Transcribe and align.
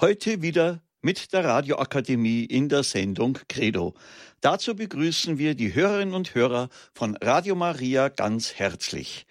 Heute 0.00 0.40
wieder 0.40 0.80
mit 1.02 1.34
der 1.34 1.44
Radioakademie 1.44 2.44
in 2.44 2.70
der 2.70 2.84
Sendung 2.84 3.38
Credo. 3.50 3.92
Dazu 4.40 4.74
begrüßen 4.74 5.36
wir 5.36 5.54
die 5.54 5.74
Hörerinnen 5.74 6.14
und 6.14 6.34
Hörer 6.34 6.70
von 6.94 7.18
Radio 7.18 7.54
Maria 7.54 8.08
ganz 8.08 8.54
herzlich. 8.54 9.26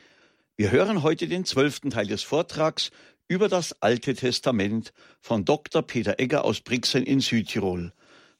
Wir 0.57 0.69
hören 0.69 1.01
heute 1.01 1.27
den 1.27 1.43
zwölften 1.43 1.89
Teil 1.89 2.05
des 2.05 2.21
Vortrags 2.21 2.91
über 3.27 3.49
das 3.49 3.81
Alte 3.81 4.13
Testament 4.13 4.93
von 5.19 5.43
Dr. 5.43 5.81
Peter 5.81 6.19
Egger 6.19 6.45
aus 6.45 6.61
Brixen 6.61 7.03
in 7.03 7.19
Südtirol. 7.19 7.91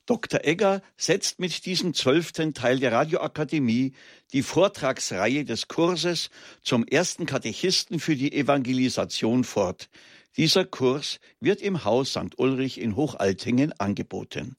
Dr. 0.05 0.43
Egger 0.43 0.83
setzt 0.97 1.39
mit 1.39 1.65
diesem 1.65 1.95
zwölften 1.95 2.53
Teil 2.53 2.79
der 2.79 2.91
Radioakademie 2.91 3.93
die 4.33 4.43
Vortragsreihe 4.43 5.45
des 5.45 5.67
Kurses 5.67 6.29
zum 6.61 6.85
ersten 6.85 7.25
Katechisten 7.25 7.99
für 7.99 8.15
die 8.15 8.33
Evangelisation 8.33 9.43
fort. 9.43 9.89
Dieser 10.39 10.63
Kurs 10.63 11.19
wird 11.41 11.61
im 11.61 11.83
Haus 11.83 12.13
St. 12.13 12.39
Ulrich 12.39 12.79
in 12.79 12.95
Hochaltingen 12.95 13.73
angeboten. 13.77 14.55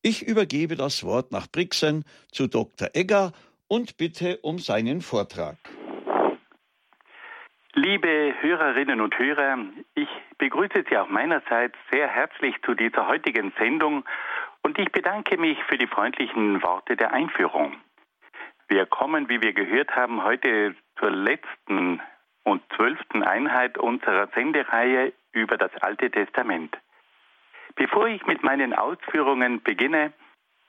Ich 0.00 0.22
übergebe 0.22 0.76
das 0.76 1.02
Wort 1.02 1.32
nach 1.32 1.48
Brixen 1.50 2.04
zu 2.30 2.46
Dr. 2.46 2.90
Egger 2.94 3.32
und 3.66 3.96
bitte 3.96 4.38
um 4.42 4.60
seinen 4.60 5.00
Vortrag. 5.00 5.56
Liebe 7.74 8.34
Hörerinnen 8.40 9.00
und 9.00 9.18
Hörer, 9.18 9.58
ich 9.96 10.08
begrüße 10.38 10.84
Sie 10.88 10.96
auch 10.96 11.08
meinerseits 11.08 11.74
sehr 11.90 12.06
herzlich 12.06 12.54
zu 12.64 12.74
dieser 12.74 13.08
heutigen 13.08 13.52
Sendung 13.58 14.04
und 14.62 14.78
ich 14.78 14.92
bedanke 14.92 15.38
mich 15.38 15.58
für 15.68 15.76
die 15.76 15.88
freundlichen 15.88 16.62
Worte 16.62 16.96
der 16.96 17.12
Einführung. 17.12 17.74
Wir 18.68 18.86
kommen, 18.86 19.28
wie 19.28 19.42
wir 19.42 19.54
gehört 19.54 19.90
haben, 19.96 20.22
heute 20.22 20.76
zur 21.00 21.10
letzten 21.10 22.00
und 22.46 22.62
zwölften 22.76 23.24
Einheit 23.24 23.76
unserer 23.76 24.28
Sendereihe 24.28 25.12
über 25.32 25.56
das 25.56 25.74
Alte 25.82 26.10
Testament. 26.10 26.78
Bevor 27.74 28.06
ich 28.06 28.24
mit 28.26 28.44
meinen 28.44 28.72
Ausführungen 28.72 29.62
beginne, 29.62 30.12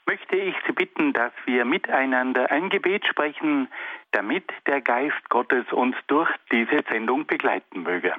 möchte 0.08 0.38
ich 0.38 0.56
Sie 0.66 0.74
bitten, 0.74 1.14
dass 1.14 1.32
wir 1.46 1.66
miteinander 1.66 2.50
ein 2.50 2.70
Gebet 2.70 3.06
sprechen, 3.06 3.68
damit 4.12 4.50
der 4.66 4.82
Geist 4.82 5.30
Gottes 5.30 5.72
uns 5.72 5.96
durch 6.08 6.30
diese 6.52 6.84
Sendung 6.90 7.28
begleiten 7.28 7.84
möge. 7.84 8.14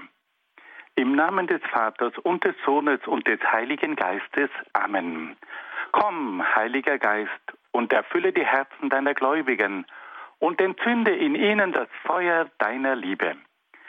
Im 0.95 1.17
Namen 1.17 1.49
des 1.49 1.63
Vaters 1.73 2.17
und 2.19 2.45
des 2.45 2.55
Sohnes 2.65 3.01
und 3.07 3.27
des 3.27 3.41
Heiligen 3.43 3.97
Geistes. 3.97 4.51
Amen. 4.73 5.37
Komm, 5.91 6.45
Heiliger 6.55 6.99
Geist, 6.99 7.31
und 7.73 7.93
erfülle 7.93 8.33
die 8.33 8.47
Herzen 8.47 8.89
deiner 8.89 9.15
Gläubigen 9.15 9.85
und 10.39 10.61
entzünde 10.61 11.15
in 11.15 11.35
ihnen 11.35 11.73
das 11.73 11.89
Feuer 12.05 12.49
deiner 12.59 12.95
Liebe. 12.95 13.37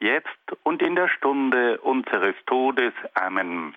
jetzt 0.00 0.28
und 0.64 0.82
in 0.82 0.96
der 0.96 1.08
Stunde 1.08 1.78
unseres 1.80 2.34
Todes. 2.46 2.92
Amen. 3.14 3.74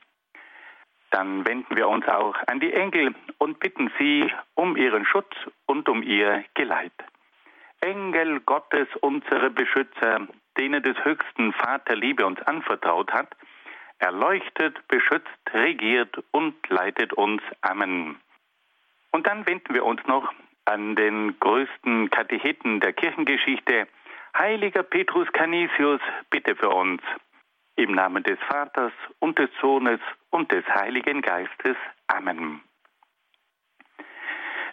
Dann 1.11 1.45
wenden 1.45 1.75
wir 1.75 1.87
uns 1.87 2.07
auch 2.07 2.35
an 2.47 2.59
die 2.59 2.73
Engel 2.73 3.13
und 3.37 3.59
bitten 3.59 3.91
sie 3.99 4.31
um 4.55 4.75
ihren 4.75 5.05
Schutz 5.05 5.35
und 5.67 5.87
um 5.87 6.01
ihr 6.01 6.43
Geleit. 6.55 6.91
Engel 7.81 8.39
Gottes, 8.39 8.87
unsere 9.01 9.49
Beschützer, 9.49 10.27
denen 10.57 10.81
des 10.81 10.97
höchsten 11.03 11.53
Vater 11.53 11.95
Liebe 11.95 12.25
uns 12.25 12.41
anvertraut 12.41 13.11
hat, 13.11 13.35
erleuchtet, 13.99 14.87
beschützt, 14.87 15.29
regiert 15.53 16.17
und 16.31 16.55
leitet 16.69 17.13
uns. 17.13 17.41
Amen. 17.61 18.19
Und 19.11 19.27
dann 19.27 19.45
wenden 19.45 19.73
wir 19.73 19.85
uns 19.85 20.01
noch 20.07 20.33
an 20.65 20.95
den 20.95 21.39
größten 21.39 22.09
Katecheten 22.09 22.79
der 22.79 22.93
Kirchengeschichte, 22.93 23.87
Heiliger 24.35 24.81
Petrus 24.81 25.31
Canisius, 25.31 26.01
bitte 26.31 26.55
für 26.55 26.69
uns. 26.69 27.01
Im 27.75 27.93
Namen 27.93 28.23
des 28.23 28.39
Vaters 28.49 28.91
und 29.19 29.37
des 29.37 29.49
Sohnes 29.61 29.99
und 30.31 30.51
des 30.51 30.65
Heiligen 30.67 31.21
Geistes. 31.21 31.77
Amen. 32.07 32.61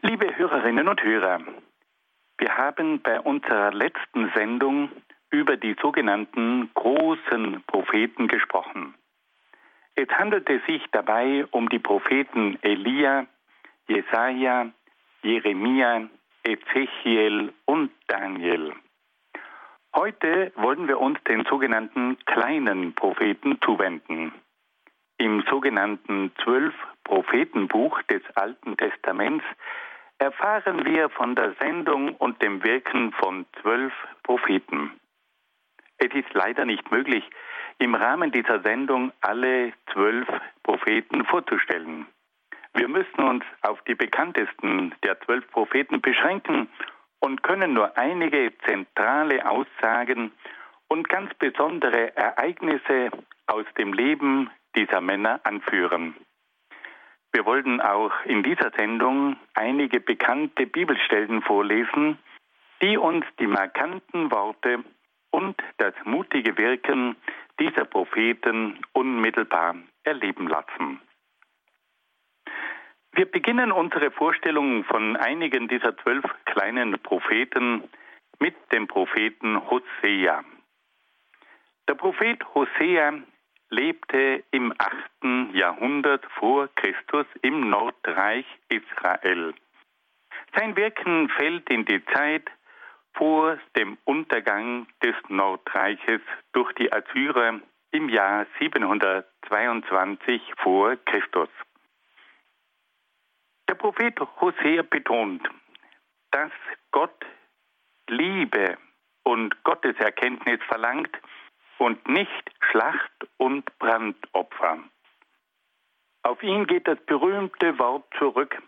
Liebe 0.02 0.34
Hörerinnen 0.36 0.88
und 0.88 1.02
Hörer, 1.02 1.40
wir 2.38 2.56
haben 2.56 3.02
bei 3.02 3.20
unserer 3.20 3.70
letzten 3.72 4.30
Sendung 4.34 4.90
über 5.30 5.58
die 5.58 5.76
sogenannten 5.80 6.70
großen 6.72 7.62
Propheten 7.66 8.28
gesprochen. 8.28 8.94
Es 9.94 10.08
handelte 10.08 10.62
sich 10.66 10.82
dabei 10.92 11.44
um 11.50 11.68
die 11.68 11.78
Propheten 11.78 12.58
Elia, 12.62 13.26
Jesaja, 13.88 14.70
Jeremia, 15.22 16.08
Ezechiel 16.44 17.52
und 17.66 17.90
Daniel. 18.06 18.72
Heute 19.94 20.52
wollen 20.54 20.86
wir 20.86 21.00
uns 21.00 21.18
den 21.24 21.44
sogenannten 21.46 22.16
kleinen 22.24 22.94
Propheten 22.94 23.58
zuwenden. 23.60 24.32
Im 25.18 25.42
sogenannten 25.50 26.32
Zwölf-Prophetenbuch 26.44 28.00
des 28.02 28.22
Alten 28.36 28.76
Testaments 28.76 29.44
erfahren 30.18 30.84
wir 30.84 31.10
von 31.10 31.34
der 31.34 31.54
Sendung 31.60 32.14
und 32.16 32.40
dem 32.40 32.62
Wirken 32.62 33.12
von 33.12 33.46
zwölf 33.60 33.92
Propheten. 34.22 34.92
Es 35.98 36.14
ist 36.14 36.32
leider 36.34 36.64
nicht 36.64 36.90
möglich, 36.92 37.28
im 37.78 37.94
Rahmen 37.94 38.30
dieser 38.30 38.60
Sendung 38.60 39.12
alle 39.20 39.72
zwölf 39.92 40.28
Propheten 40.62 41.24
vorzustellen. 41.24 42.06
Wir 42.74 42.86
müssen 42.86 43.24
uns 43.24 43.44
auf 43.62 43.82
die 43.82 43.96
bekanntesten 43.96 44.94
der 45.02 45.20
zwölf 45.20 45.50
Propheten 45.50 46.00
beschränken 46.00 46.68
und 47.20 47.42
können 47.42 47.74
nur 47.74 47.96
einige 47.96 48.52
zentrale 48.66 49.48
Aussagen 49.48 50.32
und 50.88 51.08
ganz 51.08 51.32
besondere 51.34 52.16
Ereignisse 52.16 53.10
aus 53.46 53.66
dem 53.78 53.92
Leben 53.92 54.50
dieser 54.74 55.00
Männer 55.00 55.40
anführen. 55.44 56.16
Wir 57.32 57.44
wollten 57.44 57.80
auch 57.80 58.12
in 58.24 58.42
dieser 58.42 58.72
Sendung 58.76 59.36
einige 59.54 60.00
bekannte 60.00 60.66
Bibelstellen 60.66 61.42
vorlesen, 61.42 62.18
die 62.82 62.96
uns 62.96 63.24
die 63.38 63.46
markanten 63.46 64.30
Worte 64.32 64.82
und 65.30 65.56
das 65.78 65.94
mutige 66.04 66.56
Wirken 66.56 67.14
dieser 67.60 67.84
Propheten 67.84 68.80
unmittelbar 68.92 69.76
erleben 70.02 70.48
lassen. 70.48 71.00
Wir 73.12 73.26
beginnen 73.26 73.72
unsere 73.72 74.10
Vorstellung 74.10 74.84
von 74.84 75.16
einigen 75.16 75.68
dieser 75.68 75.96
zwölf 75.98 76.24
kleinen 76.44 76.98
Propheten 77.00 77.88
mit 78.38 78.54
dem 78.72 78.86
Propheten 78.86 79.60
Hosea. 79.68 80.44
Der 81.88 81.94
Prophet 81.94 82.42
Hosea 82.54 83.14
lebte 83.68 84.44
im 84.52 84.72
8. 84.78 85.54
Jahrhundert 85.54 86.24
vor 86.38 86.68
Christus 86.76 87.26
im 87.42 87.68
Nordreich 87.68 88.46
Israel. 88.68 89.54
Sein 90.54 90.76
Wirken 90.76 91.28
fällt 91.30 91.68
in 91.68 91.84
die 91.84 92.04
Zeit 92.06 92.48
vor 93.14 93.58
dem 93.76 93.98
Untergang 94.04 94.86
des 95.02 95.14
Nordreiches 95.28 96.20
durch 96.52 96.72
die 96.74 96.92
Assyrer 96.92 97.60
im 97.92 98.08
Jahr 98.08 98.46
722 98.60 100.40
vor 100.62 100.96
Christus. 101.06 101.48
Der 103.70 103.76
Prophet 103.76 104.18
Hosea 104.40 104.82
betont, 104.82 105.48
dass 106.32 106.50
Gott 106.90 107.24
Liebe 108.08 108.76
und 109.22 109.62
Gotteserkenntnis 109.62 110.58
verlangt 110.66 111.16
und 111.78 112.08
nicht 112.08 112.50
Schlacht- 112.68 113.28
und 113.36 113.64
Brandopfer. 113.78 114.80
Auf 116.24 116.42
ihn 116.42 116.66
geht 116.66 116.88
das 116.88 116.98
berühmte 117.06 117.78
Wort 117.78 118.12
zurück. 118.18 118.60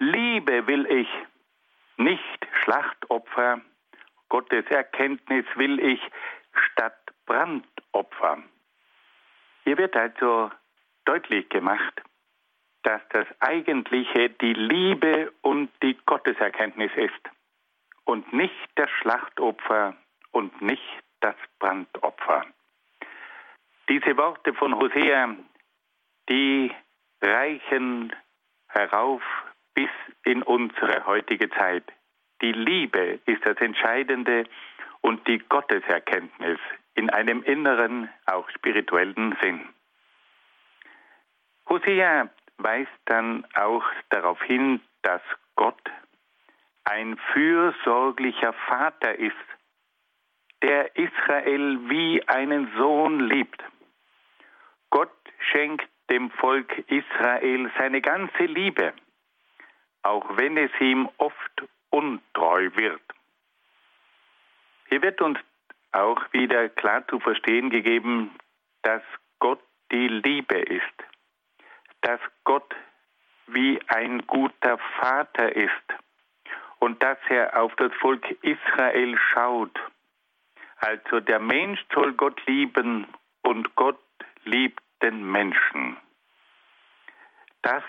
Liebe 0.00 0.66
will 0.66 0.84
ich, 0.84 1.08
nicht 1.96 2.46
Schlachtopfer. 2.62 3.62
Gotteserkenntnis 4.28 5.46
will 5.54 5.80
ich 5.80 6.00
statt 6.52 7.10
Brandopfer. 7.24 8.36
Hier 9.64 9.78
wird 9.78 9.96
also 9.96 10.50
deutlich 11.06 11.48
gemacht, 11.48 12.02
dass 12.82 13.00
das 13.10 13.26
Eigentliche 13.40 14.30
die 14.30 14.54
Liebe 14.54 15.32
und 15.42 15.70
die 15.82 15.96
Gotteserkenntnis 16.06 16.90
ist 16.96 17.30
und 18.04 18.32
nicht 18.32 18.54
das 18.74 18.90
Schlachtopfer 18.90 19.94
und 20.32 20.60
nicht 20.62 21.02
das 21.20 21.36
Brandopfer. 21.58 22.46
Diese 23.88 24.16
Worte 24.16 24.54
von 24.54 24.74
Hosea, 24.74 25.36
die 26.28 26.72
reichen 27.20 28.14
herauf 28.68 29.22
bis 29.74 29.90
in 30.24 30.42
unsere 30.42 31.06
heutige 31.06 31.50
Zeit. 31.50 31.84
Die 32.40 32.52
Liebe 32.52 33.20
ist 33.26 33.44
das 33.44 33.56
Entscheidende 33.58 34.44
und 35.02 35.26
die 35.26 35.38
Gotteserkenntnis 35.38 36.58
in 36.94 37.10
einem 37.10 37.42
inneren, 37.42 38.08
auch 38.26 38.48
spirituellen 38.50 39.36
Sinn. 39.42 39.68
Hosea 41.68 42.28
weist 42.62 42.90
dann 43.06 43.46
auch 43.54 43.84
darauf 44.10 44.40
hin, 44.42 44.80
dass 45.02 45.22
Gott 45.56 45.80
ein 46.84 47.16
fürsorglicher 47.32 48.52
Vater 48.52 49.18
ist, 49.18 49.34
der 50.62 50.96
Israel 50.96 51.78
wie 51.88 52.26
einen 52.28 52.70
Sohn 52.76 53.20
liebt. 53.20 53.62
Gott 54.90 55.12
schenkt 55.38 55.88
dem 56.10 56.30
Volk 56.32 56.76
Israel 56.88 57.70
seine 57.78 58.00
ganze 58.00 58.44
Liebe, 58.44 58.92
auch 60.02 60.36
wenn 60.36 60.56
es 60.56 60.70
ihm 60.80 61.08
oft 61.18 61.62
untreu 61.90 62.70
wird. 62.74 63.02
Hier 64.88 65.02
wird 65.02 65.20
uns 65.22 65.38
auch 65.92 66.20
wieder 66.32 66.68
klar 66.68 67.06
zu 67.08 67.20
verstehen 67.20 67.70
gegeben, 67.70 68.34
dass 68.82 69.02
Gott 69.38 69.62
die 69.92 70.08
Liebe 70.08 70.58
ist, 70.58 71.09
dass 72.02 72.20
Gott 72.44 72.74
wie 73.46 73.80
ein 73.88 74.26
guter 74.26 74.78
Vater 75.00 75.54
ist 75.54 75.72
und 76.78 77.02
dass 77.02 77.18
er 77.28 77.60
auf 77.60 77.74
das 77.76 77.92
Volk 78.00 78.24
Israel 78.42 79.18
schaut. 79.32 79.78
Also 80.78 81.20
der 81.20 81.40
Mensch 81.40 81.84
soll 81.92 82.12
Gott 82.14 82.40
lieben 82.46 83.06
und 83.42 83.74
Gott 83.76 84.00
liebt 84.44 84.82
den 85.02 85.30
Menschen. 85.30 85.96
Das 87.62 87.82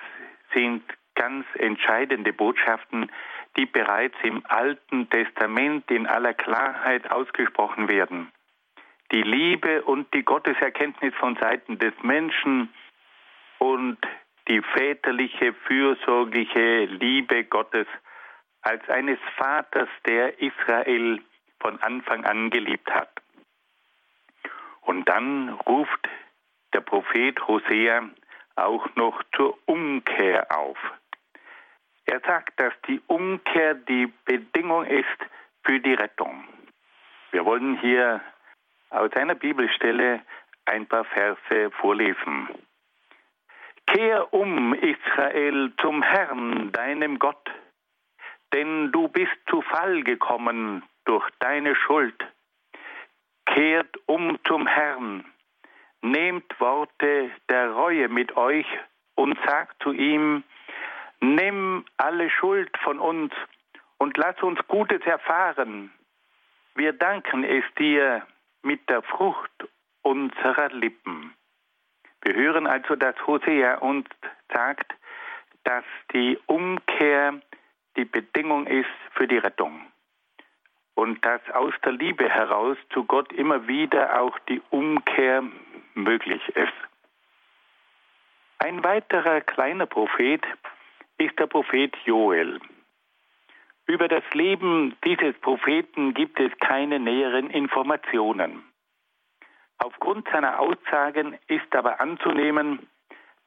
sind 0.54 0.84
ganz 1.16 1.46
entscheidende 1.56 2.34
Botschaften, 2.34 3.10
die 3.58 3.66
bereits 3.66 4.16
im 4.24 4.44
Alten 4.48 5.10
Testament 5.10 5.90
in 5.92 6.08
aller 6.08 6.34
Klarheit 6.34 7.10
ausgesprochen 7.12 7.88
werden. 7.88 8.32
Die 9.12 9.24
Liebe 9.24 9.84
und 9.84 10.14
die 10.14 10.24
Gotteserkenntnis 10.24 11.14
von 11.16 11.36
Seiten 11.36 11.78
des 11.78 11.94
Menschen 12.02 12.74
und 13.62 14.00
die 14.48 14.60
väterliche, 14.60 15.54
fürsorgliche 15.54 16.86
Liebe 16.86 17.44
Gottes 17.44 17.86
als 18.64 18.88
eines 18.90 19.20
Vaters, 19.38 19.88
der 20.08 20.42
Israel 20.42 21.22
von 21.60 21.80
Anfang 21.82 22.26
an 22.26 22.50
geliebt 22.50 22.90
hat. 22.92 23.12
Und 24.82 25.08
dann 25.08 25.50
ruft 25.68 26.10
der 26.74 26.82
Prophet 26.82 27.40
Hosea 27.48 28.10
auch 28.56 28.88
noch 28.96 29.22
zur 29.36 29.56
Umkehr 29.68 30.48
auf. 30.58 30.78
Er 32.06 32.20
sagt, 32.22 32.60
dass 32.60 32.74
die 32.88 33.00
Umkehr 33.06 33.76
die 33.76 34.12
Bedingung 34.26 34.86
ist 34.86 35.20
für 35.64 35.80
die 35.80 35.94
Rettung. 35.94 36.46
Wir 37.30 37.46
wollen 37.46 37.80
hier 37.80 38.22
aus 38.90 39.14
einer 39.14 39.36
Bibelstelle 39.36 40.22
ein 40.66 40.88
paar 40.88 41.06
Verse 41.06 41.72
vorlesen. 41.80 42.50
Kehr 43.92 44.34
um, 44.34 44.74
Israel, 44.74 45.74
zum 45.82 46.02
Herrn, 46.02 46.72
deinem 46.72 47.20
Gott, 47.20 47.52
denn 48.54 48.90
du 48.94 49.10
bist 49.10 49.36
zu 49.50 49.62
Fall 49.62 50.04
gekommen 50.04 50.84
durch 51.04 51.30
deine 51.40 51.76
Schuld. 51.76 52.16
Kehrt 53.46 53.94
um 54.06 54.40
zum 54.48 54.66
Herrn, 54.66 55.26
nehmt 56.02 56.58
Worte 56.62 57.32
der 57.50 57.72
Reue 57.72 58.08
mit 58.08 58.38
euch 58.38 58.66
und 59.16 59.38
sagt 59.46 59.84
zu 59.84 59.92
ihm, 59.92 60.46
nimm 61.20 61.84
alle 61.98 62.30
Schuld 62.30 62.72
von 62.84 62.98
uns 62.98 63.34
und 63.98 64.16
lass 64.16 64.42
uns 64.42 64.66
Gutes 64.70 65.02
erfahren. 65.02 65.92
Wir 66.76 66.94
danken 66.94 67.44
es 67.44 67.66
dir 67.78 68.26
mit 68.62 68.90
der 68.90 69.02
Frucht 69.02 69.52
unserer 70.02 70.70
Lippen. 70.70 71.34
Wir 72.24 72.36
hören 72.36 72.68
also, 72.68 72.96
dass 72.96 73.16
Hosea 73.26 73.78
uns 73.80 74.08
sagt, 74.54 74.94
dass 75.64 75.84
die 76.14 76.38
Umkehr 76.46 77.42
die 77.98 78.06
Bedingung 78.06 78.68
ist 78.68 78.90
für 79.14 79.28
die 79.28 79.38
Rettung. 79.38 79.82
Und 80.94 81.26
dass 81.26 81.42
aus 81.52 81.74
der 81.84 81.94
Liebe 81.94 82.30
heraus 82.30 82.78
zu 82.94 83.06
Gott 83.06 83.32
immer 83.34 83.68
wieder 83.68 84.22
auch 84.22 84.38
die 84.50 84.62
Umkehr 84.70 85.44
möglich 85.94 86.42
ist. 86.50 86.74
Ein 88.60 88.84
weiterer 88.84 89.42
kleiner 89.42 89.88
Prophet 89.88 90.46
ist 91.18 91.38
der 91.40 91.48
Prophet 91.48 91.96
Joel. 92.06 92.60
Über 93.88 94.08
das 94.08 94.24
Leben 94.34 94.96
dieses 95.04 95.36
Propheten 95.40 96.14
gibt 96.14 96.40
es 96.40 96.52
keine 96.60 97.00
näheren 97.00 97.50
Informationen. 97.50 98.64
Aufgrund 99.84 100.28
seiner 100.30 100.60
Aussagen 100.60 101.40
ist 101.48 101.76
aber 101.76 102.00
anzunehmen, 102.00 102.88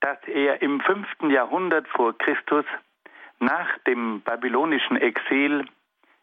dass 0.00 0.19
er 0.26 0.60
im 0.62 0.81
fünften 0.81 1.31
Jahrhundert 1.31 1.86
vor 1.86 2.19
Christus 2.19 2.64
nach 3.38 3.78
dem 3.86 4.20
babylonischen 4.22 4.96
Exil 4.96 5.64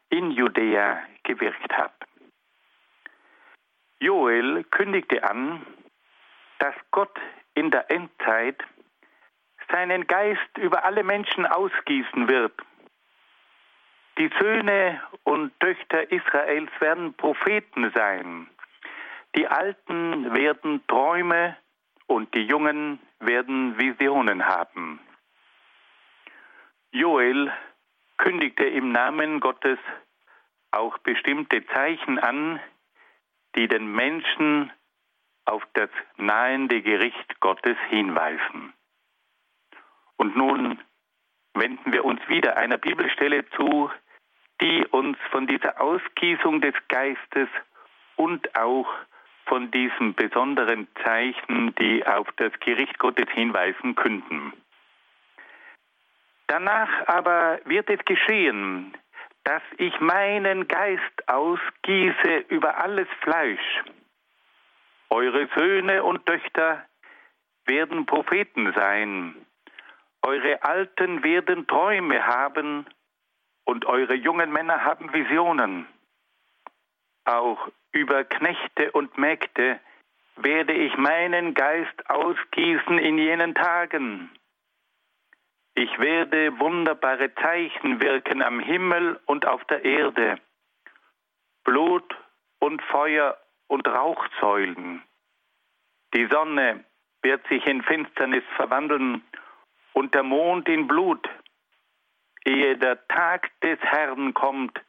in 0.10 0.32
Judäa 0.32 1.02
gewirkt 1.24 1.72
hat. 1.72 1.94
Joel 4.02 4.66
kündigte 4.66 5.24
an, 5.24 5.66
dass 6.60 6.76
Gott 6.92 7.18
in 7.54 7.72
der 7.72 7.90
Endzeit 7.90 8.62
seinen 9.72 10.08
Geist 10.08 10.58
über 10.58 10.84
alle 10.84 11.04
Menschen 11.04 11.46
ausgießen 11.46 12.28
wird. 12.28 12.54
Die 14.18 14.30
Söhne 14.42 15.02
und 15.24 15.58
Töchter 15.62 16.12
Israels 16.12 16.72
werden 16.80 17.14
Propheten 17.14 17.90
sein. 17.96 18.50
Die 19.36 19.48
Alten 19.48 20.34
werden 20.34 20.86
Träume 20.88 21.56
und 22.08 22.34
die 22.36 22.44
Jungen 22.44 23.00
werden 23.20 23.80
Visionen 23.80 24.46
haben. 24.46 25.00
Joel 26.92 27.52
kündigte 28.18 28.66
im 28.66 28.92
Namen 28.92 29.40
Gottes 29.40 29.80
auch 30.72 30.98
bestimmte 31.00 31.66
Zeichen 31.68 32.20
an, 32.20 32.60
die 33.56 33.68
den 33.68 33.92
Menschen 33.92 34.72
auf 35.46 35.66
das 35.74 35.90
nahende 36.18 36.82
Gericht 36.82 37.40
Gottes 37.40 37.78
hinweisen. 37.90 38.74
Und 40.18 40.36
nun 40.36 40.80
wenden 41.54 41.94
wir 41.94 42.06
uns 42.06 42.22
wieder 42.28 42.58
einer 42.58 42.78
Bibelstelle 42.78 43.50
zu, 43.52 43.90
die 44.62 44.86
uns 44.88 45.18
von 45.32 45.48
dieser 45.48 45.82
Ausgießung 45.82 46.62
des 46.62 46.76
Geistes 46.88 47.50
und 48.16 48.56
auch 48.56 48.88
von 49.52 49.70
diesen 49.70 50.14
besonderen 50.14 50.88
Zeichen, 51.04 51.76
die 51.76 52.08
auf 52.08 52.26
das 52.38 52.54
Gericht 52.62 52.98
Gottes 53.00 53.28
hinweisen 53.34 53.96
könnten. 53.96 54.54
Danach 56.48 56.90
aber 57.08 57.60
wird 57.66 57.90
es 57.90 58.00
geschehen, 58.06 58.96
dass 59.44 59.62
ich 59.78 60.00
meinen 60.00 60.70
Geist 60.70 61.28
ausgieße 61.28 62.46
über 62.48 62.78
alles 62.78 63.10
Fleisch. 63.20 63.84
Eure 65.10 65.50
Söhne 65.58 66.02
und 66.06 66.26
Töchter 66.26 66.86
werden 67.66 68.06
Propheten 68.06 68.72
sein, 68.74 69.36
eure 70.22 70.64
Alten 70.64 71.26
werden 71.26 71.68
Träume 71.68 72.26
haben 72.26 72.86
und 73.66 73.86
eure 73.86 74.14
jungen 74.14 74.54
Männer 74.54 74.86
haben 74.86 75.12
Visionen. 75.12 75.88
Auch 77.26 77.68
über 77.92 78.24
Knechte 78.24 78.92
und 78.92 79.18
Mägde 79.18 79.80
werde 80.38 80.74
ich 80.74 80.96
meinen 80.98 81.54
Geist 81.54 82.10
ausgießen 82.10 82.98
in 82.98 83.18
jenen 83.18 83.54
Tagen. 83.54 84.30
Ich 85.74 86.00
werde 86.00 86.60
wunderbare 86.60 87.34
Zeichen 87.36 88.02
wirken 88.02 88.42
am 88.42 88.60
Himmel 88.60 89.20
und 89.26 89.46
auf 89.46 89.64
der 89.66 89.86
Erde. 89.86 90.38
Blut 91.64 92.16
und 92.60 92.82
Feuer 92.84 93.38
und 93.68 93.88
Rauchsäulen. 93.88 95.04
Die 96.14 96.28
Sonne 96.28 96.84
wird 97.22 97.46
sich 97.48 97.66
in 97.66 97.84
Finsternis 97.84 98.44
verwandeln 98.56 99.24
und 99.94 100.14
der 100.14 100.24
Mond 100.24 100.68
in 100.68 100.88
Blut, 100.88 101.30
ehe 102.46 102.78
der 102.78 103.08
Tag 103.08 103.50
des 103.62 103.80
Herrn 103.80 104.34
kommt, 104.34 104.82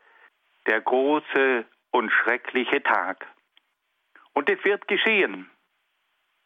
der 0.66 0.80
große 0.80 1.64
und 1.92 2.10
schreckliche 2.10 2.82
Tag. 2.82 3.26
Und 4.32 4.50
es 4.50 4.62
wird 4.64 4.88
geschehen. 4.88 5.48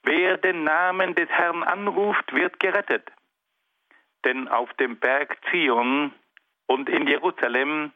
Wer 0.03 0.37
den 0.37 0.65
Namen 0.65 1.15
des 1.15 1.29
Herrn 1.31 1.63
anruft, 1.63 2.33
wird 2.33 2.61
gerettet. 2.61 3.11
Denn 4.25 4.49
auf 4.49 4.73
dem 4.75 4.99
Berg 4.99 5.37
Zion 5.51 6.13
und 6.67 6.89
in 6.89 7.07
Jerusalem 7.07 7.93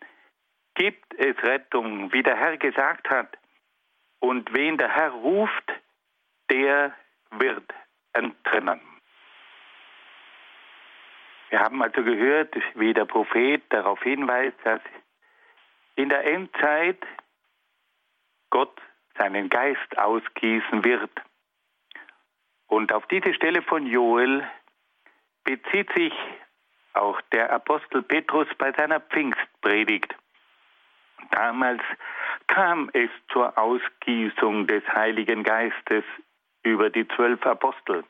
gibt 0.75 1.15
es 1.19 1.37
Rettung, 1.43 2.13
wie 2.13 2.23
der 2.23 2.37
Herr 2.37 2.57
gesagt 2.57 3.11
hat. 3.11 3.37
Und 4.21 4.53
wen 4.55 4.79
der 4.79 4.89
Herr 4.89 5.11
ruft, 5.11 5.73
der 6.51 6.95
wird 7.33 7.73
entrinnen. 8.13 8.81
Wir 11.51 11.61
haben 11.61 11.83
also 11.83 12.03
gehört, 12.03 12.55
wie 12.75 12.95
der 12.95 13.07
Prophet 13.07 13.63
darauf 13.71 14.01
hinweist, 14.03 14.57
dass 14.63 14.81
in 15.97 16.09
der 16.09 16.25
Endzeit 16.25 17.05
Gott 18.51 18.81
seinen 19.17 19.49
Geist 19.49 19.99
ausgießen 19.99 20.85
wird. 20.85 21.11
Und 22.67 22.93
auf 22.93 23.07
diese 23.07 23.35
Stelle 23.35 23.63
von 23.63 23.87
Joel 23.87 24.47
bezieht 25.45 25.91
sich 25.95 26.13
auch 26.93 27.21
der 27.33 27.53
Apostel 27.53 28.03
Petrus 28.03 28.49
bei 28.59 28.73
seiner 28.73 29.01
Pfingstpredigt. 29.01 30.15
Damals 31.31 31.83
kam 32.47 32.91
es 32.93 33.11
zur 33.33 33.57
Ausgießung 33.57 34.67
des 34.67 34.83
Heiligen 34.89 35.43
Geistes 35.43 36.05
über 36.63 36.91
die 36.91 37.07
zwölf 37.09 37.45
Apostel. 37.47 38.05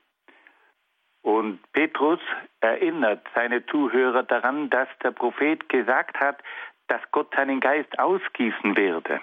Und 1.23 1.61
Petrus 1.73 2.21
erinnert 2.61 3.27
seine 3.35 3.65
Zuhörer 3.67 4.23
daran, 4.23 4.71
dass 4.71 4.89
der 5.03 5.11
Prophet 5.11 5.69
gesagt 5.69 6.19
hat, 6.19 6.43
dass 6.89 7.01
Gott 7.13 7.35
seinen 7.35 7.61
Geist 7.61 7.99
ausgießen 7.99 8.77
werde. 8.77 9.21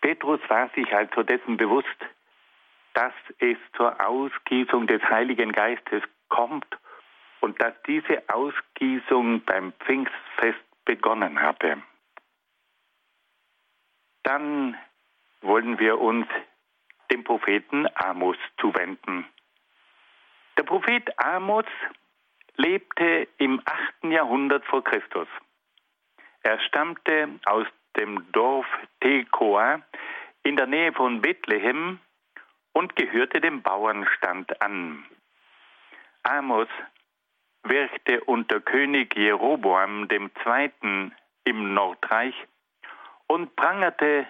Petrus 0.00 0.40
war 0.48 0.68
sich 0.70 0.92
also 0.94 1.22
dessen 1.22 1.56
bewusst, 1.56 1.88
dass 2.94 3.12
es 3.38 3.56
zur 3.76 4.00
Ausgießung 4.04 4.86
des 4.86 5.02
Heiligen 5.04 5.52
Geistes 5.52 6.02
kommt 6.28 6.66
und 7.40 7.60
dass 7.62 7.74
diese 7.86 8.22
Ausgießung 8.28 9.42
beim 9.44 9.72
Pfingstfest 9.84 10.58
begonnen 10.84 11.40
hatte. 11.40 11.82
Dann 14.22 14.76
wollen 15.40 15.78
wir 15.78 15.98
uns 15.98 16.26
dem 17.10 17.24
Propheten 17.24 17.86
Amos 17.94 18.36
zuwenden. 18.60 19.26
Der 20.56 20.62
Prophet 20.64 21.18
Amos 21.18 21.64
lebte 22.56 23.26
im 23.38 23.60
8. 23.64 24.12
Jahrhundert 24.12 24.64
vor 24.66 24.84
Christus. 24.84 25.28
Er 26.42 26.60
stammte 26.60 27.28
aus 27.46 27.66
dem 28.00 28.32
Dorf 28.32 28.66
Tekoa 29.00 29.82
in 30.42 30.56
der 30.56 30.66
Nähe 30.66 30.92
von 30.94 31.20
Bethlehem 31.20 32.00
und 32.72 32.96
gehörte 32.96 33.42
dem 33.42 33.60
Bauernstand 33.60 34.62
an. 34.62 35.04
Amos 36.22 36.68
wirkte 37.62 38.24
unter 38.24 38.60
König 38.60 39.14
Jeroboam 39.14 40.08
II. 40.10 41.10
im 41.44 41.74
Nordreich 41.74 42.34
und 43.26 43.54
prangerte 43.54 44.26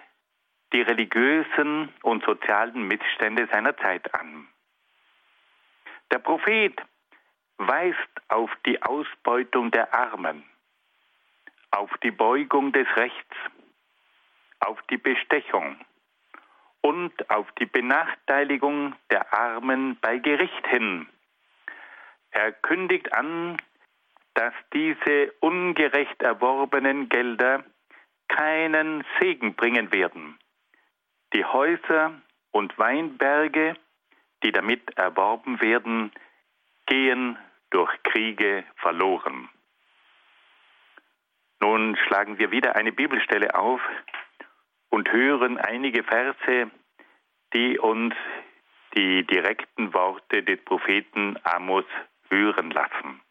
die 0.73 0.81
religiösen 0.81 1.93
und 2.03 2.25
sozialen 2.25 2.89
Missstände 2.89 3.47
seiner 3.53 3.77
Zeit 3.77 4.13
an. 4.13 4.47
Der 6.11 6.19
Prophet 6.19 6.75
weist 7.57 8.11
auf 8.27 8.51
die 8.65 8.81
Ausbeutung 8.83 9.71
der 9.71 9.93
Armen, 9.93 10.43
auf 11.71 11.89
die 12.03 12.11
Beugung 12.11 12.73
des 12.73 12.87
Rechts, 12.97 13.37
auf 14.61 14.81
die 14.89 14.97
Bestechung 14.97 15.77
und 16.81 17.29
auf 17.29 17.51
die 17.59 17.65
Benachteiligung 17.65 18.95
der 19.09 19.33
Armen 19.33 19.97
bei 20.01 20.17
Gericht 20.17 20.67
hin. 20.67 21.07
Er 22.31 22.51
kündigt 22.51 23.13
an, 23.13 23.57
dass 24.33 24.53
diese 24.73 25.33
ungerecht 25.41 26.21
erworbenen 26.21 27.09
Gelder 27.09 27.63
keinen 28.27 29.03
Segen 29.19 29.55
bringen 29.55 29.91
werden. 29.91 30.39
Die 31.33 31.45
Häuser 31.45 32.13
und 32.51 32.77
Weinberge, 32.77 33.75
die 34.43 34.51
damit 34.51 34.97
erworben 34.97 35.61
werden, 35.61 36.11
gehen 36.87 37.37
durch 37.69 37.91
Kriege 38.03 38.63
verloren. 38.77 39.49
Nun 41.59 41.95
schlagen 42.07 42.39
wir 42.39 42.51
wieder 42.51 42.75
eine 42.75 42.91
Bibelstelle 42.91 43.53
auf 43.55 43.81
und 44.91 45.11
hören 45.11 45.57
einige 45.57 46.03
Verse, 46.03 46.69
die 47.53 47.79
uns 47.79 48.13
die 48.95 49.25
direkten 49.25 49.93
Worte 49.93 50.43
des 50.43 50.63
Propheten 50.63 51.37
Amos 51.43 51.85
hören 52.29 52.71
lassen. 52.71 53.21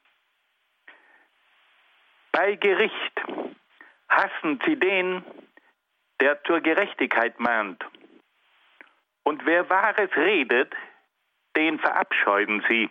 Bei 2.32 2.56
Gericht 2.56 3.22
hassen 4.08 4.60
sie 4.66 4.76
den, 4.76 5.22
der 6.20 6.42
zur 6.44 6.60
Gerechtigkeit 6.60 7.38
mahnt. 7.38 7.84
Und 9.22 9.44
wer 9.44 9.68
Wahres 9.68 10.10
redet, 10.16 10.74
den 11.56 11.78
verabscheuen 11.78 12.64
sie. 12.68 12.88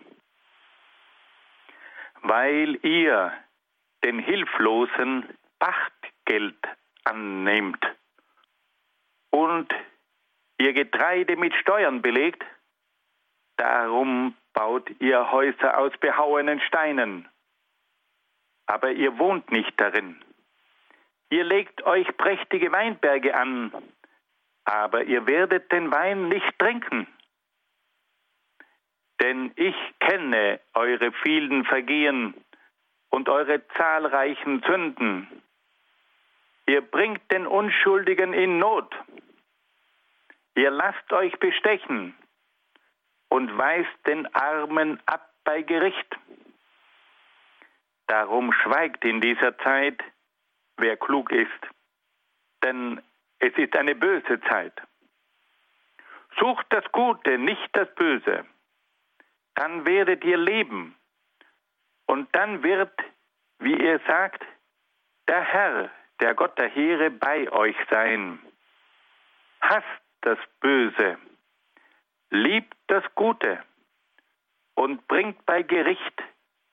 Weil 2.22 2.78
ihr 2.86 3.34
den 4.04 4.20
Hilflosen 4.20 5.26
Pachtgeld 5.58 6.58
annehmt 7.04 7.84
und 9.32 9.74
ihr 10.58 10.74
Getreide 10.74 11.36
mit 11.36 11.54
Steuern 11.56 12.02
belegt, 12.02 12.44
darum 13.58 14.36
baut 14.54 14.90
ihr 15.00 15.32
Häuser 15.32 15.78
aus 15.78 15.92
behauenen 16.00 16.60
Steinen. 16.62 17.28
Aber 18.66 18.92
ihr 18.92 19.18
wohnt 19.18 19.52
nicht 19.52 19.80
darin. 19.80 20.24
Ihr 21.30 21.44
legt 21.44 21.84
euch 21.84 22.08
prächtige 22.18 22.72
Weinberge 22.72 23.36
an, 23.36 23.72
aber 24.64 25.04
ihr 25.04 25.28
werdet 25.28 25.72
den 25.72 25.92
Wein 25.92 26.30
nicht 26.30 26.58
trinken. 26.58 27.08
Denn 29.22 29.52
ich 29.56 29.76
kenne 30.00 30.60
eure 30.74 31.12
vielen 31.24 31.66
Vergehen 31.66 32.34
und 33.10 33.30
eure 33.30 33.68
zahlreichen 33.70 34.64
Sünden. 34.66 35.28
Ihr 36.70 36.82
bringt 36.82 37.32
den 37.32 37.48
Unschuldigen 37.48 38.32
in 38.32 38.60
Not. 38.60 38.94
Ihr 40.54 40.70
lasst 40.70 41.12
euch 41.12 41.34
bestechen 41.40 42.16
und 43.28 43.58
weist 43.58 43.98
den 44.06 44.28
Armen 44.36 45.02
ab 45.08 45.34
bei 45.44 45.64
Gericht. 45.64 46.16
Darum 48.06 48.54
schweigt 48.54 49.04
in 49.04 49.20
dieser 49.20 49.58
Zeit 49.58 50.00
wer 50.78 50.96
klug 50.96 51.32
ist, 51.32 51.62
denn 52.64 53.02
es 53.40 53.58
ist 53.58 53.76
eine 53.76 53.96
böse 53.96 54.40
Zeit. 54.42 54.80
Sucht 56.40 56.68
das 56.70 56.86
Gute, 56.92 57.40
nicht 57.40 57.70
das 57.74 57.92
Böse, 57.96 58.46
dann 59.56 59.88
werdet 59.88 60.24
ihr 60.24 60.38
leben. 60.38 60.96
Und 62.06 62.30
dann 62.36 62.62
wird, 62.62 62.94
wie 63.58 63.74
ihr 63.76 64.00
sagt, 64.06 64.46
der 65.28 65.42
Herr, 65.42 65.90
der 66.20 66.36
Gott 66.36 66.58
der 66.58 66.70
Heere, 66.70 67.10
bei 67.12 67.52
euch 67.52 67.76
sein. 67.90 68.40
Hasst 69.62 69.86
das 70.22 70.38
Böse, 70.60 71.18
liebt 72.30 72.76
das 72.88 73.04
Gute 73.16 73.64
und 74.76 75.08
bringt 75.08 75.46
bei 75.46 75.64
Gericht 75.64 76.24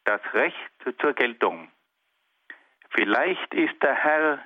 das 0.04 0.20
Recht 0.32 0.98
zur 1.00 1.12
Geltung. 1.14 1.70
Vielleicht 2.90 3.52
ist 3.54 3.80
der 3.82 3.94
Herr, 3.94 4.44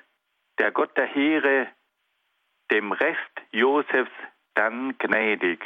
der 0.59 0.73
Gott 0.73 0.97
der 0.97 1.07
Heere, 1.07 1.69
dem 2.71 2.93
Rest 2.93 3.43
Josefs 3.51 4.11
dann 4.55 4.97
gnädig. 4.99 5.65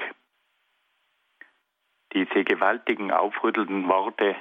Diese 2.12 2.45
gewaltigen, 2.45 3.11
aufrüttelnden 3.11 3.88
Worte 3.88 4.37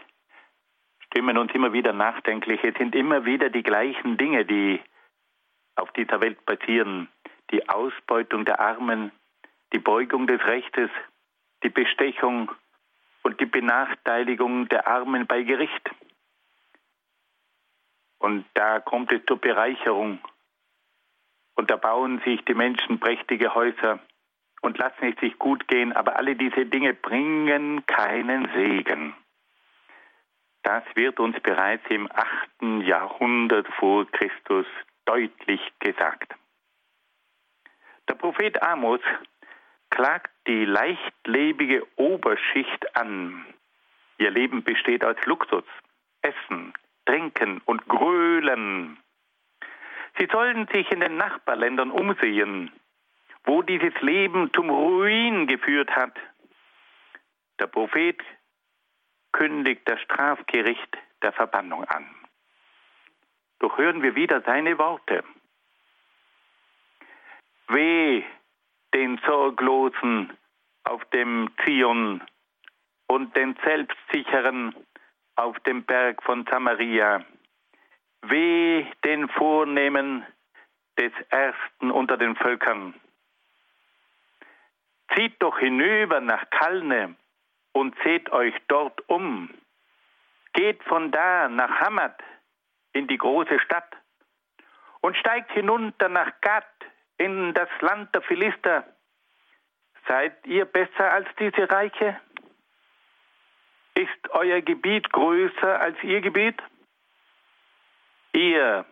stimmen 1.13 1.37
uns 1.37 1.53
immer 1.53 1.73
wieder 1.73 1.93
nachdenklich. 1.93 2.63
Es 2.63 2.73
sind 2.75 2.95
immer 2.95 3.23
wieder 3.23 3.51
die 3.51 3.61
gleichen 3.61 4.17
Dinge, 4.17 4.45
die 4.45 4.81
auf 5.75 5.91
dieser 5.91 6.19
Welt 6.21 6.43
passieren. 6.43 7.07
Die 7.51 7.69
Ausbeutung 7.69 8.45
der 8.45 8.59
Armen, 8.59 9.11
die 9.73 9.79
Beugung 9.79 10.25
des 10.25 10.43
Rechtes, 10.43 10.89
die 11.61 11.69
Bestechung 11.69 12.51
und 13.21 13.39
die 13.39 13.45
Benachteiligung 13.45 14.67
der 14.69 14.87
Armen 14.87 15.27
bei 15.27 15.43
Gericht. 15.43 15.91
Und 18.17 18.45
da 18.55 18.79
kommt 18.79 19.11
es 19.11 19.23
zur 19.27 19.37
Bereicherung. 19.37 20.17
Und 21.53 21.69
da 21.69 21.75
bauen 21.75 22.21
sich 22.25 22.43
die 22.45 22.55
Menschen 22.55 22.99
prächtige 22.99 23.53
Häuser 23.53 23.99
und 24.61 24.79
lassen 24.79 25.13
es 25.13 25.19
sich 25.19 25.37
gut 25.37 25.67
gehen. 25.67 25.93
Aber 25.93 26.15
alle 26.15 26.35
diese 26.35 26.65
Dinge 26.65 26.95
bringen 26.95 27.85
keinen 27.85 28.49
Segen. 28.55 29.13
Das 30.63 30.83
wird 30.95 31.19
uns 31.19 31.39
bereits 31.41 31.83
im 31.89 32.09
8. 32.11 32.85
Jahrhundert 32.87 33.67
vor 33.79 34.05
Christus 34.11 34.65
deutlich 35.05 35.61
gesagt. 35.79 36.33
Der 38.07 38.15
Prophet 38.15 38.61
Amos 38.63 39.01
klagt 39.89 40.31
die 40.47 40.65
leichtlebige 40.65 41.85
Oberschicht 41.97 42.95
an. 42.95 43.45
Ihr 44.17 44.31
Leben 44.31 44.63
besteht 44.63 45.03
aus 45.03 45.17
Luxus, 45.25 45.65
Essen, 46.21 46.73
Trinken 47.05 47.61
und 47.65 47.85
Grölen. 47.87 48.97
Sie 50.17 50.27
sollen 50.31 50.67
sich 50.73 50.89
in 50.91 51.01
den 51.01 51.17
Nachbarländern 51.17 51.91
umsehen, 51.91 52.71
wo 53.43 53.61
dieses 53.61 53.93
Leben 54.01 54.51
zum 54.53 54.69
Ruin 54.69 55.47
geführt 55.47 55.91
hat. 55.91 56.17
Der 57.59 57.67
Prophet 57.67 58.21
kündigt 59.33 59.81
das 59.85 59.99
Strafgericht 60.01 60.97
der 61.21 61.33
Verbannung 61.33 61.83
an. 61.85 62.07
Doch 63.59 63.77
hören 63.77 64.01
wir 64.01 64.15
wieder 64.15 64.41
seine 64.41 64.77
Worte. 64.77 65.23
Weh 67.67 68.23
den 68.93 69.19
Sorglosen 69.25 70.37
auf 70.83 71.03
dem 71.05 71.49
Zion 71.63 72.21
und 73.07 73.35
den 73.35 73.55
Selbstsicheren 73.63 74.75
auf 75.35 75.59
dem 75.61 75.83
Berg 75.83 76.21
von 76.23 76.45
Samaria. 76.49 77.25
Weh 78.21 78.85
den 79.03 79.27
Vornehmen 79.29 80.25
des 80.97 81.11
Ersten 81.29 81.91
unter 81.91 82.17
den 82.17 82.35
Völkern. 82.35 82.93
Zieht 85.15 85.41
doch 85.41 85.57
hinüber 85.59 86.19
nach 86.21 86.49
Kalne 86.49 87.15
und 87.73 87.95
seht 88.03 88.31
euch 88.31 88.55
dort 88.67 89.07
um. 89.09 89.49
Geht 90.53 90.81
von 90.83 91.11
da 91.11 91.49
nach 91.49 91.81
Hamad 91.81 92.21
in 92.93 93.07
die 93.07 93.17
große 93.17 93.59
Stadt 93.59 93.91
und 95.01 95.17
steigt 95.17 95.51
hinunter 95.51 96.07
nach 96.07 96.31
Gad 96.41 96.65
in 97.17 97.53
das 97.53 97.69
Land 97.81 98.13
der 98.15 98.21
Philister. 98.21 98.85
Seid 100.07 100.45
ihr 100.45 100.65
besser 100.65 101.11
als 101.11 101.27
diese 101.39 101.69
Reiche? 101.69 102.19
Ist 103.95 104.29
euer 104.29 104.61
Gebiet 104.61 105.11
größer 105.11 105.79
als 105.79 106.01
ihr 106.03 106.21
Gebiet? 106.21 106.61
Ihr, 108.33 108.85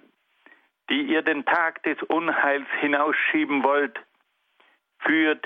die 0.90 1.02
ihr 1.04 1.22
den 1.22 1.46
Tag 1.46 1.82
des 1.84 2.02
Unheils 2.04 2.68
hinausschieben 2.80 3.64
wollt, 3.64 4.00
führt 5.00 5.46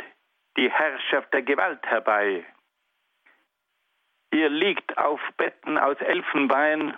die 0.58 0.70
Herrschaft 0.70 1.34
der 1.34 1.42
Gewalt 1.42 1.86
herbei. 1.86 2.46
Ihr 4.36 4.50
liegt 4.50 4.98
auf 4.98 5.22
Betten 5.38 5.77
aus 5.77 5.96
Elfenbein 6.01 6.94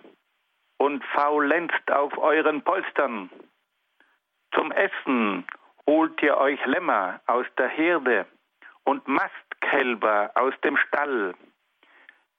und 0.79 1.06
faulenzt 1.13 1.91
auf 1.91 2.17
euren 2.17 2.63
Polstern. 2.63 3.29
Zum 4.56 4.72
Essen 4.72 5.46
holt 5.86 6.20
ihr 6.24 6.36
euch 6.36 6.65
Lämmer 6.65 7.22
aus 7.27 7.46
der 7.60 7.67
Herde 7.67 8.25
und 8.86 9.08
Mastkälber 9.08 10.32
aus 10.34 10.56
dem 10.63 10.77
Stall. 10.77 11.36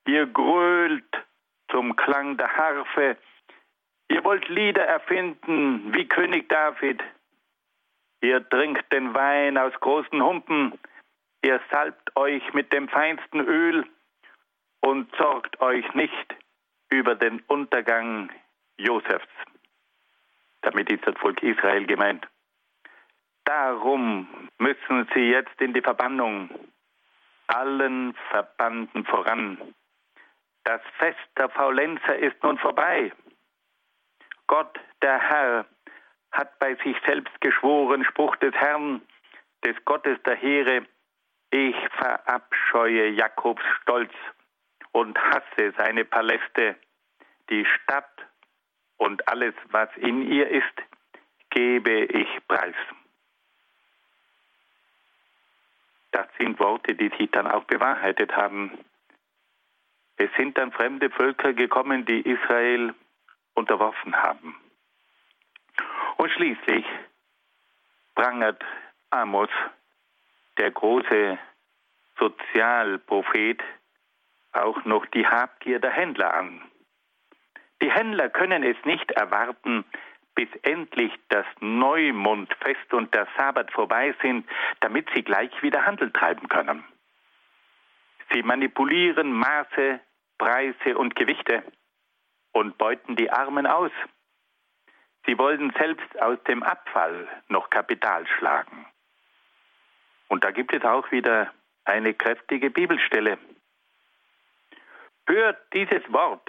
Ihr 0.08 0.26
grölt 0.26 1.24
zum 1.70 1.94
Klang 1.94 2.36
der 2.36 2.52
Harfe. 2.56 3.18
Ihr 4.08 4.24
wollt 4.24 4.48
Lieder 4.48 4.84
erfinden 4.84 5.94
wie 5.94 6.08
König 6.08 6.48
David. 6.48 7.00
Ihr 8.20 8.48
trinkt 8.48 8.92
den 8.92 9.14
Wein 9.14 9.58
aus 9.58 9.74
großen 9.78 10.20
Humpen. 10.20 10.76
Ihr 11.44 11.60
salbt 11.70 12.16
euch 12.16 12.52
mit 12.52 12.72
dem 12.72 12.88
feinsten 12.88 13.38
Öl 13.46 13.86
und 14.88 15.14
sorgt 15.16 15.60
euch 15.60 15.92
nicht 15.92 16.34
über 16.88 17.14
den 17.14 17.40
Untergang 17.40 18.32
Josefs. 18.78 19.28
Damit 20.62 20.90
ist 20.90 21.06
das 21.06 21.14
Volk 21.18 21.42
Israel 21.42 21.84
gemeint. 21.86 22.26
Darum 23.44 24.48
müssen 24.56 25.06
sie 25.14 25.30
jetzt 25.30 25.60
in 25.60 25.74
die 25.74 25.82
Verbannung, 25.82 26.48
allen 27.48 28.14
Verbanden 28.30 29.04
voran. 29.04 29.58
Das 30.64 30.80
Fest 30.96 31.28
der 31.36 31.50
Faulenzer 31.50 32.16
ist 32.16 32.42
nun 32.42 32.56
vorbei. 32.56 33.12
Gott, 34.46 34.80
der 35.02 35.18
Herr, 35.20 35.66
hat 36.32 36.58
bei 36.60 36.76
sich 36.76 36.96
selbst 37.06 37.38
geschworen, 37.42 38.04
Spruch 38.04 38.36
des 38.36 38.54
Herrn, 38.54 39.02
des 39.64 39.76
Gottes 39.84 40.18
der 40.24 40.36
Heere, 40.36 40.86
ich 41.50 41.76
verabscheue 41.90 43.08
Jakobs 43.10 43.62
Stolz 43.82 44.12
und 44.98 45.16
hasse 45.16 45.72
seine 45.76 46.04
Paläste, 46.04 46.74
die 47.50 47.64
Stadt 47.64 48.10
und 48.96 49.28
alles, 49.28 49.54
was 49.70 49.88
in 49.96 50.28
ihr 50.28 50.48
ist, 50.48 50.76
gebe 51.50 52.04
ich 52.04 52.28
preis. 52.48 52.74
Das 56.10 56.26
sind 56.36 56.58
Worte, 56.58 56.96
die 56.96 57.10
sich 57.16 57.30
dann 57.30 57.46
auch 57.46 57.62
bewahrheitet 57.64 58.34
haben. 58.34 58.76
Es 60.16 60.30
sind 60.36 60.58
dann 60.58 60.72
fremde 60.72 61.10
Völker 61.10 61.52
gekommen, 61.52 62.04
die 62.04 62.20
Israel 62.22 62.92
unterworfen 63.54 64.16
haben. 64.16 64.56
Und 66.16 66.30
schließlich 66.32 66.84
prangert 68.16 68.64
Amos, 69.10 69.50
der 70.56 70.72
große 70.72 71.38
Sozialprophet, 72.18 73.62
auch 74.52 74.84
noch 74.84 75.06
die 75.06 75.26
Habgier 75.26 75.78
der 75.78 75.90
Händler 75.90 76.34
an. 76.34 76.62
Die 77.82 77.90
Händler 77.90 78.28
können 78.28 78.62
es 78.62 78.76
nicht 78.84 79.10
erwarten, 79.12 79.84
bis 80.34 80.48
endlich 80.62 81.12
das 81.28 81.46
Neumondfest 81.60 82.92
und 82.92 83.12
der 83.14 83.26
Sabbat 83.36 83.72
vorbei 83.72 84.14
sind, 84.22 84.48
damit 84.80 85.08
sie 85.14 85.22
gleich 85.22 85.50
wieder 85.62 85.84
Handel 85.84 86.12
treiben 86.12 86.48
können. 86.48 86.84
Sie 88.32 88.42
manipulieren 88.42 89.32
Maße, 89.32 90.00
Preise 90.38 90.96
und 90.96 91.16
Gewichte 91.16 91.64
und 92.52 92.78
beuten 92.78 93.16
die 93.16 93.30
Armen 93.30 93.66
aus. 93.66 93.90
Sie 95.26 95.38
wollen 95.38 95.72
selbst 95.78 96.20
aus 96.20 96.38
dem 96.44 96.62
Abfall 96.62 97.26
noch 97.48 97.70
Kapital 97.70 98.26
schlagen. 98.38 98.86
Und 100.28 100.44
da 100.44 100.50
gibt 100.50 100.72
es 100.72 100.84
auch 100.84 101.10
wieder 101.10 101.52
eine 101.84 102.14
kräftige 102.14 102.70
Bibelstelle. 102.70 103.38
Hört 105.28 105.58
dieses 105.74 106.10
Wort, 106.10 106.48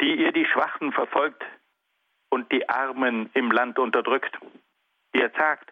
die 0.00 0.14
ihr 0.22 0.32
die 0.32 0.46
Schwachen 0.46 0.90
verfolgt 0.90 1.44
und 2.30 2.50
die 2.50 2.66
Armen 2.66 3.28
im 3.34 3.50
Land 3.50 3.78
unterdrückt. 3.78 4.38
Ihr 5.12 5.30
sagt, 5.36 5.70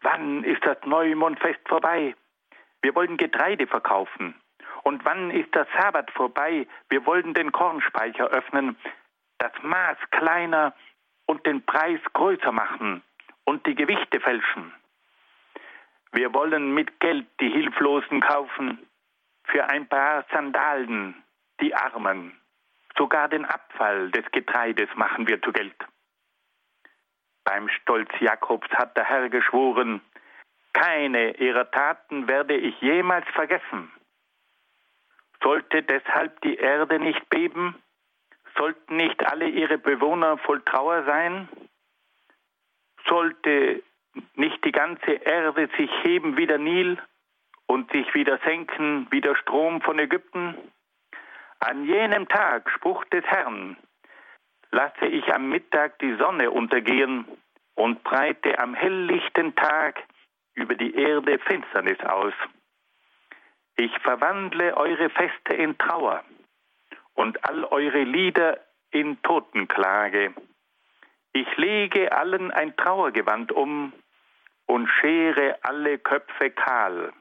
wann 0.00 0.42
ist 0.42 0.64
das 0.64 0.78
Neumondfest 0.86 1.60
vorbei? 1.68 2.14
Wir 2.80 2.94
wollen 2.94 3.18
Getreide 3.18 3.66
verkaufen. 3.66 4.34
Und 4.84 5.04
wann 5.04 5.30
ist 5.30 5.54
der 5.54 5.66
Sabbat 5.78 6.10
vorbei? 6.12 6.66
Wir 6.88 7.04
wollen 7.04 7.34
den 7.34 7.52
Kornspeicher 7.52 8.28
öffnen, 8.28 8.78
das 9.36 9.52
Maß 9.62 9.98
kleiner 10.12 10.74
und 11.26 11.44
den 11.44 11.62
Preis 11.66 12.00
größer 12.14 12.52
machen 12.52 13.02
und 13.44 13.66
die 13.66 13.74
Gewichte 13.74 14.18
fälschen. 14.18 14.72
Wir 16.12 16.32
wollen 16.32 16.72
mit 16.72 17.00
Geld 17.00 17.26
die 17.38 17.50
Hilflosen 17.50 18.22
kaufen, 18.22 18.78
für 19.44 19.68
ein 19.68 19.86
paar 19.86 20.24
Sandalen 20.32 21.22
die 21.60 21.74
Armen. 21.74 22.38
Sogar 22.96 23.28
den 23.28 23.44
Abfall 23.44 24.10
des 24.10 24.24
Getreides 24.30 24.88
machen 24.94 25.26
wir 25.26 25.42
zu 25.42 25.52
Geld. 25.52 25.76
Beim 27.44 27.68
Stolz 27.68 28.10
Jakobs 28.20 28.68
hat 28.70 28.96
der 28.96 29.04
Herr 29.04 29.28
geschworen, 29.28 30.00
keine 30.72 31.36
ihrer 31.36 31.70
Taten 31.70 32.26
werde 32.26 32.56
ich 32.56 32.80
jemals 32.80 33.26
vergessen. 33.28 33.92
Sollte 35.42 35.82
deshalb 35.82 36.40
die 36.40 36.56
Erde 36.56 36.98
nicht 36.98 37.28
beben? 37.28 37.76
Sollten 38.56 38.96
nicht 38.96 39.24
alle 39.26 39.48
ihre 39.48 39.78
Bewohner 39.78 40.38
voll 40.38 40.62
Trauer 40.62 41.04
sein? 41.04 41.48
Sollte 43.06 43.82
nicht 44.34 44.64
die 44.64 44.72
ganze 44.72 45.12
Erde 45.12 45.68
sich 45.76 45.90
heben 46.02 46.36
wie 46.36 46.46
der 46.46 46.58
Nil 46.58 46.98
und 47.66 47.90
sich 47.92 48.12
wieder 48.14 48.38
senken 48.38 49.06
wie 49.10 49.20
der 49.20 49.34
Strom 49.36 49.80
von 49.82 49.98
Ägypten? 49.98 50.56
An 51.60 51.84
jenem 51.84 52.28
Tag, 52.28 52.70
Spruch 52.70 53.04
des 53.06 53.24
Herrn, 53.24 53.76
lasse 54.70 55.06
ich 55.06 55.32
am 55.32 55.48
Mittag 55.48 55.98
die 56.00 56.14
Sonne 56.16 56.50
untergehen 56.50 57.24
und 57.74 58.02
breite 58.04 58.58
am 58.58 58.74
helllichten 58.74 59.54
Tag 59.54 60.02
über 60.54 60.74
die 60.74 60.94
Erde 60.94 61.38
Finsternis 61.38 62.00
aus. 62.00 62.34
Ich 63.76 63.96
verwandle 64.00 64.76
eure 64.76 65.10
Feste 65.10 65.54
in 65.54 65.76
Trauer 65.78 66.22
und 67.14 67.44
all 67.44 67.64
eure 67.64 68.02
Lieder 68.02 68.60
in 68.90 69.20
Totenklage. 69.22 70.32
Ich 71.32 71.56
lege 71.56 72.12
allen 72.12 72.52
ein 72.52 72.76
Trauergewand 72.76 73.50
um 73.50 73.92
und 74.66 74.88
schere 74.88 75.58
alle 75.62 75.98
Köpfe 75.98 76.50
kahl. 76.50 77.12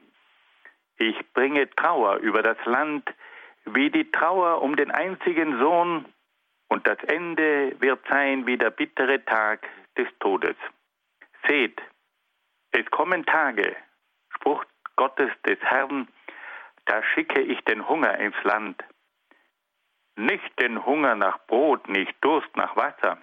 Ich 0.97 1.17
bringe 1.33 1.69
Trauer 1.71 2.17
über 2.17 2.43
das 2.43 2.57
Land 2.65 3.09
wie 3.65 3.89
die 3.89 4.11
Trauer 4.11 4.61
um 4.61 4.75
den 4.75 4.91
einzigen 4.91 5.59
Sohn, 5.59 6.05
und 6.69 6.87
das 6.87 6.97
Ende 7.03 7.79
wird 7.79 7.99
sein 8.09 8.47
wie 8.47 8.57
der 8.57 8.71
bittere 8.71 9.23
Tag 9.25 9.67
des 9.95 10.07
Todes. 10.19 10.55
Seht, 11.47 11.79
es 12.71 12.85
kommen 12.89 13.25
Tage, 13.25 13.75
Spruch 14.29 14.65
Gottes 14.95 15.29
des 15.45 15.59
Herrn, 15.59 16.07
da 16.85 17.03
schicke 17.03 17.41
ich 17.41 17.61
den 17.65 17.87
Hunger 17.87 18.17
ins 18.17 18.41
Land. 18.43 18.83
Nicht 20.15 20.59
den 20.59 20.83
Hunger 20.85 21.15
nach 21.15 21.39
Brot, 21.45 21.87
nicht 21.87 22.15
Durst 22.21 22.55
nach 22.55 22.75
Wasser, 22.75 23.17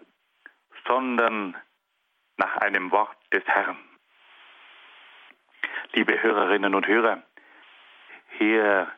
sondern 0.87 1.57
nach 2.37 2.57
einem 2.59 2.90
Wort 2.90 3.16
des 3.33 3.44
Herrn. 3.46 3.79
Liebe 5.92 6.22
Hörerinnen 6.22 6.74
und 6.74 6.87
Hörer, 6.87 7.22
hier 8.38 8.90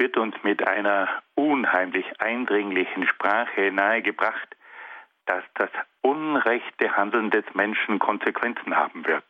wird 0.00 0.16
uns 0.16 0.34
mit 0.42 0.66
einer 0.66 1.22
unheimlich 1.34 2.06
eindringlichen 2.20 3.06
Sprache 3.06 3.70
nahegebracht, 3.70 4.56
dass 5.26 5.44
das 5.54 5.70
unrechte 6.00 6.96
Handeln 6.96 7.30
des 7.30 7.44
Menschen 7.52 7.98
Konsequenzen 7.98 8.74
haben 8.74 9.06
wird. 9.06 9.24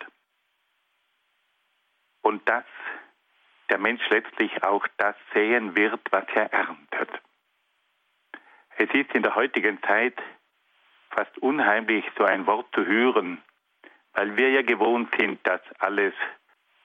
Und 2.21 2.47
dass 2.47 2.63
der 3.69 3.79
Mensch 3.79 4.01
letztlich 4.09 4.63
auch 4.63 4.87
das 4.97 5.15
sehen 5.33 5.75
wird, 5.75 5.99
was 6.09 6.25
er 6.33 6.51
erntet. 6.53 7.09
Es 8.77 8.89
ist 8.93 9.13
in 9.13 9.23
der 9.23 9.35
heutigen 9.35 9.81
Zeit 9.83 10.17
fast 11.09 11.37
unheimlich, 11.39 12.05
so 12.17 12.23
ein 12.23 12.47
Wort 12.47 12.67
zu 12.73 12.85
hören, 12.85 13.43
weil 14.13 14.37
wir 14.37 14.49
ja 14.51 14.61
gewohnt 14.61 15.13
sind, 15.19 15.45
dass 15.45 15.61
alles 15.79 16.13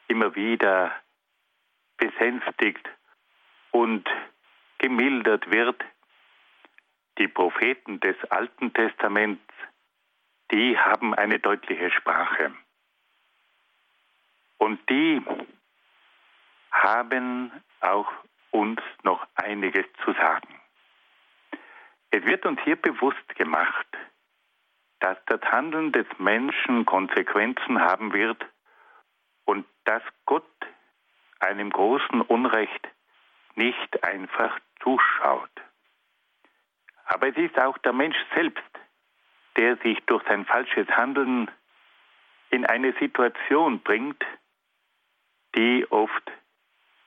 immer 0.08 0.34
wieder 0.34 0.92
besänftigt 1.96 2.88
und 3.76 4.08
gemildert 4.78 5.50
wird. 5.50 5.84
Die 7.18 7.28
Propheten 7.28 8.00
des 8.00 8.16
Alten 8.30 8.72
Testaments, 8.72 9.52
die 10.50 10.78
haben 10.78 11.12
eine 11.14 11.38
deutliche 11.38 11.90
Sprache. 11.90 12.54
Und 14.56 14.80
die 14.88 15.22
haben 16.70 17.52
auch 17.80 18.10
uns 18.50 18.80
noch 19.02 19.26
einiges 19.34 19.84
zu 20.04 20.12
sagen. 20.14 20.58
Es 22.10 22.24
wird 22.24 22.46
uns 22.46 22.58
hier 22.62 22.76
bewusst 22.76 23.28
gemacht, 23.34 23.88
dass 25.00 25.18
das 25.26 25.42
Handeln 25.42 25.92
des 25.92 26.06
Menschen 26.16 26.86
Konsequenzen 26.86 27.78
haben 27.82 28.14
wird 28.14 28.42
und 29.44 29.66
dass 29.84 30.02
Gott 30.24 30.50
einem 31.40 31.68
großen 31.68 32.22
Unrecht 32.22 32.88
nicht 33.56 34.04
einfach 34.04 34.58
zuschaut. 34.82 35.50
Aber 37.06 37.28
es 37.28 37.36
ist 37.36 37.58
auch 37.58 37.78
der 37.78 37.92
Mensch 37.92 38.16
selbst, 38.34 38.62
der 39.56 39.76
sich 39.78 39.98
durch 40.06 40.22
sein 40.24 40.44
falsches 40.44 40.88
Handeln 40.88 41.50
in 42.50 42.66
eine 42.66 42.92
Situation 43.00 43.80
bringt, 43.80 44.22
die 45.54 45.86
oft 45.90 46.32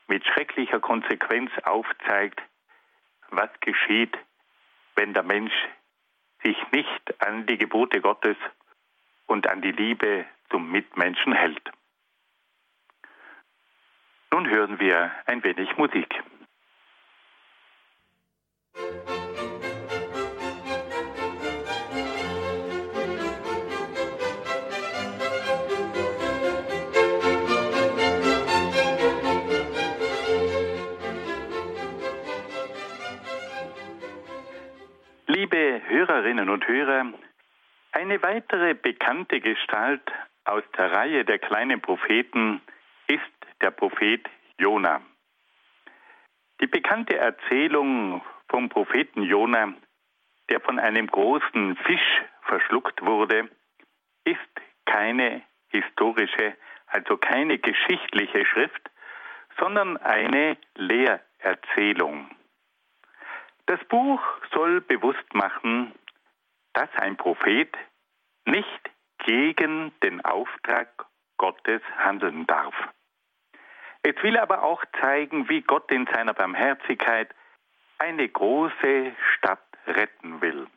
mit 0.08 0.26
schrecklicher 0.26 0.80
Konsequenz 0.80 1.52
aufzeigt, 1.64 2.42
was 3.30 3.50
geschieht, 3.60 4.18
wenn 4.96 5.14
der 5.14 5.24
Mensch 5.24 5.54
sich 6.44 6.58
nicht 6.72 7.22
an 7.22 7.46
die 7.46 7.58
Gebote 7.58 8.02
Gottes 8.02 8.38
und 9.28 9.48
an 9.48 9.62
die 9.62 9.72
Liebe 9.72 10.26
zum 10.50 10.72
Mitmenschen 10.72 11.34
hält. 11.34 11.72
Nun 14.32 14.50
hören 14.50 14.80
wir 14.80 15.12
ein 15.26 15.44
wenig 15.44 15.78
Musik. 15.78 16.24
Liebe 35.28 35.82
Hörerinnen 35.88 36.50
und 36.50 36.68
Hörer, 36.68 37.06
eine 37.92 38.22
weitere 38.22 38.74
bekannte 38.74 39.40
Gestalt 39.40 40.02
aus 40.46 40.64
der 40.78 40.92
Reihe 40.92 41.24
der 41.24 41.40
kleinen 41.40 41.82
Propheten 41.82 42.62
ist 43.08 43.22
der 43.62 43.72
Prophet 43.72 44.28
Jona. 44.58 45.02
Die 46.62 46.68
bekannte 46.68 47.18
Erzählung 47.18 48.22
vom 48.50 48.70
Propheten 48.70 49.24
Jona, 49.24 49.74
der 50.50 50.60
von 50.62 50.80
einem 50.80 51.08
großen 51.08 51.76
Fisch 51.78 52.22
verschluckt 52.44 53.06
wurde, 53.06 53.50
ist 54.26 54.40
keine 54.86 55.44
historische, 55.70 56.56
also 56.88 57.18
keine 57.18 57.60
geschichtliche 57.60 58.46
Schrift, 58.46 58.90
sondern 59.60 59.98
eine 59.98 60.58
Lehrerzählung. 60.76 62.30
Das 63.68 63.80
Buch 63.86 64.22
soll 64.52 64.82
bewusst 64.82 65.34
machen, 65.34 65.94
dass 66.74 66.90
ein 66.96 67.18
Prophet 67.18 67.70
nicht 68.46 68.90
gegen 69.20 69.92
den 70.02 70.26
Auftrag 70.26 71.06
Gottes 71.38 71.82
handeln 71.98 72.48
darf. 72.48 72.74
Es 74.02 74.16
will 74.24 74.38
aber 74.38 74.64
auch 74.64 74.84
zeigen, 75.02 75.50
wie 75.50 75.62
Gott 75.62 75.92
in 75.92 76.08
seiner 76.08 76.34
Barmherzigkeit 76.34 77.30
eine 78.00 78.28
große 78.28 79.16
Stadt 79.36 79.64
retten 79.86 80.42
will. 80.42 80.68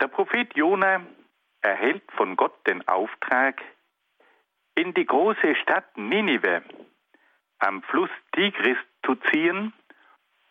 Der 0.00 0.08
Prophet 0.08 0.54
Jona 0.56 1.06
erhält 1.60 2.02
von 2.12 2.36
Gott 2.36 2.66
den 2.66 2.86
Auftrag, 2.88 3.62
in 4.74 4.94
die 4.94 5.06
große 5.06 5.54
Stadt 5.56 5.96
Ninive 5.96 6.62
am 7.58 7.82
Fluss 7.82 8.10
Tigris 8.32 8.78
zu 9.04 9.14
ziehen, 9.30 9.72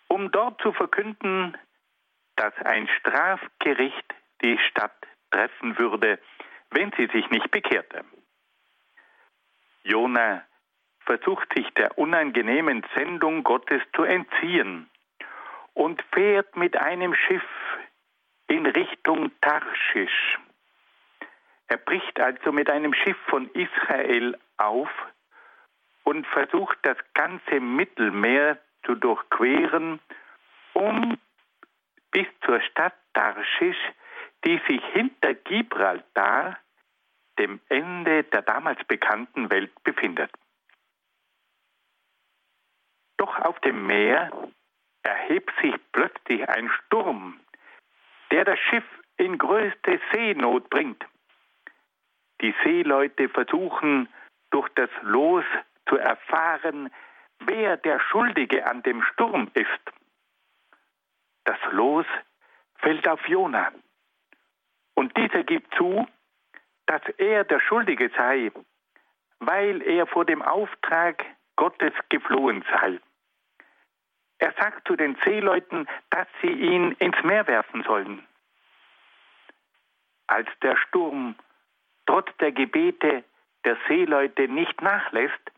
um 0.07 0.31
dort 0.31 0.61
zu 0.61 0.71
verkünden, 0.71 1.57
dass 2.35 2.53
ein 2.63 2.87
Strafgericht 2.99 4.13
die 4.43 4.57
Stadt 4.69 4.95
treffen 5.31 5.77
würde, 5.77 6.19
wenn 6.69 6.91
sie 6.97 7.07
sich 7.07 7.29
nicht 7.29 7.51
bekehrte. 7.51 8.05
Jona 9.83 10.43
versucht 11.05 11.51
sich 11.55 11.67
der 11.73 11.97
unangenehmen 11.97 12.85
Sendung 12.95 13.43
Gottes 13.43 13.81
zu 13.95 14.03
entziehen 14.03 14.89
und 15.73 16.01
fährt 16.13 16.55
mit 16.55 16.77
einem 16.77 17.13
Schiff 17.15 17.43
in 18.47 18.65
Richtung 18.65 19.31
Tarschisch. 19.41 20.39
Er 21.67 21.77
bricht 21.77 22.19
also 22.19 22.51
mit 22.51 22.69
einem 22.69 22.93
Schiff 22.93 23.17
von 23.27 23.49
Israel 23.53 24.37
auf 24.57 24.89
und 26.03 26.27
versucht 26.27 26.77
das 26.81 26.97
ganze 27.13 27.59
Mittelmeer 27.59 28.57
zu 28.85 28.95
durchqueren, 28.95 29.99
um 30.73 31.17
bis 32.11 32.27
zur 32.45 32.59
Stadt 32.61 32.93
Tarschisch, 33.13 33.77
die 34.43 34.59
sich 34.67 34.83
hinter 34.93 35.33
Gibraltar, 35.33 36.57
dem 37.39 37.59
Ende 37.69 38.23
der 38.23 38.41
damals 38.41 38.83
bekannten 38.85 39.49
Welt, 39.49 39.71
befindet. 39.83 40.31
Doch 43.21 43.37
auf 43.37 43.59
dem 43.59 43.85
Meer 43.85 44.31
erhebt 45.03 45.53
sich 45.61 45.75
plötzlich 45.91 46.49
ein 46.49 46.67
Sturm, 46.69 47.39
der 48.31 48.45
das 48.45 48.57
Schiff 48.57 48.83
in 49.17 49.37
größte 49.37 49.99
Seenot 50.11 50.67
bringt. 50.71 51.05
Die 52.41 52.55
Seeleute 52.63 53.29
versuchen 53.29 54.09
durch 54.49 54.67
das 54.69 54.89
Los 55.03 55.45
zu 55.87 55.97
erfahren, 55.97 56.91
wer 57.41 57.77
der 57.77 57.99
Schuldige 57.99 58.65
an 58.65 58.81
dem 58.81 59.03
Sturm 59.03 59.51
ist. 59.53 59.83
Das 61.43 61.59
Los 61.69 62.07
fällt 62.79 63.07
auf 63.07 63.23
Jona. 63.27 63.71
Und 64.95 65.15
dieser 65.15 65.43
gibt 65.43 65.71
zu, 65.75 66.07
dass 66.87 67.03
er 67.19 67.43
der 67.43 67.59
Schuldige 67.59 68.09
sei, 68.17 68.51
weil 69.37 69.83
er 69.83 70.07
vor 70.07 70.25
dem 70.25 70.41
Auftrag 70.41 71.23
Gottes 71.55 71.93
geflohen 72.09 72.65
sei. 72.71 72.99
Er 74.41 74.53
sagt 74.53 74.87
zu 74.87 74.95
den 74.95 75.15
Seeleuten, 75.23 75.87
dass 76.09 76.27
sie 76.41 76.49
ihn 76.49 76.93
ins 76.93 77.21
Meer 77.23 77.45
werfen 77.45 77.83
sollen. 77.83 78.25
Als 80.25 80.49
der 80.63 80.75
Sturm 80.77 81.35
trotz 82.07 82.35
der 82.37 82.51
Gebete 82.51 83.23
der 83.63 83.77
Seeleute 83.87 84.47
nicht 84.47 84.81
nachlässt, 84.81 85.51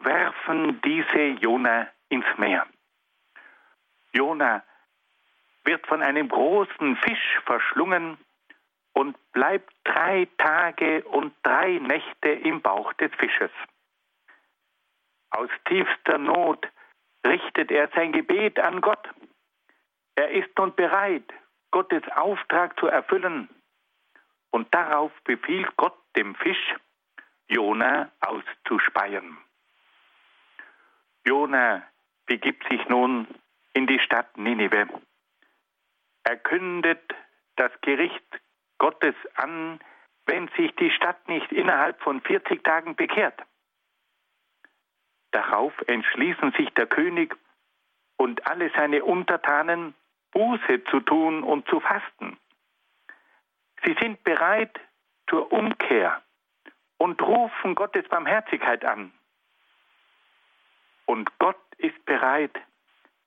werfen 0.00 0.82
diese 0.82 1.40
Jona 1.40 1.88
ins 2.10 2.26
Meer. 2.36 2.66
Jona 4.12 4.62
wird 5.64 5.86
von 5.86 6.02
einem 6.02 6.28
großen 6.28 6.96
Fisch 6.96 7.40
verschlungen 7.46 8.18
und 8.92 9.16
bleibt 9.32 9.72
drei 9.84 10.28
Tage 10.36 11.04
und 11.04 11.34
drei 11.42 11.78
Nächte 11.78 12.28
im 12.28 12.60
Bauch 12.60 12.92
des 12.92 13.14
Fisches. 13.14 13.50
Aus 15.30 15.48
tiefster 15.64 16.18
Not 16.18 16.68
richtet 17.24 17.70
er 17.70 17.88
sein 17.94 18.12
Gebet 18.12 18.58
an 18.58 18.80
Gott. 18.80 19.08
Er 20.14 20.30
ist 20.30 20.56
nun 20.58 20.74
bereit, 20.74 21.32
Gottes 21.70 22.02
Auftrag 22.14 22.78
zu 22.78 22.86
erfüllen. 22.86 23.48
Und 24.50 24.72
darauf 24.72 25.12
befiehlt 25.24 25.76
Gott 25.76 25.96
dem 26.14 26.34
Fisch, 26.36 26.74
Jona 27.48 28.10
auszuspeien. 28.20 29.36
Jona 31.26 31.82
begibt 32.26 32.66
sich 32.68 32.88
nun 32.88 33.26
in 33.72 33.86
die 33.86 33.98
Stadt 33.98 34.36
Ninive. 34.36 34.86
Er 36.22 36.36
kündet 36.36 37.14
das 37.56 37.72
Gericht 37.80 38.24
Gottes 38.78 39.14
an, 39.34 39.80
wenn 40.26 40.48
sich 40.56 40.74
die 40.76 40.90
Stadt 40.90 41.28
nicht 41.28 41.50
innerhalb 41.52 42.00
von 42.02 42.20
40 42.20 42.62
Tagen 42.62 42.94
bekehrt. 42.96 43.42
Darauf 45.34 45.72
entschließen 45.88 46.52
sich 46.52 46.70
der 46.74 46.86
König 46.86 47.36
und 48.16 48.46
alle 48.46 48.70
seine 48.76 49.02
Untertanen, 49.04 49.92
Buße 50.30 50.84
zu 50.84 51.00
tun 51.00 51.42
und 51.42 51.66
zu 51.66 51.80
fasten. 51.80 52.38
Sie 53.84 53.96
sind 54.00 54.22
bereit 54.22 54.78
zur 55.28 55.50
Umkehr 55.50 56.22
und 56.98 57.20
rufen 57.20 57.74
Gottes 57.74 58.06
Barmherzigkeit 58.08 58.84
an. 58.84 59.12
Und 61.06 61.36
Gott 61.40 61.58
ist 61.78 62.04
bereit, 62.04 62.56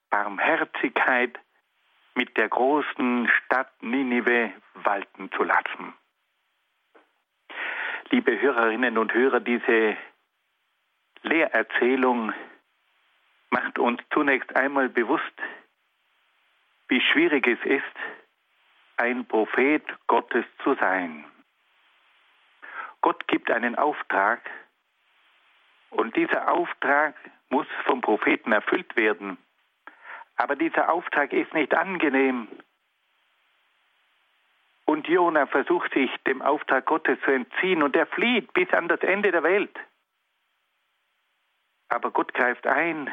Barmherzigkeit 0.10 1.38
mit 2.16 2.38
der 2.38 2.48
großen 2.48 3.28
Stadt 3.28 3.84
Ninive 3.84 4.54
walten 4.76 5.30
zu 5.34 5.44
lassen. 5.44 5.94
Liebe 8.12 8.40
Hörerinnen 8.40 8.98
und 8.98 9.14
Hörer, 9.14 9.42
diese 9.42 9.98
Lehrerzählung 11.24 12.34
macht 13.50 13.80
uns 13.80 14.02
zunächst 14.14 14.56
einmal 14.56 14.90
bewusst, 14.90 15.24
wie 16.88 17.02
schwierig 17.02 17.48
es 17.48 17.60
ist, 17.66 17.84
ein 18.98 19.26
Prophet 19.26 19.84
Gottes 20.08 20.46
zu 20.64 20.76
sein. 20.76 21.26
Gott 23.02 23.28
gibt 23.28 23.52
einen 23.52 23.76
Auftrag 23.76 24.42
und 25.90 26.16
dieser 26.16 26.52
Auftrag 26.52 27.16
muss 27.50 27.68
vom 27.86 28.02
Propheten 28.02 28.52
erfüllt 28.52 28.96
werden. 28.96 29.38
Aber 30.36 30.56
dieser 30.56 30.90
Auftrag 30.92 31.34
ist 31.34 31.54
nicht 31.54 31.74
angenehm. 31.74 32.48
Und 34.86 35.08
Jona 35.08 35.48
versucht 35.48 35.94
sich 35.94 36.10
dem 36.26 36.42
Auftrag 36.42 36.86
Gottes 36.86 37.20
zu 37.26 37.32
entziehen 37.32 37.84
und 37.84 37.96
er 37.96 38.08
flieht 38.08 38.54
bis 38.54 38.72
an 38.74 38.88
das 38.88 39.02
Ende 39.02 39.32
der 39.32 39.44
Welt. 39.44 39.78
Aber 41.90 42.12
Gott 42.12 42.34
greift 42.34 42.68
ein. 42.68 43.12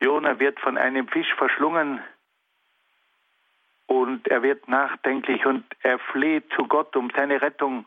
Jona 0.00 0.38
wird 0.38 0.60
von 0.60 0.76
einem 0.78 1.08
Fisch 1.08 1.32
verschlungen 1.34 2.02
und 3.86 4.28
er 4.28 4.42
wird 4.42 4.68
nachdenklich 4.68 5.46
und 5.46 5.64
er 5.80 5.98
fleht 5.98 6.52
zu 6.54 6.66
Gott 6.66 6.94
um 6.96 7.10
seine 7.16 7.40
Rettung. 7.40 7.86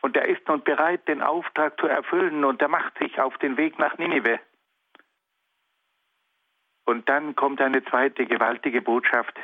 Und 0.00 0.16
er 0.16 0.26
ist 0.26 0.46
nun 0.48 0.62
bereit, 0.62 1.06
den 1.08 1.22
Auftrag 1.22 1.78
zu 1.80 1.86
erfüllen 1.86 2.44
und 2.44 2.60
er 2.62 2.68
macht 2.68 2.96
sich 2.98 3.20
auf 3.20 3.36
den 3.38 3.56
Weg 3.56 3.78
nach 3.78 3.98
Ninive. 3.98 4.38
Und 6.84 7.08
dann 7.08 7.34
kommt 7.34 7.60
eine 7.60 7.84
zweite 7.84 8.26
gewaltige 8.26 8.82
Botschaft. 8.82 9.38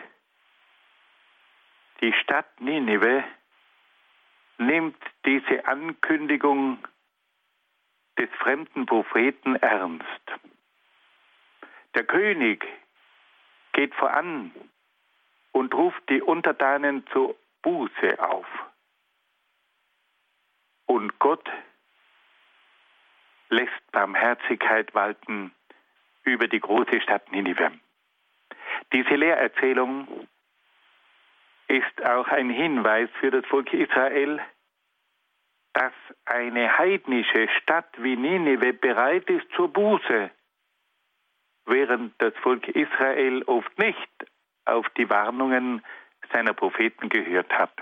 Die 2.00 2.12
Stadt 2.12 2.61
Ninive 2.61 3.24
nimmt 4.59 4.96
diese 5.24 5.66
Ankündigung 5.66 6.78
des 8.18 8.29
fremden 8.38 8.87
Propheten 8.87 9.57
ernst. 9.57 10.07
Der 11.94 12.05
König 12.05 12.66
geht 13.73 13.94
voran 13.94 14.53
und 15.53 15.75
ruft 15.75 16.03
die 16.09 16.23
Untertanen 16.23 17.07
zur 17.12 17.37
Buße 17.62 18.18
auf. 18.18 18.46
Und 20.87 21.18
Gott 21.18 21.49
lässt 23.49 23.92
Barmherzigkeit 23.92 24.94
walten 24.94 25.53
über 26.25 26.49
die 26.49 26.61
große 26.61 27.01
Stadt 27.01 27.31
Ninive. 27.33 27.73
Diese 28.92 29.14
Lehrerzählung 29.14 30.29
ist 31.68 32.05
auch 32.05 32.29
ein 32.29 32.51
Hinweis 32.51 33.09
für 33.20 33.31
das 33.31 33.44
Volk 33.46 33.73
Israel, 33.73 34.40
dass 35.72 35.92
eine 36.24 36.78
heidnische 36.78 37.48
Stadt 37.61 37.90
wie 37.98 38.16
Ninive 38.16 38.72
bereit 38.72 39.28
ist 39.30 39.50
zur 39.52 39.72
Buße, 39.72 40.30
während 41.66 42.14
das 42.20 42.35
Volk 42.42 42.68
Israel 42.68 43.42
oft 43.44 43.78
nicht 43.78 44.11
auf 44.64 44.88
die 44.90 45.09
Warnungen 45.09 45.83
seiner 46.33 46.54
Propheten 46.54 47.09
gehört 47.09 47.52
hat. 47.52 47.72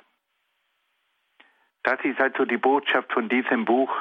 Das 1.82 1.98
ist 2.04 2.20
also 2.20 2.44
die 2.44 2.58
Botschaft 2.58 3.12
von 3.12 3.28
diesem 3.28 3.64
Buch. 3.64 3.94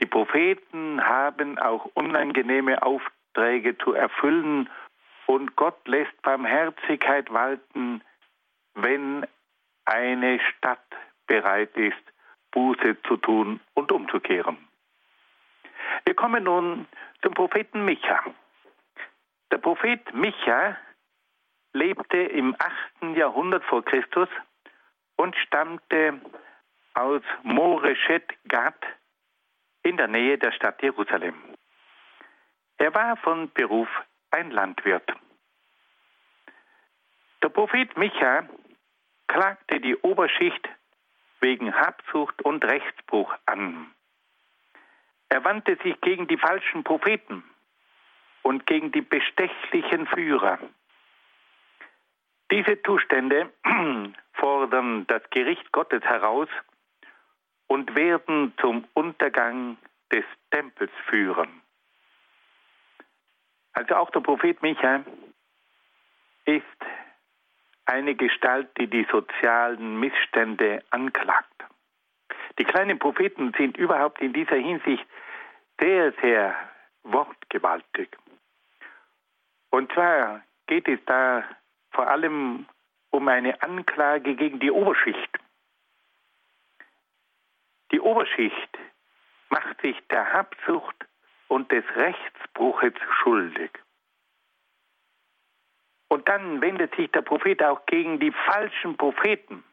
Die 0.00 0.06
Propheten 0.06 1.04
haben 1.04 1.58
auch 1.58 1.84
unangenehme 1.94 2.82
Aufträge 2.82 3.78
zu 3.78 3.92
erfüllen 3.92 4.68
und 5.26 5.54
Gott 5.56 5.86
lässt 5.86 6.20
Barmherzigkeit 6.22 7.32
walten, 7.32 8.02
wenn 8.74 9.26
eine 9.84 10.40
Stadt 10.40 10.84
bereit 11.26 11.76
ist, 11.76 12.13
Buße 12.54 13.02
zu 13.02 13.16
tun 13.16 13.60
und 13.74 13.90
umzukehren. 13.90 14.56
Wir 16.04 16.14
kommen 16.14 16.44
nun 16.44 16.86
zum 17.20 17.34
Propheten 17.34 17.84
Micha. 17.84 18.22
Der 19.50 19.58
Prophet 19.58 20.14
Micha 20.14 20.76
lebte 21.72 22.18
im 22.18 22.54
8. 22.58 23.16
Jahrhundert 23.16 23.64
vor 23.64 23.84
Christus 23.84 24.28
und 25.16 25.34
stammte 25.36 26.20
aus 26.94 27.22
Moreshet 27.42 28.32
Gad 28.48 28.80
in 29.82 29.96
der 29.96 30.06
Nähe 30.06 30.38
der 30.38 30.52
Stadt 30.52 30.80
Jerusalem. 30.80 31.34
Er 32.78 32.94
war 32.94 33.16
von 33.16 33.50
Beruf 33.52 33.88
ein 34.30 34.52
Landwirt. 34.52 35.12
Der 37.42 37.48
Prophet 37.48 37.96
Micha 37.96 38.48
klagte 39.26 39.80
die 39.80 39.96
Oberschicht 39.96 40.68
wegen 41.44 41.74
Habsucht 41.74 42.40
und 42.40 42.64
Rechtsbruch 42.64 43.34
an. 43.44 43.90
Er 45.28 45.44
wandte 45.44 45.76
sich 45.84 46.00
gegen 46.00 46.26
die 46.26 46.38
falschen 46.38 46.82
Propheten 46.84 47.44
und 48.40 48.66
gegen 48.66 48.92
die 48.92 49.02
bestechlichen 49.02 50.06
Führer. 50.06 50.58
Diese 52.50 52.82
Zustände 52.82 53.52
fordern 54.32 55.06
das 55.06 55.22
Gericht 55.28 55.70
Gottes 55.70 56.02
heraus 56.02 56.48
und 57.66 57.94
werden 57.94 58.54
zum 58.58 58.88
Untergang 58.94 59.76
des 60.10 60.24
Tempels 60.50 60.92
führen. 61.10 61.60
Also 63.74 63.96
auch 63.96 64.08
der 64.12 64.20
Prophet 64.20 64.62
Micha 64.62 65.04
ist 66.46 66.64
eine 67.86 68.14
Gestalt, 68.14 68.68
die 68.78 68.86
die 68.86 69.06
sozialen 69.10 69.98
Missstände 70.00 70.82
anklagt. 70.90 71.48
Die 72.58 72.64
kleinen 72.64 72.98
Propheten 72.98 73.52
sind 73.56 73.76
überhaupt 73.76 74.20
in 74.20 74.32
dieser 74.32 74.56
Hinsicht 74.56 75.06
sehr, 75.80 76.12
sehr 76.22 76.54
wortgewaltig. 77.02 78.08
Und 79.70 79.92
zwar 79.92 80.42
geht 80.66 80.88
es 80.88 81.00
da 81.06 81.44
vor 81.90 82.08
allem 82.08 82.66
um 83.10 83.28
eine 83.28 83.60
Anklage 83.62 84.34
gegen 84.34 84.60
die 84.60 84.70
Oberschicht. 84.70 85.38
Die 87.92 88.00
Oberschicht 88.00 88.78
macht 89.50 89.80
sich 89.82 89.96
der 90.08 90.32
Habsucht 90.32 90.96
und 91.48 91.70
des 91.70 91.84
Rechtsbruches 91.94 92.94
schuldig. 93.22 93.70
Und 96.14 96.28
dann 96.28 96.60
wendet 96.60 96.94
sich 96.94 97.10
der 97.10 97.22
Prophet 97.22 97.60
auch 97.60 97.86
gegen 97.86 98.20
die 98.20 98.30
falschen 98.30 98.96
Propheten, 98.96 99.64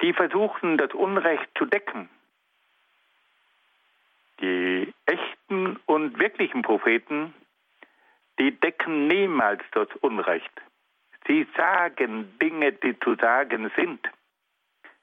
die 0.00 0.14
versuchen, 0.14 0.78
das 0.78 0.94
Unrecht 0.94 1.50
zu 1.58 1.66
decken. 1.66 2.08
Die 4.40 4.90
echten 5.04 5.76
und 5.84 6.18
wirklichen 6.18 6.62
Propheten, 6.62 7.34
die 8.38 8.58
decken 8.58 9.06
niemals 9.06 9.62
das 9.72 9.88
Unrecht. 10.00 10.50
Sie 11.26 11.46
sagen 11.58 12.38
Dinge, 12.38 12.72
die 12.72 12.98
zu 13.00 13.16
sagen 13.16 13.70
sind. 13.76 14.08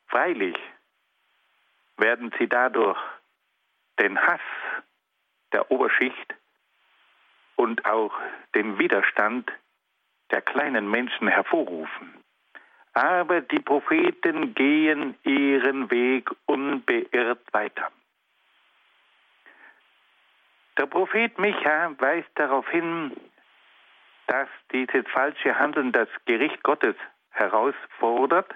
Freilich 0.07 0.57
werden 1.97 2.33
sie 2.39 2.47
dadurch 2.47 2.97
den 3.99 4.19
Hass 4.19 4.41
der 5.53 5.69
Oberschicht 5.69 6.33
und 7.57 7.85
auch 7.85 8.15
den 8.55 8.79
Widerstand 8.79 9.51
der 10.31 10.41
kleinen 10.41 10.89
Menschen 10.89 11.27
hervorrufen. 11.27 12.13
Aber 12.93 13.41
die 13.41 13.59
Propheten 13.59 14.53
gehen 14.55 15.15
ihren 15.23 15.91
Weg 15.91 16.29
unbeirrt 16.45 17.41
weiter. 17.53 17.91
Der 20.77 20.85
Prophet 20.85 21.37
Micha 21.39 21.91
weist 21.99 22.29
darauf 22.35 22.67
hin, 22.69 23.11
dass 24.27 24.47
dieses 24.71 25.07
falsche 25.07 25.57
Handeln 25.57 25.91
das 25.91 26.09
Gericht 26.25 26.61
Gottes 26.63 26.95
herausfordert 27.31 28.53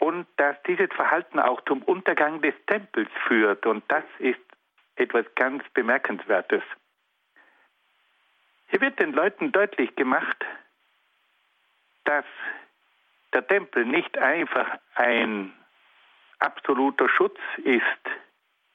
und 0.00 0.26
dass 0.36 0.56
dieses 0.66 0.88
Verhalten 0.94 1.38
auch 1.38 1.60
zum 1.66 1.82
Untergang 1.82 2.40
des 2.40 2.54
Tempels 2.66 3.10
führt. 3.26 3.64
Und 3.66 3.84
das 3.88 4.04
ist 4.18 4.40
etwas 4.96 5.26
ganz 5.34 5.62
Bemerkenswertes. 5.74 6.62
Hier 8.70 8.80
wird 8.80 9.00
den 9.00 9.12
Leuten 9.12 9.50
deutlich 9.50 9.94
gemacht, 9.96 10.44
dass 12.04 12.24
der 13.34 13.46
Tempel 13.46 13.84
nicht 13.84 14.16
einfach 14.16 14.78
ein 14.94 15.52
absoluter 16.38 17.08
Schutz 17.08 17.38
ist 17.64 17.82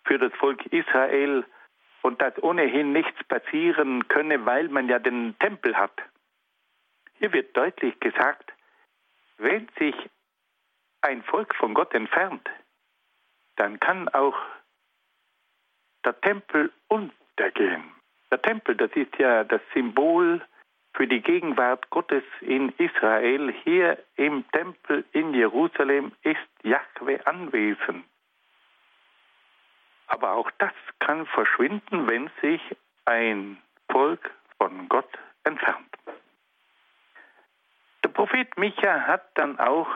für 0.04 0.20
das 0.20 0.34
Volk 0.34 0.66
Israel 0.68 1.46
und 2.02 2.22
dass 2.22 2.38
ohnehin 2.44 2.92
nichts 2.92 3.24
passieren 3.24 4.08
könne, 4.10 4.46
weil 4.46 4.68
man 4.68 4.90
ja 4.90 5.00
den 5.00 5.38
Tempel 5.40 5.78
hat. 5.78 5.98
Hier 7.18 7.32
wird 7.32 7.56
deutlich 7.56 7.98
gesagt, 8.02 8.52
wenn 9.38 9.68
sich 9.80 9.96
ein 11.02 11.24
Volk 11.24 11.56
von 11.56 11.74
Gott 11.74 11.94
entfernt, 11.94 12.50
dann 13.56 13.80
kann 13.80 14.10
auch 14.10 14.38
der 16.04 16.20
Tempel 16.20 16.72
untergehen. 16.90 17.96
Der 18.32 18.42
Tempel, 18.42 18.76
das 18.76 18.92
ist 18.96 19.18
ja 19.18 19.44
das 19.44 19.62
Symbol 19.74 20.42
für 20.94 21.08
die 21.08 21.22
Gegenwart 21.22 21.90
Gottes 21.90 22.24
in 22.42 22.70
Israel. 22.78 23.54
Hier 23.64 23.98
im 24.16 24.50
Tempel 24.52 25.04
in 25.12 25.34
Jerusalem 25.34 26.14
ist 26.24 26.38
Jahwe 26.64 27.26
anwesend. 27.26 28.06
Aber 30.08 30.34
auch 30.34 30.50
das 30.58 30.74
kann 31.00 31.26
verschwinden, 31.26 32.08
wenn 32.08 32.30
sich 32.42 32.62
ein 33.06 33.58
Volk 33.92 34.32
von 34.58 34.88
Gott 34.88 35.10
entfernt. 35.44 35.96
Der 38.04 38.10
Prophet 38.10 38.58
Micha 38.58 39.02
hat 39.02 39.26
dann 39.36 39.60
auch 39.60 39.90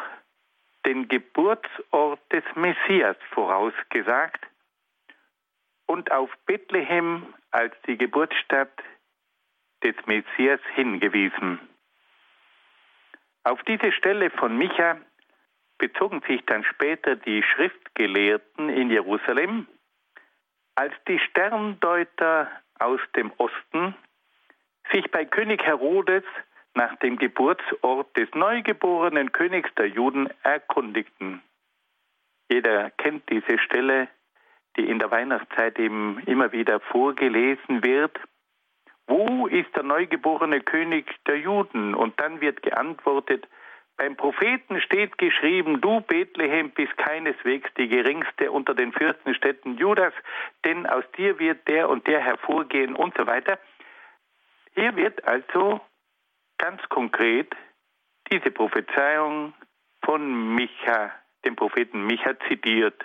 den 0.85 1.07
Geburtsort 1.07 2.19
des 2.31 2.43
Messias 2.55 3.17
vorausgesagt 3.31 4.45
und 5.89 6.11
auf 6.11 6.29
Bethlehem 6.45 7.33
als 7.49 7.73
die 7.87 7.97
Geburtsstadt 7.97 8.71
des 9.83 9.95
Messias 10.05 10.59
hingewiesen. 10.75 11.59
Auf 13.43 13.63
diese 13.63 13.91
Stelle 13.91 14.29
von 14.29 14.55
Micha 14.55 14.97
bezogen 15.79 16.21
sich 16.27 16.45
dann 16.45 16.63
später 16.63 17.15
die 17.15 17.41
Schriftgelehrten 17.41 18.69
in 18.69 18.91
Jerusalem, 18.91 19.65
als 20.75 20.93
die 21.07 21.17
Sterndeuter 21.17 22.51
aus 22.77 22.99
dem 23.15 23.31
Osten 23.37 23.95
sich 24.91 25.09
bei 25.09 25.25
König 25.25 25.63
Herodes 25.63 26.23
nach 26.75 26.95
dem 26.97 27.17
Geburtsort 27.17 28.15
des 28.15 28.29
neugeborenen 28.35 29.31
Königs 29.31 29.73
der 29.73 29.87
Juden 29.87 30.29
erkundigten. 30.43 31.41
Jeder 32.47 32.91
kennt 32.91 33.27
diese 33.31 33.57
Stelle, 33.57 34.07
die 34.79 34.89
in 34.89 34.99
der 34.99 35.11
Weihnachtszeit 35.11 35.77
eben 35.77 36.19
immer 36.25 36.51
wieder 36.51 36.79
vorgelesen 36.79 37.83
wird. 37.83 38.17
Wo 39.07 39.47
ist 39.47 39.75
der 39.75 39.83
neugeborene 39.83 40.61
König 40.61 41.05
der 41.27 41.37
Juden? 41.37 41.93
Und 41.93 42.19
dann 42.19 42.41
wird 42.41 42.61
geantwortet, 42.61 43.47
beim 43.97 44.15
Propheten 44.15 44.79
steht 44.79 45.17
geschrieben, 45.17 45.81
du 45.81 45.99
Bethlehem 45.99 46.71
bist 46.71 46.95
keineswegs 46.95 47.69
die 47.77 47.89
geringste 47.89 48.49
unter 48.49 48.73
den 48.73 48.93
Fürstenstädten 48.93 49.77
Judas, 49.77 50.13
denn 50.63 50.85
aus 50.85 51.03
dir 51.17 51.37
wird 51.37 51.67
der 51.67 51.89
und 51.89 52.07
der 52.07 52.21
hervorgehen 52.21 52.95
und 52.95 53.13
so 53.17 53.27
weiter. 53.27 53.59
Hier 54.73 54.95
wird 54.95 55.27
also 55.27 55.81
ganz 56.57 56.81
konkret 56.87 57.53
diese 58.31 58.51
Prophezeiung 58.51 59.53
von 60.05 60.55
Micha, 60.55 61.11
dem 61.43 61.57
Propheten 61.57 62.05
Micha 62.05 62.39
zitiert, 62.47 63.03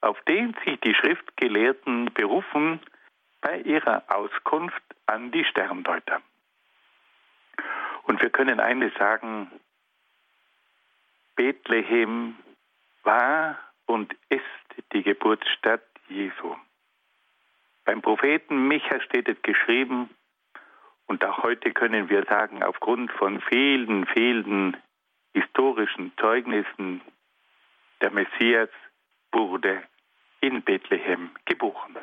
auf 0.00 0.20
den 0.22 0.54
sich 0.64 0.80
die 0.80 0.94
Schriftgelehrten 0.94 2.12
berufen 2.14 2.80
bei 3.40 3.60
ihrer 3.60 4.02
Auskunft 4.08 4.82
an 5.06 5.30
die 5.30 5.44
Sterndeuter. 5.44 6.20
Und 8.04 8.22
wir 8.22 8.30
können 8.30 8.60
eines 8.60 8.94
sagen, 8.94 9.50
Bethlehem 11.34 12.36
war 13.02 13.58
und 13.86 14.14
ist 14.28 14.42
die 14.92 15.02
Geburtsstadt 15.02 15.82
Jesu. 16.08 16.56
Beim 17.84 18.02
Propheten 18.02 18.68
Micha 18.68 19.00
steht 19.00 19.28
es 19.28 19.40
geschrieben, 19.42 20.10
und 21.06 21.24
auch 21.24 21.44
heute 21.44 21.72
können 21.72 22.08
wir 22.08 22.24
sagen, 22.24 22.64
aufgrund 22.64 23.12
von 23.12 23.40
vielen, 23.42 24.06
vielen 24.06 24.76
historischen 25.34 26.12
Zeugnissen, 26.18 27.00
der 28.00 28.10
Messias 28.10 28.70
wurde 29.32 29.82
in 30.40 30.62
Bethlehem 30.62 31.30
geboren. 31.44 31.96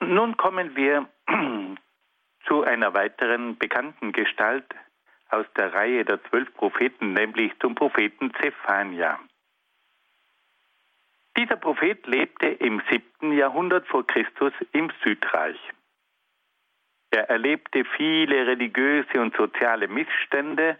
Nun 0.00 0.36
kommen 0.36 0.74
wir 0.76 1.08
zu 2.46 2.64
einer 2.64 2.92
weiteren 2.94 3.56
bekannten 3.56 4.12
Gestalt 4.12 4.66
aus 5.30 5.46
der 5.56 5.72
Reihe 5.72 6.04
der 6.04 6.22
zwölf 6.24 6.52
Propheten, 6.54 7.12
nämlich 7.12 7.52
zum 7.60 7.74
Propheten 7.74 8.32
Zephania. 8.40 9.18
Dieser 11.36 11.56
Prophet 11.56 12.06
lebte 12.06 12.48
im 12.48 12.82
siebten 12.90 13.32
Jahrhundert 13.32 13.86
vor 13.86 14.06
Christus 14.06 14.52
im 14.72 14.92
Südreich. 15.02 15.58
Er 17.10 17.30
erlebte 17.30 17.84
viele 17.96 18.46
religiöse 18.46 19.20
und 19.20 19.34
soziale 19.36 19.88
Missstände 19.88 20.78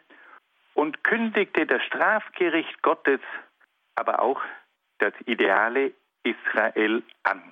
und 0.75 1.05
kündigte 1.05 1.67
das 1.67 1.83
Strafgericht 1.85 2.83
Gottes, 2.83 3.21
aber 3.95 4.21
auch 4.21 4.41
das 5.03 5.15
ideale 5.27 5.93
Israel 6.23 7.03
an. 7.25 7.43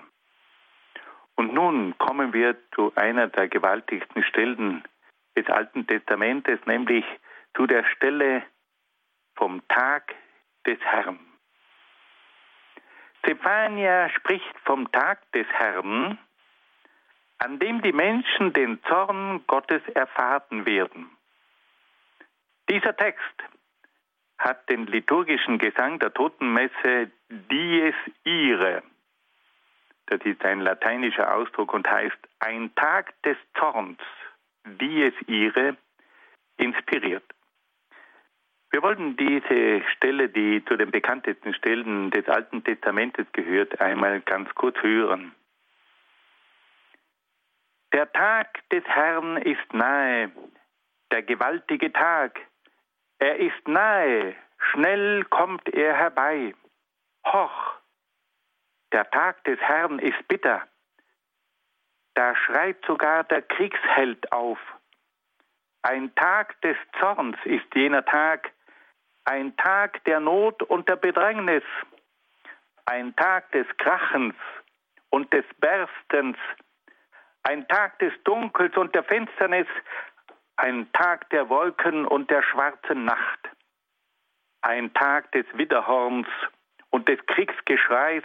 Und 1.34 1.52
nun 1.52 1.98
kommen 1.98 2.32
wir 2.32 2.56
zu 2.74 2.92
einer 2.94 3.26
der 3.26 3.48
gewaltigsten 3.48 4.22
Stellen 4.22 4.84
des 5.36 5.46
Alten 5.48 5.86
Testamentes, 5.86 6.60
nämlich 6.66 7.04
zu 7.56 7.66
der 7.66 7.84
Stelle 7.84 8.42
vom 9.34 9.66
Tag 9.68 10.14
des 10.66 10.78
Herrn. 10.80 11.18
Zephania 13.24 14.08
spricht 14.10 14.58
vom 14.64 14.90
Tag 14.92 15.30
des 15.32 15.46
Herrn, 15.48 16.18
an 17.38 17.58
dem 17.58 17.82
die 17.82 17.92
Menschen 17.92 18.52
den 18.52 18.82
Zorn 18.84 19.44
Gottes 19.46 19.82
erfahren 19.94 20.66
werden. 20.66 21.10
Dieser 22.68 22.96
Text 22.96 23.42
hat 24.40 24.68
den 24.68 24.86
liturgischen 24.86 25.58
Gesang 25.58 25.98
der 26.00 26.12
Totenmesse 26.12 27.10
Dies 27.28 27.94
Ire. 28.24 28.82
Das 30.06 30.20
ist 30.24 30.44
ein 30.44 30.60
lateinischer 30.60 31.32
Ausdruck 31.32 31.72
und 31.72 31.88
heißt 31.88 32.18
ein 32.40 32.74
Tag 32.74 33.14
des 33.22 33.36
Zorns 33.56 34.00
wie 34.64 35.02
es 35.02 35.14
ihre 35.26 35.76
inspiriert. 36.56 37.24
Wir 38.70 38.82
wollten 38.82 39.16
diese 39.16 39.82
Stelle, 39.96 40.28
die 40.28 40.64
zu 40.64 40.76
den 40.76 40.90
bekanntesten 40.90 41.54
Stellen 41.54 42.10
des 42.10 42.28
Alten 42.28 42.62
Testamentes 42.62 43.26
gehört, 43.32 43.80
einmal 43.80 44.20
ganz 44.20 44.54
kurz 44.54 44.76
hören. 44.80 45.34
Der 47.92 48.10
Tag 48.12 48.68
des 48.70 48.84
Herrn 48.84 49.38
ist 49.38 49.74
nahe, 49.74 50.30
der 51.10 51.22
gewaltige 51.22 51.92
Tag. 51.92 52.38
Er 53.20 53.36
ist 53.36 53.68
nahe, 53.68 54.34
schnell 54.72 55.24
kommt 55.26 55.68
er 55.68 55.94
herbei. 55.94 56.54
Hoch, 57.26 57.74
der 58.92 59.10
Tag 59.10 59.44
des 59.44 59.60
Herrn 59.60 59.98
ist 59.98 60.26
bitter, 60.26 60.66
da 62.14 62.34
schreit 62.34 62.82
sogar 62.86 63.24
der 63.24 63.42
Kriegsheld 63.42 64.32
auf. 64.32 64.58
Ein 65.82 66.14
Tag 66.14 66.58
des 66.62 66.78
Zorns 66.98 67.36
ist 67.44 67.66
jener 67.74 68.06
Tag, 68.06 68.52
ein 69.26 69.54
Tag 69.58 70.02
der 70.04 70.20
Not 70.20 70.62
und 70.62 70.88
der 70.88 70.96
Bedrängnis, 70.96 71.64
ein 72.86 73.14
Tag 73.16 73.52
des 73.52 73.66
Krachens 73.76 74.34
und 75.10 75.30
des 75.34 75.44
Berstens, 75.58 76.38
ein 77.42 77.68
Tag 77.68 77.98
des 77.98 78.14
Dunkels 78.24 78.74
und 78.78 78.94
der 78.94 79.04
Finsternis, 79.04 79.68
ein 80.60 80.92
Tag 80.92 81.30
der 81.30 81.48
Wolken 81.48 82.06
und 82.06 82.30
der 82.30 82.42
schwarzen 82.42 83.06
Nacht, 83.06 83.48
ein 84.60 84.92
Tag 84.92 85.32
des 85.32 85.46
Widderhorns 85.54 86.28
und 86.90 87.08
des 87.08 87.18
Kriegsgeschreis 87.26 88.22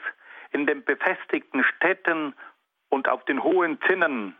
in 0.52 0.66
den 0.66 0.84
befestigten 0.84 1.64
Städten 1.64 2.36
und 2.90 3.08
auf 3.08 3.24
den 3.24 3.42
hohen 3.42 3.80
Zinnen. 3.88 4.36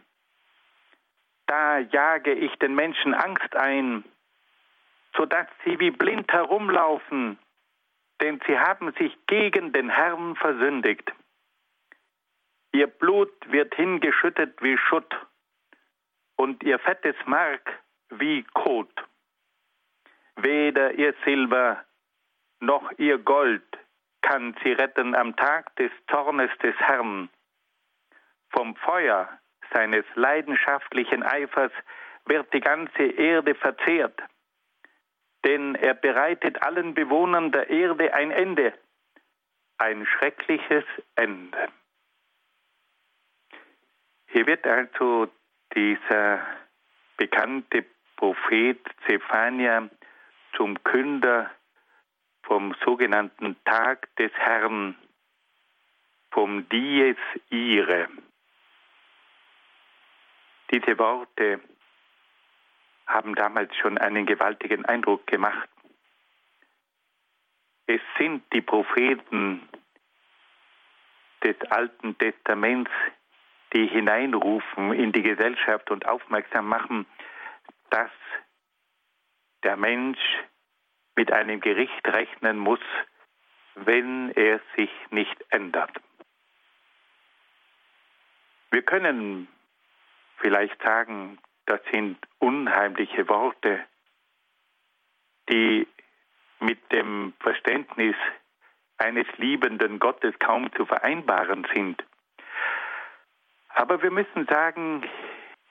Da 1.48 1.80
jage 1.80 2.34
ich 2.34 2.54
den 2.56 2.76
Menschen 2.76 3.14
Angst 3.14 3.56
ein, 3.56 4.04
sodass 5.16 5.48
sie 5.64 5.80
wie 5.80 5.92
blind 5.92 6.30
herumlaufen, 6.34 7.40
denn 8.20 8.42
sie 8.46 8.60
haben 8.60 8.92
sich 9.00 9.18
gegen 9.28 9.72
den 9.72 9.90
Herrn 9.90 10.36
versündigt. 10.36 11.14
Ihr 12.74 12.88
Blut 12.88 13.32
wird 13.50 13.74
hingeschüttet 13.76 14.62
wie 14.62 14.78
Schutt 14.78 15.16
und 16.36 16.62
ihr 16.62 16.78
fettes 16.80 17.16
Mark 17.26 17.85
wie 18.10 18.44
Kot. 18.54 18.92
Weder 20.36 20.94
ihr 20.94 21.14
Silber 21.24 21.84
noch 22.60 22.92
ihr 22.98 23.18
Gold 23.18 23.64
kann 24.22 24.56
sie 24.64 24.72
retten 24.72 25.16
am 25.16 25.36
Tag 25.36 25.76
des 25.76 25.92
Zornes 26.10 26.50
des 26.64 26.76
Herrn. 26.78 27.30
Vom 28.50 28.76
Feuer 28.76 29.30
seines 29.74 30.06
leidenschaftlichen 30.16 31.24
Eifers 31.24 31.72
wird 32.26 32.52
die 32.54 32.60
ganze 32.60 33.04
Erde 33.04 33.56
verzehrt. 33.56 34.20
Denn 35.44 35.76
er 35.76 35.94
bereitet 35.94 36.62
allen 36.64 36.96
Bewohnern 36.96 37.52
der 37.52 37.70
Erde 37.70 38.14
ein 38.14 38.32
Ende, 38.32 38.74
ein 39.78 40.06
schreckliches 40.06 40.86
Ende. 41.16 41.68
Hier 44.28 44.48
wird 44.48 44.66
also 44.66 45.32
dieser 45.76 46.46
bekannte 47.18 47.86
Prophet 48.16 48.80
Zephania 49.08 49.90
zum 50.56 50.82
Künder 50.84 51.52
vom 52.44 52.76
sogenannten 52.86 53.56
Tag 53.66 54.16
des 54.18 54.32
Herrn, 54.34 54.96
vom 56.32 56.68
Dies 56.70 57.18
Ire. 57.50 58.08
Diese 60.72 60.98
Worte 60.98 61.60
haben 63.08 63.36
damals 63.36 63.76
schon 63.78 63.98
einen 63.98 64.26
gewaltigen 64.26 64.86
Eindruck 64.86 65.28
gemacht. 65.28 65.70
Es 67.88 68.02
sind 68.18 68.44
die 68.52 68.62
Propheten 68.62 69.68
des 71.44 71.56
Alten 71.70 72.18
Testaments, 72.18 72.92
die 73.74 73.88
hineinrufen 73.88 74.94
in 74.94 75.12
die 75.12 75.22
Gesellschaft 75.22 75.92
und 75.92 76.08
aufmerksam 76.08 76.68
machen, 76.68 77.06
dass 77.96 78.12
der 79.64 79.78
Mensch 79.78 80.20
mit 81.16 81.32
einem 81.32 81.62
Gericht 81.62 82.06
rechnen 82.06 82.58
muss, 82.58 82.82
wenn 83.76 84.32
er 84.32 84.60
sich 84.76 84.90
nicht 85.12 85.38
ändert. 85.50 85.92
Wir 88.70 88.82
können 88.82 89.48
vielleicht 90.40 90.82
sagen, 90.84 91.38
das 91.68 91.80
sind 91.94 92.18
unheimliche 92.40 93.30
Worte, 93.30 93.86
die 95.50 95.88
mit 96.60 96.92
dem 96.92 97.34
Verständnis 97.40 98.18
eines 98.98 99.28
liebenden 99.38 100.00
Gottes 100.00 100.38
kaum 100.40 100.70
zu 100.74 100.86
vereinbaren 100.86 101.66
sind. 101.74 102.04
Aber 103.70 104.04
wir 104.04 104.12
müssen 104.12 104.46
sagen, 104.48 105.10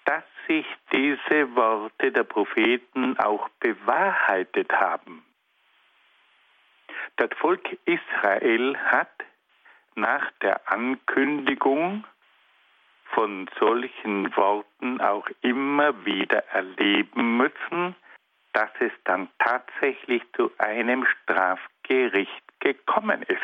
dass 0.04 0.24
sich 0.46 0.66
diese 0.92 1.54
Worte 1.56 2.12
der 2.12 2.24
Propheten 2.24 3.18
auch 3.18 3.48
bewahrheitet 3.60 4.72
haben. 4.72 5.24
Das 7.16 7.30
Volk 7.38 7.78
Israel 7.84 8.76
hat 8.76 9.10
nach 9.94 10.30
der 10.42 10.70
Ankündigung 10.70 12.04
von 13.14 13.48
solchen 13.60 14.36
Worten 14.36 15.00
auch 15.00 15.28
immer 15.40 16.04
wieder 16.04 16.44
erleben 16.48 17.36
müssen, 17.36 17.94
dass 18.52 18.70
es 18.80 18.92
dann 19.04 19.28
tatsächlich 19.38 20.22
zu 20.36 20.50
einem 20.58 21.06
Strafgericht 21.06 22.60
gekommen 22.60 23.22
ist. 23.22 23.40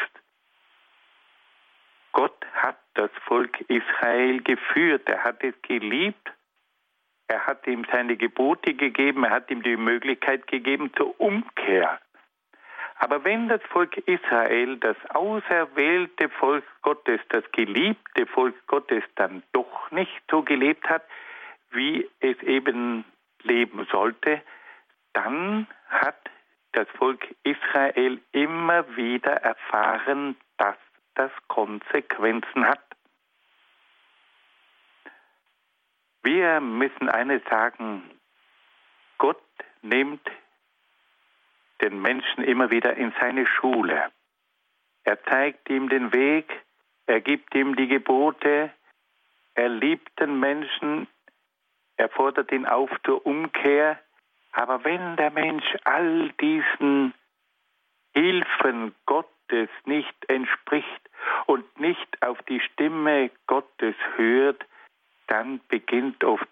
Gott 2.12 2.44
hat 2.54 2.78
das 2.94 3.10
Volk 3.26 3.60
Israel 3.68 4.42
geführt, 4.42 5.08
er 5.08 5.22
hat 5.22 5.42
es 5.44 5.54
geliebt, 5.62 6.32
er 7.30 7.46
hat 7.46 7.64
ihm 7.68 7.86
seine 7.92 8.16
Gebote 8.16 8.74
gegeben, 8.74 9.22
er 9.24 9.30
hat 9.30 9.50
ihm 9.50 9.62
die 9.62 9.76
Möglichkeit 9.76 10.48
gegeben 10.48 10.92
zur 10.96 11.18
Umkehr. 11.20 12.00
Aber 12.96 13.24
wenn 13.24 13.48
das 13.48 13.62
Volk 13.70 13.96
Israel, 13.98 14.76
das 14.76 14.96
auserwählte 15.10 16.28
Volk 16.28 16.64
Gottes, 16.82 17.20
das 17.28 17.44
geliebte 17.52 18.26
Volk 18.26 18.54
Gottes 18.66 19.04
dann 19.14 19.42
doch 19.52 19.90
nicht 19.92 20.22
so 20.30 20.42
gelebt 20.42 20.88
hat, 20.88 21.02
wie 21.70 22.10
es 22.18 22.36
eben 22.42 23.04
leben 23.42 23.86
sollte, 23.90 24.42
dann 25.12 25.68
hat 25.88 26.30
das 26.72 26.88
Volk 26.98 27.26
Israel 27.44 28.20
immer 28.32 28.84
wieder 28.96 29.32
erfahren, 29.32 30.36
dass 30.58 30.76
das 31.14 31.30
Konsequenzen 31.46 32.66
hat. 32.66 32.82
Wir 36.22 36.60
müssen 36.60 37.08
eines 37.08 37.42
sagen, 37.48 38.02
Gott 39.18 39.42
nimmt 39.82 40.26
den 41.80 42.00
Menschen 42.02 42.44
immer 42.44 42.70
wieder 42.70 42.96
in 42.96 43.12
seine 43.18 43.46
Schule. 43.46 44.10
Er 45.04 45.22
zeigt 45.24 45.70
ihm 45.70 45.88
den 45.88 46.12
Weg, 46.12 46.50
er 47.06 47.20
gibt 47.20 47.54
ihm 47.54 47.74
die 47.74 47.88
Gebote, 47.88 48.70
er 49.54 49.68
liebt 49.68 50.20
den 50.20 50.38
Menschen, 50.38 51.08
er 51.96 52.08
fordert 52.08 52.52
ihn 52.52 52.66
auf 52.66 52.90
zur 53.04 53.24
Umkehr. 53.26 53.98
Aber 54.52 54.84
wenn 54.84 55.16
der 55.16 55.30
Mensch 55.30 55.76
all 55.84 56.30
diesen 56.40 57.14
Hilfen 58.14 58.94
Gottes 59.06 59.68
nicht 59.84 60.28
entspricht 60.28 61.10
und 61.46 61.80
nicht 61.80 62.22
auf 62.22 62.40
die 62.42 62.60
Stimme 62.60 63.30
Gottes 63.46 63.94
hört, 64.16 64.64
dann 65.30 65.60
beginnt 65.68 66.24
oft 66.24 66.48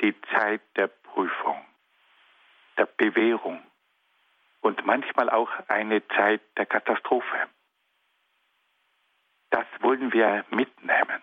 die 0.00 0.14
Zeit 0.32 0.62
der 0.76 0.88
Prüfung, 0.88 1.64
der 2.76 2.86
Bewährung 2.86 3.62
und 4.60 4.84
manchmal 4.84 5.30
auch 5.30 5.50
eine 5.68 6.06
Zeit 6.08 6.42
der 6.56 6.66
Katastrophe. 6.66 7.48
Das 9.50 9.66
wollen 9.80 10.12
wir 10.12 10.44
mitnehmen. 10.50 11.22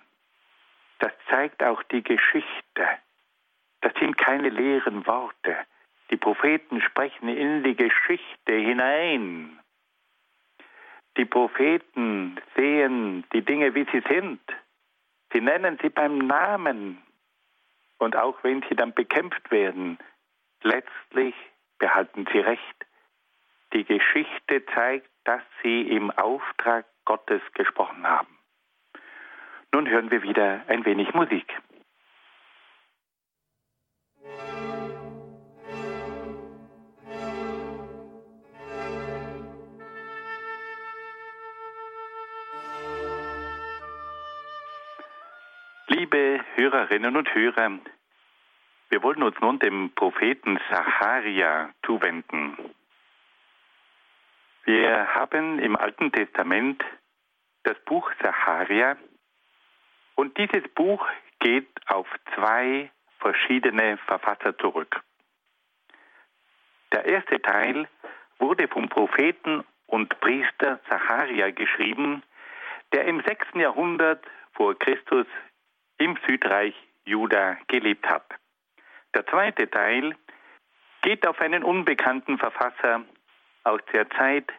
Das 1.00 1.12
zeigt 1.30 1.62
auch 1.62 1.84
die 1.84 2.04
Geschichte. 2.04 2.88
Das 3.82 3.94
sind 4.00 4.18
keine 4.18 4.50
leeren 4.50 5.06
Worte. 5.06 5.58
Die 6.10 6.18
Propheten 6.18 6.82
sprechen 6.82 7.28
in 7.28 7.64
die 7.64 7.76
Geschichte 7.76 8.54
hinein. 8.54 9.60
Die 11.18 11.26
Propheten 11.26 12.40
sehen 12.56 13.26
die 13.34 13.42
Dinge, 13.42 13.76
wie 13.76 13.86
sie 13.92 14.04
sind. 14.08 14.42
Sie 15.34 15.42
nennen 15.42 15.78
sie 15.82 15.90
beim 15.90 16.20
Namen. 16.20 17.02
Und 17.98 18.16
auch 18.16 18.44
wenn 18.44 18.64
sie 18.70 18.76
dann 18.76 18.94
bekämpft 18.94 19.50
werden, 19.52 19.98
letztlich 20.62 21.36
behalten 21.80 22.28
sie 22.32 22.40
Recht. 22.40 22.86
Die 23.74 23.84
Geschichte 23.84 24.66
zeigt, 24.74 25.10
dass 25.26 25.42
sie 25.62 25.82
im 25.82 26.12
Auftrag 26.12 26.86
Gottes 27.06 27.42
gesprochen 27.54 28.08
haben. 28.08 28.38
Nun 29.74 29.90
hören 29.90 30.10
wir 30.12 30.24
wieder 30.24 30.64
ein 30.68 30.86
wenig 30.86 31.14
Musik. 31.14 31.54
Liebe 45.98 46.46
Hörerinnen 46.54 47.18
und 47.18 47.34
Hörer, 47.34 47.72
wir 48.90 49.02
wollen 49.02 49.24
uns 49.24 49.36
nun 49.40 49.58
dem 49.58 49.90
Propheten 49.96 50.60
Sacharia 50.70 51.72
zuwenden. 51.84 52.56
Wir 54.66 55.16
haben 55.16 55.58
im 55.58 55.76
Alten 55.76 56.12
Testament 56.12 56.86
das 57.64 57.80
Buch 57.86 58.12
Sacharia 58.22 58.96
und 60.14 60.38
dieses 60.38 60.72
Buch 60.76 61.04
geht 61.40 61.68
auf 61.88 62.08
zwei 62.36 62.92
verschiedene 63.18 63.98
Verfasser 64.06 64.56
zurück. 64.60 65.02
Der 66.92 67.06
erste 67.06 67.42
Teil 67.42 67.88
wurde 68.38 68.68
vom 68.68 68.88
Propheten 68.88 69.64
und 69.88 70.20
Priester 70.20 70.80
Sacharia 70.92 71.50
geschrieben, 71.50 72.22
der 72.94 73.06
im 73.06 73.20
6. 73.24 73.48
Jahrhundert 73.56 74.24
vor 74.54 74.78
Christus 74.78 75.26
im 75.98 76.18
Südreich 76.28 76.76
Juda 77.06 77.58
gelebt 77.68 78.08
hat. 78.08 78.26
Der 79.14 79.26
zweite 79.28 79.70
Teil 79.70 80.16
geht 81.02 81.26
auf 81.26 81.40
einen 81.40 81.64
unbekannten 81.64 82.38
Verfasser 82.38 83.04
aus 83.64 83.82
der 83.94 84.10
Zeit 84.12 84.52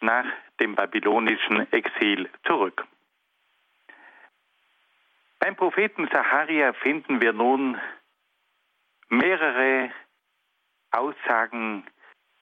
nach 0.00 0.24
dem 0.58 0.74
babylonischen 0.74 1.70
Exil 1.72 2.28
zurück. 2.46 2.84
Beim 5.38 5.56
Propheten 5.56 6.08
Sacharia 6.12 6.72
finden 6.74 7.20
wir 7.20 7.32
nun 7.32 7.80
mehrere 9.08 9.90
Aussagen, 10.90 11.86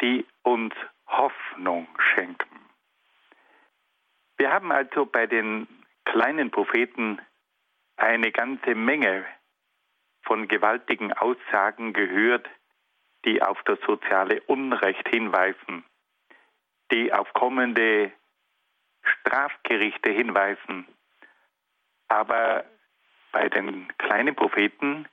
die 0.00 0.26
uns 0.42 0.74
Hoffnung 1.06 1.88
schenken. 2.14 2.60
Wir 4.36 4.52
haben 4.52 4.70
also 4.72 5.06
bei 5.06 5.26
den 5.26 5.66
kleinen 6.04 6.50
Propheten 6.50 7.20
eine 7.98 8.32
ganze 8.32 8.74
Menge 8.74 9.26
von 10.22 10.48
gewaltigen 10.48 11.12
Aussagen 11.12 11.92
gehört, 11.92 12.48
die 13.24 13.42
auf 13.42 13.60
das 13.64 13.78
soziale 13.86 14.40
Unrecht 14.42 15.06
hinweisen, 15.08 15.84
die 16.92 17.12
auf 17.12 17.32
kommende 17.34 18.12
Strafgerichte 19.02 20.10
hinweisen. 20.10 20.86
Aber 22.08 22.64
bei 23.32 23.48
den 23.48 23.88
kleinen 23.98 24.34
Propheten 24.34 25.06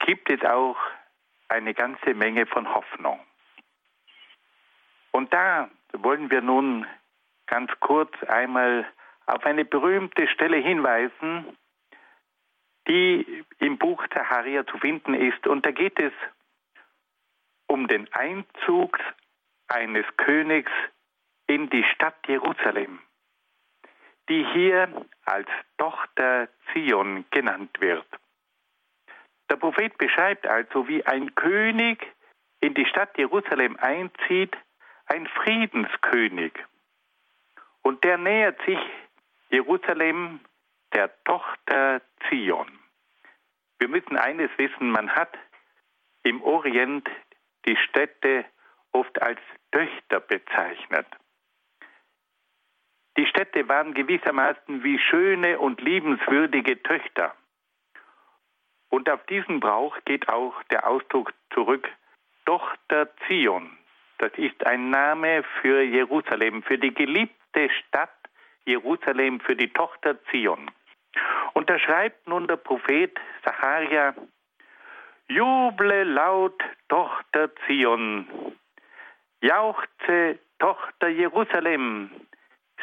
gibt 0.00 0.30
es 0.30 0.44
auch 0.44 0.76
eine 1.48 1.74
ganze 1.74 2.14
Menge 2.14 2.46
von 2.46 2.72
Hoffnung. 2.72 3.20
Und 5.12 5.32
da 5.32 5.70
wollen 5.92 6.30
wir 6.30 6.42
nun 6.42 6.86
ganz 7.46 7.70
kurz 7.80 8.12
einmal 8.24 8.86
auf 9.26 9.44
eine 9.44 9.64
berühmte 9.64 10.28
Stelle 10.28 10.58
hinweisen, 10.58 11.56
die 12.88 13.44
im 13.58 13.78
Buch 13.78 14.04
Zacharia 14.12 14.66
zu 14.66 14.78
finden 14.78 15.14
ist. 15.14 15.46
Und 15.46 15.66
da 15.66 15.70
geht 15.70 15.98
es 15.98 16.12
um 17.66 17.86
den 17.86 18.12
Einzug 18.12 18.98
eines 19.68 20.06
Königs 20.16 20.72
in 21.46 21.68
die 21.70 21.84
Stadt 21.94 22.16
Jerusalem, 22.26 23.00
die 24.28 24.44
hier 24.52 25.06
als 25.24 25.48
Tochter 25.76 26.48
Zion 26.72 27.24
genannt 27.30 27.80
wird. 27.80 28.06
Der 29.50 29.56
Prophet 29.56 29.96
beschreibt 29.98 30.46
also, 30.46 30.88
wie 30.88 31.04
ein 31.06 31.34
König 31.34 32.06
in 32.60 32.74
die 32.74 32.86
Stadt 32.86 33.16
Jerusalem 33.16 33.76
einzieht, 33.76 34.56
ein 35.06 35.26
Friedenskönig. 35.26 36.52
Und 37.82 38.04
der 38.04 38.18
nähert 38.18 38.60
sich 38.66 38.78
Jerusalem 39.50 40.40
der 40.94 41.10
Tochter 41.24 42.02
Zion. 42.28 42.78
Wir 43.78 43.88
müssen 43.88 44.16
eines 44.16 44.50
wissen, 44.56 44.90
man 44.90 45.10
hat 45.10 45.36
im 46.22 46.42
Orient 46.42 47.08
die 47.66 47.76
Städte 47.76 48.44
oft 48.92 49.20
als 49.22 49.40
Töchter 49.70 50.20
bezeichnet. 50.20 51.06
Die 53.16 53.26
Städte 53.26 53.68
waren 53.68 53.94
gewissermaßen 53.94 54.84
wie 54.84 54.98
schöne 54.98 55.58
und 55.58 55.80
liebenswürdige 55.80 56.82
Töchter. 56.82 57.34
Und 58.90 59.10
auf 59.10 59.24
diesen 59.26 59.60
Brauch 59.60 59.96
geht 60.04 60.28
auch 60.28 60.62
der 60.64 60.86
Ausdruck 60.86 61.32
zurück, 61.52 61.88
Tochter 62.46 63.08
Zion. 63.26 63.76
Das 64.18 64.32
ist 64.36 64.66
ein 64.66 64.90
Name 64.90 65.44
für 65.60 65.82
Jerusalem, 65.82 66.62
für 66.62 66.78
die 66.78 66.94
geliebte 66.94 67.70
Stadt 67.70 68.10
Jerusalem, 68.64 69.40
für 69.40 69.56
die 69.56 69.72
Tochter 69.72 70.22
Zion. 70.30 70.70
Und 71.54 71.68
da 71.70 71.78
schreibt 71.78 72.26
nun 72.28 72.46
der 72.46 72.56
Prophet 72.56 73.18
Zacharia, 73.44 74.14
Juble 75.28 76.04
laut, 76.04 76.62
Tochter 76.88 77.50
Zion, 77.66 78.26
jauchze, 79.42 80.38
Tochter 80.58 81.08
Jerusalem, 81.08 82.10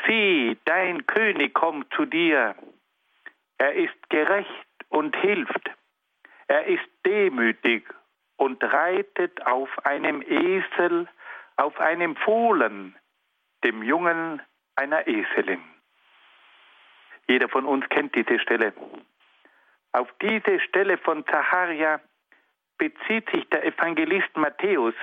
sieh, 0.05 0.57
dein 0.65 1.05
König 1.07 1.53
kommt 1.53 1.93
zu 1.93 2.05
dir. 2.05 2.55
Er 3.57 3.73
ist 3.73 4.09
gerecht 4.09 4.67
und 4.89 5.15
hilft. 5.15 5.71
Er 6.47 6.65
ist 6.65 6.87
demütig 7.05 7.83
und 8.37 8.63
reitet 8.63 9.45
auf 9.45 9.69
einem 9.85 10.21
Esel, 10.21 11.07
auf 11.57 11.79
einem 11.79 12.15
Fohlen, 12.17 12.95
dem 13.63 13.81
Jungen 13.81 14.41
einer 14.75 15.07
Eselin. 15.07 15.63
Jeder 17.27 17.49
von 17.49 17.65
uns 17.65 17.87
kennt 17.89 18.15
diese 18.15 18.39
Stelle. 18.39 18.73
Auf 19.91 20.07
diese 20.21 20.59
Stelle 20.59 20.97
von 20.97 21.25
Zacharia 21.25 22.01
bezieht 22.77 23.29
sich 23.31 23.47
der 23.49 23.65
Evangelist 23.65 24.35
Matthäus 24.35 24.93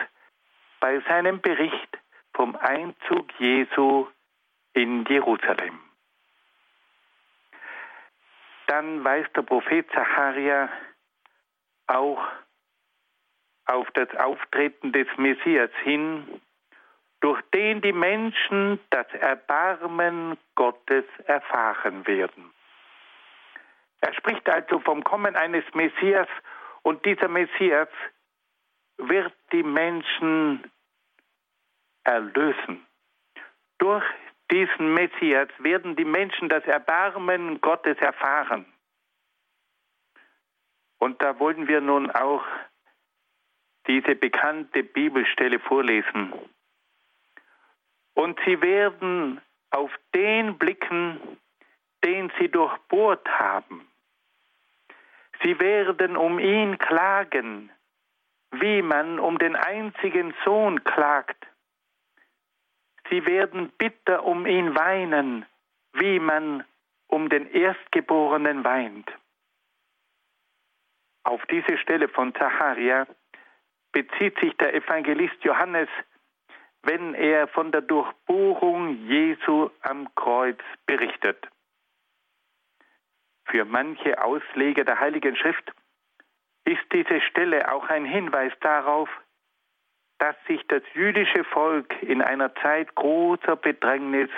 bei 0.81 1.01
seinem 1.09 1.41
Bericht 1.41 1.99
vom 2.35 2.57
Einzug 2.57 3.29
Jesu 3.39 4.07
in 4.75 5.05
Jerusalem. 5.07 5.81
Dann 8.67 9.05
weist 9.05 9.35
der 9.37 9.43
Prophet 9.43 9.91
Zacharia 9.93 10.69
auch 11.87 12.23
auf 13.67 13.91
das 13.93 14.15
Auftreten 14.17 14.93
des 14.93 15.07
Messias 15.17 15.71
hin, 15.85 16.41
durch 17.23 17.41
den 17.55 17.81
die 17.81 17.93
Menschen 17.93 18.81
das 18.91 19.07
Erbarmen 19.15 20.37
Gottes 20.57 21.05
erfahren 21.25 22.07
werden. 22.07 22.53
Er 24.01 24.13
spricht 24.15 24.49
also 24.49 24.81
vom 24.81 25.05
Kommen 25.05 25.37
eines 25.37 25.65
Messias 25.73 26.27
und 26.83 27.05
dieser 27.07 27.29
Messias 27.29 27.89
wird 28.99 29.33
die 29.53 29.63
Menschen 29.63 30.69
erlösen. 32.03 32.85
Durch 33.79 34.05
diesen 34.51 34.93
Messias 34.93 35.49
werden 35.59 35.95
die 35.95 36.05
Menschen 36.05 36.49
das 36.49 36.65
Erbarmen 36.65 37.61
Gottes 37.61 37.99
erfahren. 37.99 38.67
Und 40.99 41.23
da 41.23 41.39
wollen 41.39 41.69
wir 41.69 41.81
nun 41.81 42.11
auch 42.11 42.45
diese 43.87 44.17
bekannte 44.17 44.83
Bibelstelle 44.83 45.61
vorlesen. 45.61 46.33
Und 48.15 48.39
sie 48.45 48.61
werden 48.61 49.41
auf 49.71 49.91
den 50.15 50.59
blicken, 50.59 51.21
den 52.05 52.31
sie 52.39 52.49
durchbohrt 52.49 53.27
haben. 53.29 53.89
Sie 55.43 55.59
werden 55.59 56.17
um 56.17 56.39
ihn 56.39 56.79
klagen, 56.79 57.71
wie 58.53 58.83
man 58.83 59.19
um 59.19 59.39
den 59.39 59.57
einzigen 59.57 60.35
Sohn 60.45 60.85
klagt. 60.85 61.47
Sie 63.11 63.25
werden 63.27 63.71
bitter 63.79 64.25
um 64.25 64.47
ihn 64.47 64.75
weinen, 64.77 65.47
wie 65.95 66.19
man 66.19 66.65
um 67.09 67.29
den 67.29 67.51
Erstgeborenen 67.51 68.65
weint. 68.65 69.11
Auf 71.25 71.45
diese 71.47 71.79
Stelle 71.79 72.09
von 72.09 72.35
Zacharia 72.35 73.07
bezieht 73.93 74.39
sich 74.41 74.57
der 74.57 74.75
Evangelist 74.75 75.43
Johannes 75.43 75.89
wenn 76.83 77.15
er 77.15 77.49
von 77.49 77.71
der 77.73 77.83
Durchbohrung 77.83 79.07
Jesu 79.07 79.71
am 79.83 80.13
Kreuz 80.15 80.59
berichtet. 80.87 81.49
Für 83.47 83.65
manche 83.65 84.23
Ausleger 84.23 84.85
der 84.85 84.99
Heiligen 84.99 85.37
Schrift 85.37 85.73
ist 86.65 86.83
diese 86.93 87.21
Stelle 87.21 87.73
auch 87.73 87.89
ein 87.89 88.05
Hinweis 88.05 88.53
darauf, 88.61 89.09
dass 90.19 90.37
sich 90.47 90.65
das 90.69 90.83
jüdische 90.95 91.45
Volk 91.45 92.01
in 92.03 92.23
einer 92.23 92.55
Zeit 92.57 92.95
großer 92.95 93.57
Bedrängnis 93.57 94.31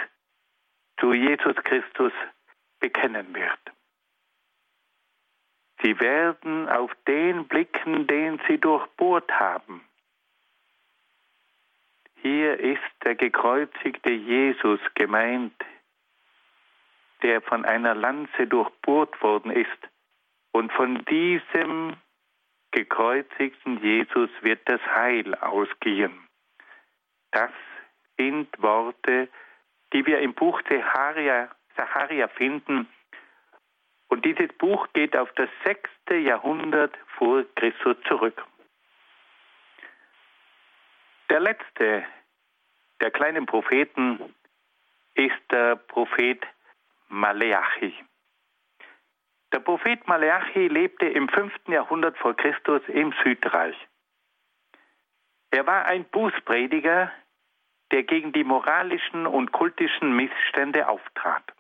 zu 0.99 1.13
Jesus 1.13 1.57
Christus 1.57 2.13
bekennen 2.81 3.35
wird. 3.35 3.59
Sie 5.83 6.01
werden 6.01 6.69
auf 6.69 6.91
den 7.07 7.47
blicken, 7.47 8.07
den 8.07 8.41
sie 8.49 8.59
durchbohrt 8.59 9.31
haben. 9.33 9.85
Hier 12.25 12.59
ist 12.59 12.81
der 13.05 13.17
gekreuzigte 13.17 14.09
Jesus 14.09 14.81
gemeint, 14.95 15.53
der 17.23 17.43
von 17.43 17.67
einer 17.67 17.95
Lanze 17.95 18.47
durchbohrt 18.47 19.21
worden 19.23 19.51
ist. 19.51 19.69
Und 20.51 20.73
von 20.73 21.05
diesem 21.05 21.97
gekreuzigten 22.71 23.79
Jesus 23.83 24.31
wird 24.41 24.61
das 24.65 24.81
Heil 24.87 25.35
ausgehen. 25.35 26.19
Das 27.31 27.53
sind 28.17 28.49
Worte, 28.57 29.29
die 29.93 30.07
wir 30.07 30.21
im 30.21 30.33
Buch 30.33 30.63
Zacharia, 30.63 31.51
Zacharia 31.77 32.29
finden. 32.29 32.89
Und 34.09 34.25
dieses 34.25 34.49
Buch 34.57 34.89
geht 34.95 35.15
auf 35.15 35.31
das 35.33 35.51
sechste 35.63 36.15
Jahrhundert 36.15 36.97
vor 37.19 37.45
Christus 37.55 37.97
zurück. 38.09 38.43
Der 41.35 41.41
letzte 41.41 42.07
der 43.01 43.11
kleinen 43.11 43.45
Propheten 43.45 44.37
ist 45.15 45.43
der 45.51 45.75
Prophet 45.75 46.41
Maleachi. 47.09 47.93
Der 49.53 49.59
Prophet 49.59 50.07
Maleachi 50.07 50.69
lebte 50.69 51.07
im 51.07 51.29
5. 51.29 51.53
Jahrhundert 51.67 52.17
vor 52.19 52.37
Christus 52.37 52.83
im 52.87 53.13
Südreich. 53.25 53.75
Er 55.51 55.67
war 55.67 55.87
ein 55.87 56.05
Bußprediger, 56.05 57.11
der 57.91 58.03
gegen 58.05 58.33
die 58.33 58.45
moralischen 58.45 59.27
und 59.27 59.51
kultischen 59.51 60.15
Missstände 60.15 60.87
auftrat. 60.87 61.53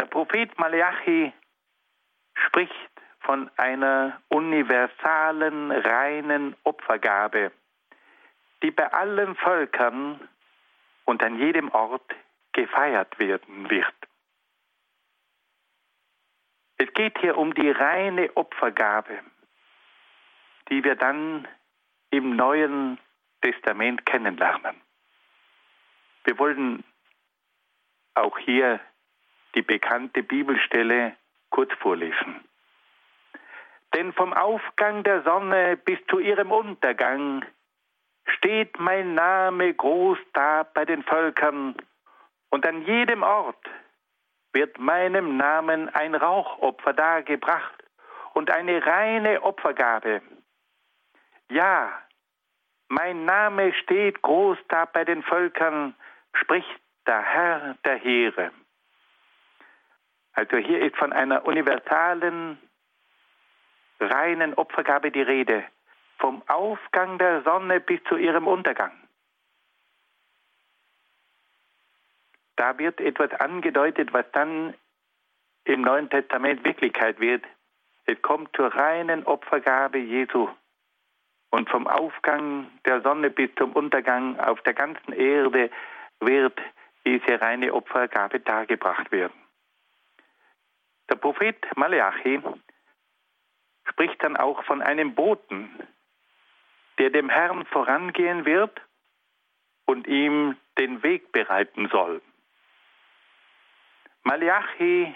Der 0.00 0.06
Prophet 0.06 0.58
Maleachi 0.58 1.32
spricht 2.34 2.90
von 3.20 3.48
einer 3.56 4.20
universalen, 4.30 5.70
reinen 5.70 6.56
Opfergabe, 6.64 7.52
die 8.62 8.70
bei 8.70 8.92
allen 8.92 9.36
Völkern 9.36 10.28
und 11.04 11.22
an 11.22 11.38
jedem 11.38 11.70
Ort 11.70 12.14
gefeiert 12.52 13.18
werden 13.18 13.70
wird. 13.70 13.94
Es 16.76 16.92
geht 16.92 17.18
hier 17.18 17.36
um 17.36 17.54
die 17.54 17.70
reine 17.70 18.36
Opfergabe, 18.36 19.20
die 20.70 20.84
wir 20.84 20.94
dann 20.94 21.46
im 22.10 22.36
Neuen 22.36 22.98
Testament 23.40 24.06
kennenlernen. 24.06 24.80
Wir 26.24 26.38
wollen 26.38 26.84
auch 28.14 28.38
hier 28.38 28.80
die 29.54 29.62
bekannte 29.62 30.22
Bibelstelle 30.22 31.16
kurz 31.50 31.72
vorlesen. 31.74 32.44
Denn 33.94 34.12
vom 34.12 34.32
Aufgang 34.32 35.02
der 35.02 35.22
Sonne 35.22 35.76
bis 35.76 35.98
zu 36.08 36.18
ihrem 36.18 36.52
Untergang 36.52 37.44
steht 38.36 38.78
mein 38.78 39.14
Name 39.14 39.74
groß 39.74 40.18
da 40.32 40.64
bei 40.74 40.84
den 40.84 41.02
Völkern 41.02 41.74
und 42.50 42.66
an 42.66 42.82
jedem 42.82 43.22
Ort 43.22 43.64
wird 44.52 44.78
meinem 44.78 45.36
Namen 45.36 45.88
ein 45.94 46.14
Rauchopfer 46.14 46.92
dargebracht 46.92 47.84
und 48.34 48.50
eine 48.50 48.84
reine 48.84 49.42
Opfergabe. 49.42 50.22
Ja, 51.50 52.02
mein 52.88 53.24
Name 53.24 53.72
steht 53.74 54.22
groß 54.22 54.58
da 54.68 54.86
bei 54.86 55.04
den 55.04 55.22
Völkern, 55.22 55.94
spricht 56.34 56.80
der 57.06 57.22
Herr 57.22 57.76
der 57.84 57.96
Heere. 57.96 58.50
Also 60.32 60.56
hier 60.56 60.80
ist 60.80 60.96
von 60.96 61.12
einer 61.12 61.44
universalen, 61.46 62.58
reinen 64.00 64.54
Opfergabe 64.54 65.10
die 65.10 65.22
Rede, 65.22 65.64
vom 66.18 66.42
Aufgang 66.48 67.18
der 67.18 67.42
Sonne 67.42 67.80
bis 67.80 68.02
zu 68.04 68.16
ihrem 68.16 68.46
Untergang. 68.46 68.92
Da 72.56 72.76
wird 72.78 73.00
etwas 73.00 73.32
angedeutet, 73.40 74.12
was 74.12 74.24
dann 74.32 74.74
im 75.64 75.82
Neuen 75.82 76.10
Testament 76.10 76.64
Wirklichkeit 76.64 77.20
wird. 77.20 77.44
Es 78.04 78.20
kommt 78.22 78.54
zur 78.56 78.74
reinen 78.74 79.24
Opfergabe 79.24 79.98
Jesu. 79.98 80.48
Und 81.50 81.70
vom 81.70 81.86
Aufgang 81.86 82.70
der 82.84 83.00
Sonne 83.02 83.30
bis 83.30 83.50
zum 83.56 83.72
Untergang 83.72 84.38
auf 84.40 84.60
der 84.62 84.74
ganzen 84.74 85.12
Erde 85.12 85.70
wird 86.20 86.58
diese 87.06 87.40
reine 87.40 87.72
Opfergabe 87.72 88.40
dargebracht 88.40 89.12
werden. 89.12 89.32
Der 91.08 91.16
Prophet 91.16 91.56
Malachi 91.76 92.42
spricht 93.88 94.22
dann 94.22 94.36
auch 94.36 94.62
von 94.64 94.82
einem 94.82 95.14
Boten, 95.14 95.70
der 96.98 97.10
dem 97.10 97.28
Herrn 97.28 97.64
vorangehen 97.66 98.44
wird 98.44 98.80
und 99.86 100.06
ihm 100.06 100.56
den 100.78 101.02
Weg 101.02 101.32
bereiten 101.32 101.88
soll. 101.88 102.20
Malachi 104.22 105.14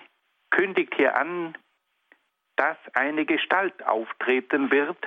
kündigt 0.51 0.95
hier 0.95 1.17
an, 1.17 1.57
dass 2.57 2.77
eine 2.95 3.27
Gestalt 3.27 3.83
auftreten 3.85 4.71
wird, 4.71 4.99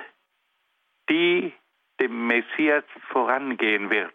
die 1.08 1.52
dem 2.00 2.26
Messias 2.26 2.84
vorangehen 3.08 3.90
wird. 3.90 4.12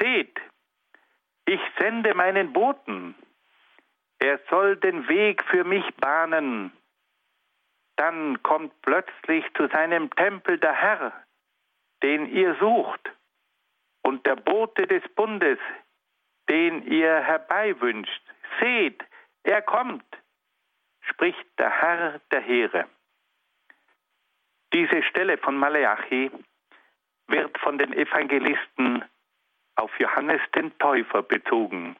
Seht, 0.00 0.40
ich 1.44 1.60
sende 1.78 2.14
meinen 2.14 2.52
Boten, 2.52 3.14
er 4.18 4.40
soll 4.48 4.76
den 4.76 5.08
Weg 5.08 5.42
für 5.44 5.64
mich 5.64 5.84
bahnen. 5.96 6.72
Dann 7.96 8.42
kommt 8.42 8.72
plötzlich 8.82 9.44
zu 9.54 9.68
seinem 9.68 10.10
Tempel 10.10 10.58
der 10.58 10.74
Herr, 10.74 11.12
den 12.02 12.26
ihr 12.26 12.54
sucht, 12.56 13.12
und 14.02 14.26
der 14.26 14.36
Bote 14.36 14.86
des 14.86 15.02
Bundes, 15.14 15.58
den 16.48 16.82
ihr 16.86 17.20
herbeiwünscht. 17.20 18.22
Seht, 18.60 19.02
er 19.44 19.62
kommt, 19.62 20.04
spricht 21.00 21.46
der 21.58 21.70
Herr 21.70 22.20
der 22.30 22.40
Heere. 22.40 22.86
Diese 24.72 25.02
Stelle 25.02 25.38
von 25.38 25.56
Maleachi 25.56 26.30
wird 27.28 27.58
von 27.58 27.78
den 27.78 27.92
Evangelisten 27.92 29.04
auf 29.76 29.90
Johannes 29.98 30.40
den 30.54 30.76
Täufer 30.78 31.22
bezogen. 31.22 31.96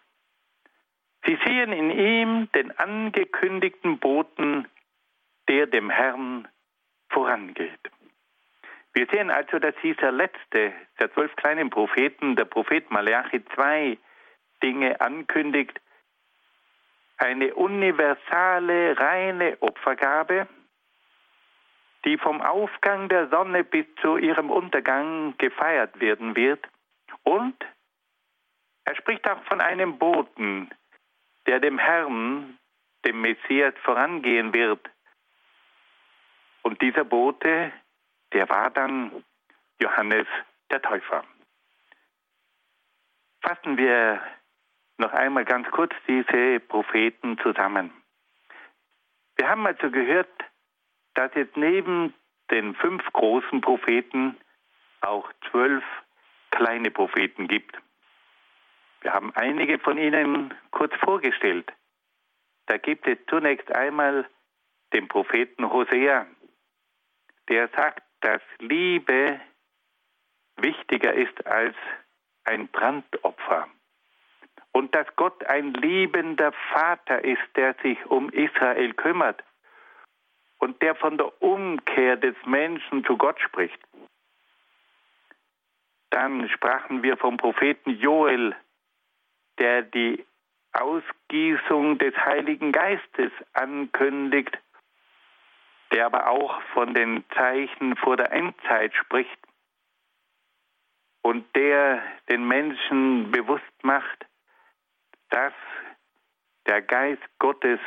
Sie 1.25 1.39
sehen 1.45 1.73
in 1.73 1.91
ihm 1.91 2.53
den 2.53 2.77
angekündigten 2.79 3.99
Boten, 3.99 4.67
der 5.49 5.67
dem 5.67 5.91
Herrn 5.91 6.49
vorangeht. 7.11 7.91
Wir 8.95 9.07
sehen 9.11 9.31
also, 9.31 9.59
dass 9.59 9.75
dieser 9.83 10.13
letzte 10.13 10.73
der 10.99 11.13
zwölf 11.13 11.35
kleinen 11.37 11.71
Propheten, 11.71 12.37
der 12.37 12.45
Prophet 12.45 12.91
Malachi, 12.91 13.43
zwei 13.55 13.99
Dinge 14.63 15.01
ankündigt. 15.01 15.81
Eine 17.17 17.55
universale, 17.55 18.99
reine 18.99 19.57
Opfergabe, 19.61 20.47
die 22.05 22.19
vom 22.19 22.43
Aufgang 22.43 23.09
der 23.09 23.29
Sonne 23.29 23.65
bis 23.65 23.87
zu 24.01 24.17
ihrem 24.17 24.51
Untergang 24.51 25.37
gefeiert 25.39 26.01
werden 26.01 26.37
wird. 26.37 26.67
Und 27.23 27.57
er 28.85 28.97
spricht 28.97 29.29
auch 29.29 29.43
von 29.45 29.61
einem 29.61 29.99
Boten, 29.99 30.71
der 31.47 31.61
dem 31.61 31.79
Herrn, 31.79 32.59
dem 33.05 33.21
Messias, 33.21 33.75
vorangehen 33.83 34.53
wird. 34.53 34.91
Und 36.63 36.81
dieser 36.81 37.05
Bote, 37.05 37.73
der 38.33 38.49
war 38.49 38.71
dann 38.71 39.25
Johannes 39.81 40.27
der 40.71 40.81
Täufer. 40.81 41.25
Fassen 43.43 43.77
wir 43.77 44.21
noch 44.99 45.13
einmal 45.13 45.45
ganz 45.45 45.69
kurz 45.71 45.93
diese 46.07 46.61
Propheten 46.61 47.39
zusammen. 47.39 47.91
Wir 49.37 49.49
haben 49.49 49.67
also 49.67 49.91
gehört, 49.91 50.31
dass 51.15 51.33
es 51.35 51.49
neben 51.57 52.15
den 52.51 52.75
fünf 52.77 53.05
großen 53.13 53.61
Propheten 53.61 54.37
auch 55.01 55.29
zwölf 55.51 55.83
kleine 56.51 56.91
Propheten 56.91 57.49
gibt. 57.49 57.77
Wir 59.01 59.13
haben 59.13 59.35
einige 59.35 59.79
von 59.81 59.99
ihnen 59.99 60.55
kurz 60.71 60.95
vorgestellt. 60.97 61.73
Da 62.67 62.77
gibt 62.77 63.07
es 63.09 63.19
zunächst 63.29 63.75
einmal 63.75 64.29
den 64.93 65.09
Propheten 65.09 65.69
Hosea, 65.71 66.27
der 67.49 67.69
sagt, 67.69 68.03
dass 68.21 68.43
Liebe 68.59 69.41
wichtiger 70.57 71.13
ist 71.15 71.47
als 71.47 71.75
ein 72.45 72.69
Brandopfer. 72.69 73.69
Und 74.73 74.95
dass 74.95 75.07
Gott 75.17 75.45
ein 75.45 75.75
liebender 75.75 76.53
Vater 76.73 77.23
ist, 77.25 77.43
der 77.57 77.75
sich 77.83 78.05
um 78.07 78.31
Israel 78.31 78.95
kümmert 78.95 79.43
und 80.59 80.81
der 80.81 80.95
von 80.95 81.19
der 81.19 81.43
Umkehr 81.43 82.17
des 82.17 82.37
Menschen 82.47 83.05
zu 83.05 83.19
Gott 83.19 83.39
spricht. 83.41 83.79
Dann 86.11 86.49
sprachen 86.49 87.03
wir 87.03 87.17
vom 87.17 87.37
Propheten 87.37 87.91
Joel, 87.91 88.55
der 89.59 89.83
die 89.83 90.25
Ausgießung 90.73 91.99
des 91.99 92.15
Heiligen 92.17 92.73
Geistes 92.73 93.33
ankündigt, 93.53 94.59
der 95.93 96.07
aber 96.07 96.29
auch 96.29 96.61
von 96.75 96.95
den 96.95 97.25
Zeichen 97.35 97.97
vor 97.97 98.17
der 98.17 98.33
Endzeit 98.33 98.95
spricht 98.95 99.39
und 101.23 101.45
der 101.55 102.03
den 102.31 102.47
Menschen 102.47 103.31
bewusst 103.31 103.65
macht, 103.83 104.27
dass 105.31 105.53
der 106.67 106.83
Geist 106.83 107.23
Gottes 107.39 107.81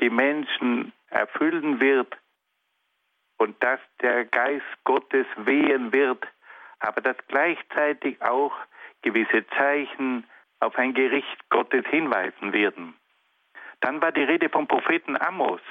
die 0.00 0.10
Menschen 0.10 0.92
erfüllen 1.08 1.80
wird 1.80 2.16
und 3.38 3.62
dass 3.62 3.80
der 4.00 4.24
Geist 4.26 4.66
Gottes 4.84 5.26
wehen 5.36 5.92
wird, 5.92 6.26
aber 6.78 7.00
dass 7.00 7.16
gleichzeitig 7.28 8.20
auch 8.22 8.54
gewisse 9.02 9.46
Zeichen 9.56 10.24
auf 10.60 10.76
ein 10.76 10.94
Gericht 10.94 11.48
Gottes 11.48 11.86
hinweisen 11.86 12.52
werden. 12.52 12.94
Dann 13.80 14.02
war 14.02 14.12
die 14.12 14.22
Rede 14.22 14.50
vom 14.50 14.68
Propheten 14.68 15.16
Amos. 15.16 15.62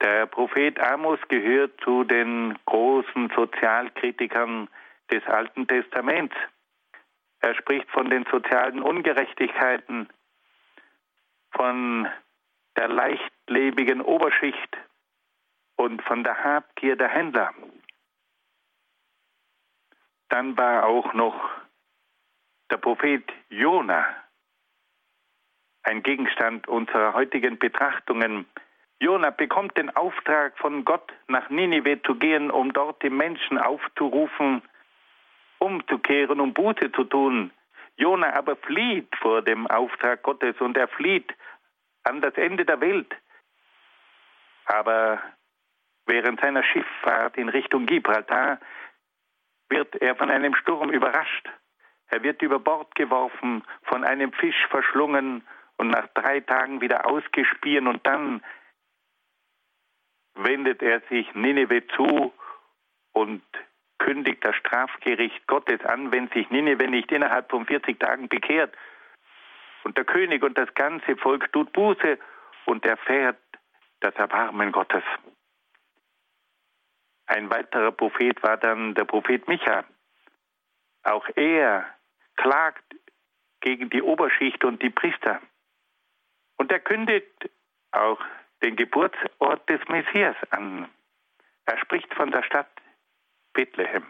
Der 0.00 0.26
Prophet 0.26 0.80
Amos 0.80 1.20
gehört 1.28 1.78
zu 1.82 2.04
den 2.04 2.58
großen 2.64 3.30
Sozialkritikern 3.36 4.68
des 5.10 5.24
Alten 5.26 5.66
Testaments. 5.66 6.34
Er 7.40 7.54
spricht 7.54 7.90
von 7.90 8.08
den 8.08 8.24
sozialen 8.30 8.82
Ungerechtigkeiten, 8.82 10.08
von 11.52 12.08
der 12.76 12.88
leichtlebigen 12.88 14.00
Oberschicht 14.00 14.76
und 15.76 16.02
von 16.02 16.24
der 16.24 16.44
Habgier 16.44 16.96
der 16.96 17.08
Händler. 17.08 17.52
Dann 20.28 20.56
war 20.56 20.86
auch 20.86 21.12
noch 21.12 21.50
der 22.70 22.76
Prophet 22.76 23.24
Jona, 23.48 24.06
ein 25.82 26.02
Gegenstand 26.02 26.68
unserer 26.68 27.14
heutigen 27.14 27.58
Betrachtungen. 27.58 28.46
Jona 29.00 29.30
bekommt 29.30 29.78
den 29.78 29.88
Auftrag 29.96 30.58
von 30.58 30.84
Gott, 30.84 31.10
nach 31.26 31.48
Ninive 31.48 32.02
zu 32.02 32.16
gehen, 32.16 32.50
um 32.50 32.70
dort 32.74 33.02
die 33.02 33.08
Menschen 33.08 33.56
aufzurufen, 33.56 34.60
umzukehren, 35.58 36.38
um 36.38 36.52
Buße 36.52 36.92
zu 36.92 37.04
tun. 37.04 37.50
Jona 37.96 38.34
aber 38.34 38.56
flieht 38.56 39.08
vor 39.16 39.40
dem 39.40 39.66
Auftrag 39.66 40.22
Gottes 40.22 40.60
und 40.60 40.76
er 40.76 40.88
flieht 40.88 41.34
an 42.04 42.20
das 42.20 42.34
Ende 42.34 42.66
der 42.66 42.80
Welt. 42.82 43.14
Aber 44.66 45.18
während 46.04 46.40
seiner 46.40 46.62
Schifffahrt 46.62 47.38
in 47.38 47.48
Richtung 47.48 47.86
Gibraltar 47.86 48.60
wird 49.70 49.96
er 49.96 50.14
von 50.16 50.30
einem 50.30 50.54
Sturm 50.54 50.90
überrascht. 50.90 51.48
Er 52.08 52.22
wird 52.22 52.42
über 52.42 52.58
Bord 52.58 52.94
geworfen, 52.96 53.62
von 53.84 54.04
einem 54.04 54.32
Fisch 54.34 54.66
verschlungen 54.68 55.42
und 55.78 55.88
nach 55.88 56.08
drei 56.08 56.40
Tagen 56.40 56.82
wieder 56.82 57.06
ausgespielt 57.06 57.86
und 57.86 58.06
dann 58.06 58.42
wendet 60.34 60.82
er 60.82 61.00
sich 61.08 61.32
Nineveh 61.34 61.86
zu 61.96 62.32
und 63.12 63.42
kündigt 63.98 64.44
das 64.44 64.56
Strafgericht 64.56 65.46
Gottes 65.46 65.84
an, 65.84 66.12
wenn 66.12 66.28
sich 66.28 66.50
Nineveh 66.50 66.86
nicht 66.86 67.12
innerhalb 67.12 67.50
von 67.50 67.66
40 67.66 67.98
Tagen 68.00 68.28
bekehrt. 68.28 68.74
Und 69.84 69.96
der 69.96 70.04
König 70.04 70.42
und 70.42 70.56
das 70.58 70.72
ganze 70.74 71.16
Volk 71.16 71.52
tut 71.52 71.72
Buße 71.72 72.18
und 72.66 72.84
erfährt 72.86 73.38
das 74.00 74.14
Erbarmen 74.14 74.72
Gottes. 74.72 75.04
Ein 77.26 77.50
weiterer 77.50 77.92
Prophet 77.92 78.42
war 78.42 78.56
dann 78.56 78.94
der 78.94 79.04
Prophet 79.04 79.46
Micha. 79.46 79.84
Auch 81.04 81.26
er 81.36 81.86
klagt 82.36 82.84
gegen 83.60 83.90
die 83.90 84.02
Oberschicht 84.02 84.64
und 84.64 84.82
die 84.82 84.90
Priester. 84.90 85.40
Und 86.56 86.72
er 86.72 86.80
kündigt 86.80 87.50
auch 87.92 88.20
den 88.62 88.76
Geburtsort 88.76 89.68
des 89.68 89.80
Messias 89.88 90.36
an. 90.50 90.88
Er 91.66 91.78
spricht 91.78 92.12
von 92.14 92.30
der 92.30 92.42
Stadt 92.42 92.70
Bethlehem. 93.52 94.06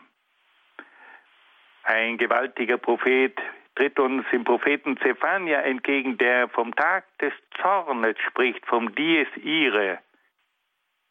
Ein 1.85 2.19
gewaltiger 2.19 2.79
Prophet 2.79 3.39
tritt 3.75 3.99
uns 3.99 4.27
im 4.33 4.45
Propheten 4.45 4.97
Zephania 4.99 5.61
entgegen, 5.61 6.19
der 6.19 6.49
vom 6.49 6.75
Tag 6.75 7.05
des 7.19 7.33
Zornes 7.61 8.17
spricht, 8.29 8.65
vom 8.67 8.95
Dies 8.95 9.29
Ire, 9.37 9.99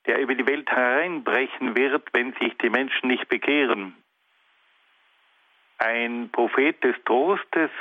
der 0.06 0.20
über 0.20 0.36
die 0.36 0.48
Welt 0.48 0.70
hereinbrechen 0.70 1.76
wird, 1.76 2.08
wenn 2.14 2.34
sich 2.34 2.58
die 2.58 2.70
Menschen 2.70 3.08
nicht 3.08 3.28
bekehren. 3.30 3.96
Ein 5.78 6.30
Prophet 6.32 6.84
des 6.84 6.96
Trostes 7.06 7.72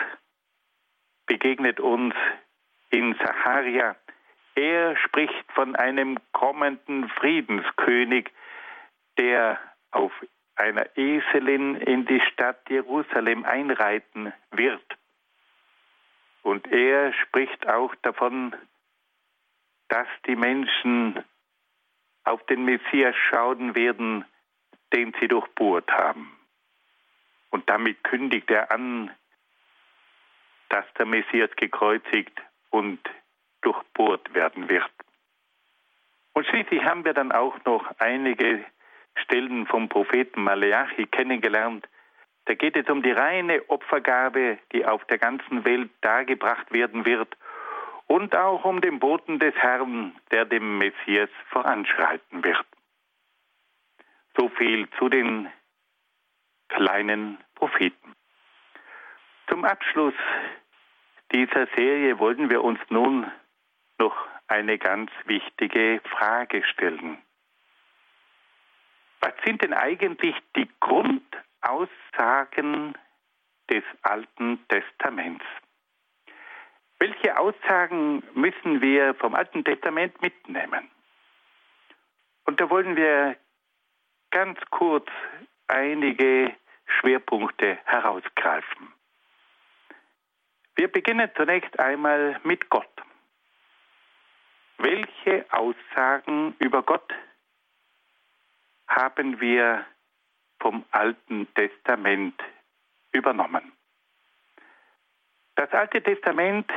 begegnet 1.27 1.81
uns 1.81 2.15
in 2.91 3.15
Sacharia. 3.15 3.97
Er 4.59 4.97
spricht 4.97 5.53
von 5.53 5.77
einem 5.77 6.19
kommenden 6.33 7.09
Friedenskönig, 7.11 8.29
der 9.17 9.57
auf 9.93 10.11
einer 10.57 10.85
Eselin 10.97 11.77
in 11.77 12.07
die 12.07 12.21
Stadt 12.33 12.69
Jerusalem 12.69 13.45
einreiten 13.45 14.33
wird. 14.51 14.83
Und 16.43 16.67
er 16.73 17.13
spricht 17.13 17.69
auch 17.69 17.95
davon, 18.03 18.57
dass 19.87 20.09
die 20.27 20.35
Menschen 20.35 21.23
auf 22.25 22.45
den 22.47 22.65
Messias 22.65 23.15
schauen 23.31 23.77
werden, 23.77 24.25
den 24.93 25.15
sie 25.21 25.29
durchbohrt 25.29 25.89
haben. 25.93 26.37
Und 27.51 27.71
damit 27.71 28.03
kündigt 28.03 28.51
er 28.51 28.73
an, 28.73 29.13
dass 30.69 30.85
der 30.95 31.07
Messias 31.07 31.51
gekreuzigt 31.55 32.43
und 32.71 32.99
durchbohrt 33.63 34.35
werden 34.35 34.69
wird. 34.69 34.91
Und 36.33 36.47
schließlich 36.47 36.85
haben 36.85 37.05
wir 37.05 37.15
dann 37.15 37.33
auch 37.33 37.57
noch 37.65 37.91
einige 37.99 38.65
Stellen 39.17 39.67
vom 39.67 39.89
Propheten 39.89 40.43
Maleachi 40.45 41.07
kennengelernt. 41.07 41.89
Da 42.45 42.55
geht 42.55 42.77
es 42.77 42.89
um 42.89 43.03
die 43.03 43.13
reine 43.13 43.69
Opfergabe, 43.69 44.59
die 44.73 44.87
auf 44.87 45.05
der 45.07 45.19
ganzen 45.19 45.65
Welt 45.65 45.91
dargebracht 46.01 46.73
werden 46.73 47.05
wird 47.05 47.37
und 48.07 48.35
auch 48.35 48.65
um 48.65 48.81
den 48.81 49.01
Boten 49.01 49.39
des 49.39 49.55
Herrn, 49.57 50.15
der 50.31 50.45
dem 50.45 50.79
Messias 50.79 51.29
voranschreiten 51.51 52.43
wird. 52.43 52.67
So 54.37 54.49
viel 54.49 54.89
zu 54.99 55.09
den 55.09 55.51
kleinen 56.69 57.39
Propheten. 57.55 58.15
Zum 59.49 59.65
Abschluss 59.65 60.15
dieser 61.33 61.67
Serie 61.77 62.19
wollen 62.19 62.49
wir 62.49 62.63
uns 62.63 62.79
nun 62.89 63.31
noch 63.99 64.17
eine 64.47 64.79
ganz 64.79 65.11
wichtige 65.27 66.01
Frage 66.11 66.65
stellen. 66.65 67.19
Was 69.21 69.35
sind 69.45 69.63
denn 69.63 69.75
eigentlich 69.75 70.37
die 70.57 70.69
Grundaussagen 70.81 72.97
des 73.69 73.85
Alten 74.03 74.67
Testaments? 74.69 75.45
Welche 77.01 77.39
Aussagen 77.39 78.23
müssen 78.35 78.81
wir 78.81 79.15
vom 79.15 79.35
Alten 79.35 79.65
Testament 79.65 80.23
mitnehmen? 80.23 80.89
Und 82.45 82.61
da 82.61 82.71
wollen 82.71 82.95
wir 82.97 83.37
ganz 84.31 84.59
kurz 84.71 85.09
einige 85.69 86.55
Schwerpunkte 86.87 87.79
herausgreifen. 87.85 88.93
Wir 90.77 90.89
beginnen 90.89 91.31
zunächst 91.37 91.79
einmal 91.79 92.41
mit 92.45 92.69
Gott. 92.71 92.89
Welche 94.79 95.45
Aussagen 95.51 96.55
über 96.61 96.85
Gott 96.85 97.13
haben 98.87 99.41
wir 99.41 99.85
vom 100.61 100.85
Alten 100.93 101.53
Testament 101.55 102.41
übernommen? 103.11 103.73
Das 105.57 105.73
Alte 105.73 106.01
Testament 106.01 106.71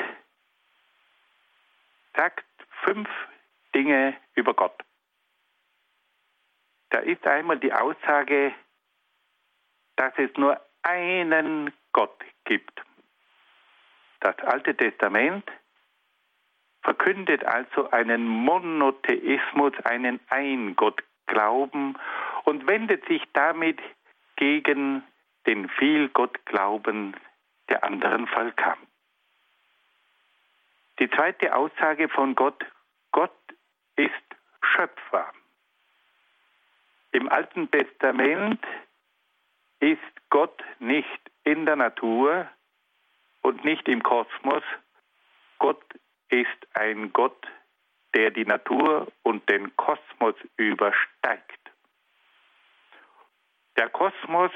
sagt 2.15 2.43
fünf 2.83 3.07
Dinge 3.75 4.17
über 4.33 4.55
Gott. 4.55 4.83
Da 6.89 6.99
ist 6.99 7.25
einmal 7.27 7.59
die 7.59 7.71
Aussage, 7.71 8.53
dass 9.95 10.13
es 10.17 10.35
nur 10.37 10.59
einen 10.81 11.71
Gott 11.91 12.19
gibt. 12.45 12.81
Das 14.21 14.37
Alte 14.39 14.75
Testament 14.75 15.47
verkündet 16.81 17.45
also 17.45 17.89
einen 17.91 18.27
Monotheismus, 18.27 19.73
einen 19.83 20.19
Eingottglauben 20.29 21.97
und 22.43 22.67
wendet 22.67 23.05
sich 23.07 23.23
damit 23.33 23.79
gegen 24.35 25.03
den 25.45 25.69
Vielgottglauben 25.69 27.15
der 27.69 27.83
anderen 27.83 28.27
Völker. 28.27 28.77
Die 30.99 31.09
zweite 31.09 31.55
Aussage 31.55 32.09
von 32.09 32.35
Gott, 32.35 32.65
Gott 33.11 33.35
ist 33.95 34.11
Schöpfer. 34.61 35.31
Im 37.11 37.29
Alten 37.29 37.69
Testament 37.71 38.63
ist 39.79 39.99
Gott 40.29 40.63
nicht 40.79 41.19
in 41.43 41.65
der 41.65 41.75
Natur 41.75 42.47
und 43.41 43.65
nicht 43.65 43.87
im 43.87 44.03
Kosmos. 44.03 44.63
Gott 45.59 45.83
ist 46.31 46.67
ein 46.73 47.13
Gott, 47.13 47.47
der 48.15 48.31
die 48.31 48.45
Natur 48.45 49.11
und 49.23 49.47
den 49.49 49.75
Kosmos 49.75 50.35
übersteigt. 50.57 51.59
Der 53.77 53.89
Kosmos 53.89 54.51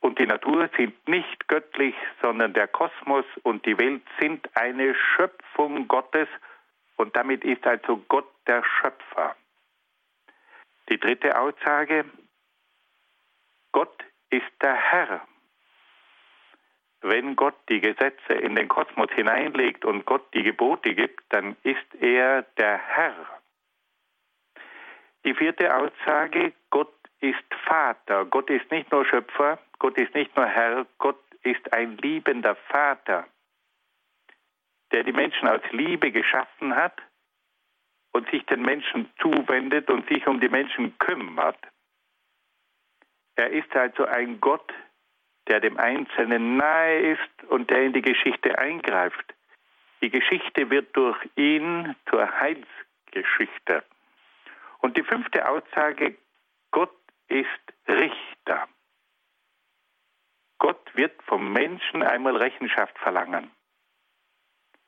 und 0.00 0.18
die 0.18 0.26
Natur 0.26 0.68
sind 0.76 1.08
nicht 1.08 1.48
göttlich, 1.48 1.94
sondern 2.22 2.52
der 2.52 2.68
Kosmos 2.68 3.24
und 3.42 3.64
die 3.66 3.78
Welt 3.78 4.02
sind 4.20 4.48
eine 4.56 4.94
Schöpfung 4.94 5.88
Gottes 5.88 6.28
und 6.96 7.16
damit 7.16 7.44
ist 7.44 7.66
also 7.66 7.96
Gott 8.08 8.28
der 8.46 8.62
Schöpfer. 8.64 9.36
Die 10.90 10.98
dritte 10.98 11.38
Aussage, 11.38 12.04
Gott 13.72 14.04
ist 14.30 14.50
der 14.62 14.74
Herr. 14.74 15.26
Wenn 17.00 17.36
Gott 17.36 17.54
die 17.68 17.80
Gesetze 17.80 18.32
in 18.32 18.56
den 18.56 18.68
Kosmos 18.68 19.10
hineinlegt 19.12 19.84
und 19.84 20.04
Gott 20.04 20.34
die 20.34 20.42
Gebote 20.42 20.94
gibt, 20.94 21.22
dann 21.28 21.56
ist 21.62 21.94
er 22.00 22.42
der 22.56 22.78
Herr. 22.78 23.40
Die 25.24 25.34
vierte 25.34 25.74
Aussage, 25.74 26.52
Gott 26.70 26.92
ist 27.20 27.54
Vater. 27.64 28.24
Gott 28.24 28.50
ist 28.50 28.70
nicht 28.70 28.90
nur 28.90 29.04
Schöpfer, 29.04 29.58
Gott 29.78 29.96
ist 29.98 30.14
nicht 30.14 30.34
nur 30.36 30.46
Herr, 30.46 30.86
Gott 30.98 31.20
ist 31.42 31.72
ein 31.72 31.96
liebender 31.98 32.56
Vater, 32.68 33.26
der 34.92 35.04
die 35.04 35.12
Menschen 35.12 35.48
aus 35.48 35.62
Liebe 35.70 36.10
geschaffen 36.10 36.74
hat 36.74 37.00
und 38.12 38.28
sich 38.30 38.44
den 38.46 38.62
Menschen 38.62 39.10
zuwendet 39.20 39.90
und 39.90 40.08
sich 40.08 40.26
um 40.26 40.40
die 40.40 40.48
Menschen 40.48 40.98
kümmert. 40.98 41.58
Er 43.36 43.50
ist 43.50 43.74
also 43.76 44.04
ein 44.04 44.40
Gott, 44.40 44.72
der 45.48 45.60
dem 45.60 45.78
Einzelnen 45.78 46.56
nahe 46.56 47.12
ist 47.12 47.44
und 47.48 47.70
der 47.70 47.82
in 47.82 47.92
die 47.92 48.02
Geschichte 48.02 48.58
eingreift. 48.58 49.34
Die 50.00 50.10
Geschichte 50.10 50.70
wird 50.70 50.96
durch 50.96 51.18
ihn 51.36 51.96
zur 52.08 52.30
Heilsgeschichte. 52.40 53.82
Und 54.80 54.96
die 54.96 55.02
fünfte 55.02 55.48
Aussage, 55.48 56.16
Gott 56.70 56.94
ist 57.28 57.48
Richter. 57.88 58.68
Gott 60.58 60.94
wird 60.94 61.20
vom 61.24 61.52
Menschen 61.52 62.02
einmal 62.02 62.36
Rechenschaft 62.36 62.96
verlangen. 62.98 63.50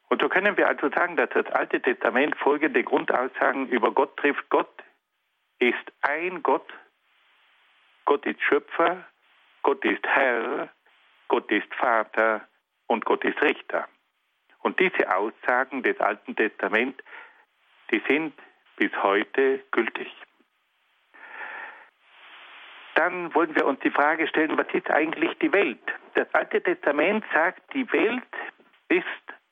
Und 0.09 0.21
so 0.21 0.29
können 0.29 0.57
wir 0.57 0.69
also 0.69 0.91
sagen, 0.91 1.17
dass 1.17 1.31
das 1.31 1.47
Alte 1.47 1.81
Testament 1.81 2.37
folgende 2.37 2.83
Grundaussagen 2.83 3.69
über 3.69 3.93
Gott 3.93 4.17
trifft. 4.17 4.49
Gott 4.51 4.83
ist 5.61 5.93
ein 6.03 6.43
Gott, 6.43 6.67
Gott 8.05 8.27
ist 8.27 8.43
Schöpfer, 8.43 9.05
Gott 9.63 9.85
ist 9.85 10.07
Herr, 10.07 10.69
Gott 11.29 11.51
ist 11.51 11.73
Vater 11.75 12.49
und 12.87 13.05
Gott 13.05 13.25
ist 13.25 13.41
Richter. 13.43 13.89
Und 14.61 14.79
diese 14.79 15.15
Aussagen 15.15 15.83
des 15.83 15.99
Alten 16.01 16.37
Testaments, 16.37 17.03
die 17.91 18.03
sind 18.09 18.35
bis 18.77 18.91
heute 19.03 19.63
gültig 19.71 20.11
dann 23.01 23.35
wollen 23.35 23.55
wir 23.57 23.65
uns 23.65 23.81
die 23.81 23.91
Frage 23.91 24.29
stellen, 24.29 24.59
was 24.59 24.67
ist 24.75 24.91
eigentlich 24.91 25.33
die 25.39 25.51
Welt? 25.55 25.81
Das 26.15 26.29
Alte 26.35 26.63
Testament 26.63 27.25
sagt, 27.33 27.73
die 27.73 27.91
Welt 27.95 28.29
ist 28.91 29.07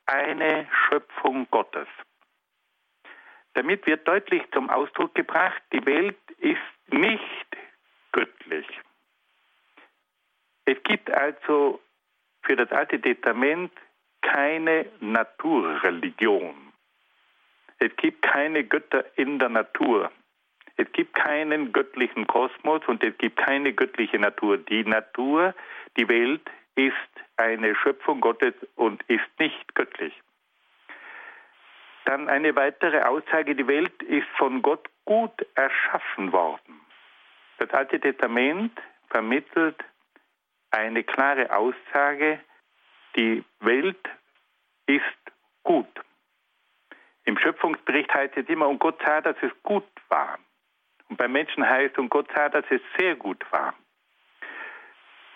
eine 0.05 0.67
Schöpfung 0.71 1.47
Gottes. 1.49 1.87
Damit 3.55 3.87
wird 3.87 4.07
deutlich 4.07 4.43
zum 4.53 4.69
Ausdruck 4.69 5.15
gebracht, 5.15 5.63
die 5.73 5.83
Welt 5.83 6.19
ist 6.37 6.59
nicht 6.91 7.57
göttlich. 8.11 8.67
Es 10.69 10.77
gibt 10.83 11.09
also 11.09 11.79
für 12.43 12.55
das 12.55 12.71
Alte 12.71 13.01
Testament 13.01 13.71
keine 14.21 14.85
Naturreligion. 14.99 16.53
Es 17.79 17.95
gibt 17.95 18.21
keine 18.21 18.63
Götter 18.63 19.03
in 19.15 19.39
der 19.39 19.49
Natur. 19.49 20.11
Es 20.77 20.85
gibt 20.91 21.15
keinen 21.15 21.71
göttlichen 21.71 22.27
Kosmos 22.27 22.83
und 22.85 23.03
es 23.03 23.17
gibt 23.17 23.37
keine 23.37 23.73
göttliche 23.73 24.19
Natur. 24.19 24.59
Die 24.59 24.83
Natur, 24.83 25.55
die 25.97 26.07
Welt 26.07 26.47
ist 26.75 26.93
eine 27.37 27.75
Schöpfung 27.75 28.21
Gottes 28.21 28.53
und 28.75 29.01
ist 29.07 29.27
nicht 29.39 29.73
göttlich. 29.73 30.13
Dann 32.05 32.29
eine 32.29 32.55
weitere 32.55 33.01
Aussage, 33.01 33.55
die 33.55 33.67
Welt 33.67 34.03
ist 34.03 34.27
von 34.37 34.61
Gott 34.61 34.87
gut 35.05 35.33
erschaffen 35.55 36.31
worden. 36.31 36.79
Das 37.57 37.71
Alte 37.71 37.99
Testament 37.99 38.79
vermittelt 39.09 39.83
eine 40.71 41.03
klare 41.03 41.55
Aussage, 41.55 42.39
die 43.15 43.43
Welt 43.59 44.09
ist 44.85 45.03
gut. 45.63 45.87
Im 47.25 47.37
Schöpfungsbericht 47.37 48.13
heißt 48.13 48.37
es 48.37 48.47
immer, 48.47 48.67
und 48.67 48.79
Gott 48.79 48.99
sah, 49.05 49.21
dass 49.21 49.35
es 49.41 49.51
gut 49.63 49.87
war. 50.09 50.39
Und 51.09 51.17
beim 51.17 51.31
Menschen 51.31 51.67
heißt, 51.67 51.97
und 51.97 52.09
Gott 52.09 52.27
sah, 52.35 52.49
dass 52.49 52.65
es 52.69 52.81
sehr 52.97 53.15
gut 53.15 53.43
war. 53.51 53.73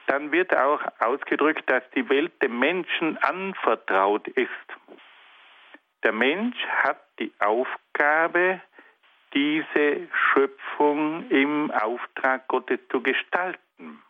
Dann 0.07 0.31
wird 0.31 0.55
auch 0.55 0.81
ausgedrückt, 0.99 1.69
dass 1.69 1.83
die 1.95 2.07
Welt 2.09 2.31
dem 2.41 2.59
Menschen 2.59 3.17
anvertraut 3.17 4.27
ist. 4.27 4.49
Der 6.03 6.11
Mensch 6.11 6.57
hat 6.65 7.01
die 7.19 7.31
Aufgabe, 7.39 8.61
diese 9.33 10.07
Schöpfung 10.13 11.29
im 11.29 11.71
Auftrag 11.71 12.47
Gottes 12.47 12.79
zu 12.91 13.01
gestalten. 13.01 14.01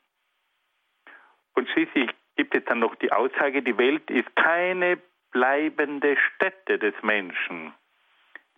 Und 1.56 1.70
schließlich 1.70 2.10
gibt 2.36 2.56
es 2.56 2.64
dann 2.66 2.80
noch 2.80 2.96
die 2.96 3.12
Aussage, 3.12 3.62
die 3.62 3.78
Welt 3.78 4.10
ist 4.10 4.36
keine 4.36 4.98
bleibende 5.32 6.18
Stätte 6.18 6.80
des 6.80 6.94
Menschen. 7.02 7.74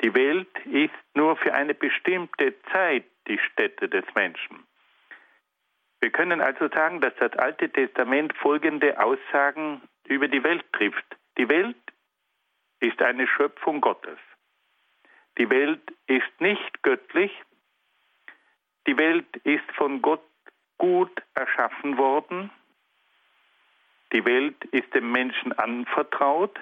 Die 0.04 0.14
Welt 0.14 0.50
ist 0.66 0.94
nur 1.14 1.38
für 1.38 1.54
eine 1.54 1.74
bestimmte 1.74 2.54
Zeit 2.72 3.06
die 3.28 3.40
Stätte 3.40 3.88
des 3.90 4.06
Menschen. 4.14 4.66
Wir 6.02 6.12
können 6.12 6.42
also 6.42 6.68
sagen, 6.70 7.02
dass 7.02 7.14
das 7.16 7.34
Alte 7.34 7.70
Testament 7.70 8.36
folgende 8.38 9.00
Aussagen 9.00 9.82
über 10.06 10.28
die 10.28 10.44
Welt 10.44 10.66
trifft. 10.74 11.06
Die 11.38 11.50
Welt 11.50 11.78
ist 12.80 13.02
eine 13.02 13.28
Schöpfung 13.28 13.82
Gottes. 13.82 14.20
Die 15.38 15.50
Welt 15.50 15.82
ist 16.08 16.40
nicht 16.40 16.84
göttlich. 16.84 17.32
Die 18.88 18.98
Welt 18.98 19.36
ist 19.38 19.70
von 19.76 20.02
Gott 20.02 20.24
gut 20.78 21.22
erschaffen 21.34 21.98
worden. 21.98 22.52
Die 24.14 24.26
Welt 24.26 24.64
ist 24.66 24.94
dem 24.94 25.12
Menschen 25.12 25.54
anvertraut 25.54 26.60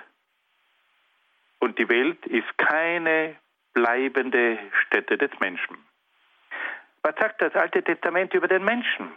und 1.60 1.78
die 1.78 1.90
Welt 1.90 2.26
ist 2.26 2.58
keine 2.58 3.36
bleibende 3.74 4.58
Stätte 4.86 5.18
des 5.18 5.32
Menschen. 5.40 5.78
Was 7.02 7.16
sagt 7.16 7.42
das 7.42 7.54
Alte 7.56 7.84
Testament 7.84 8.34
über 8.34 8.48
den 8.48 8.64
Menschen? 8.64 9.12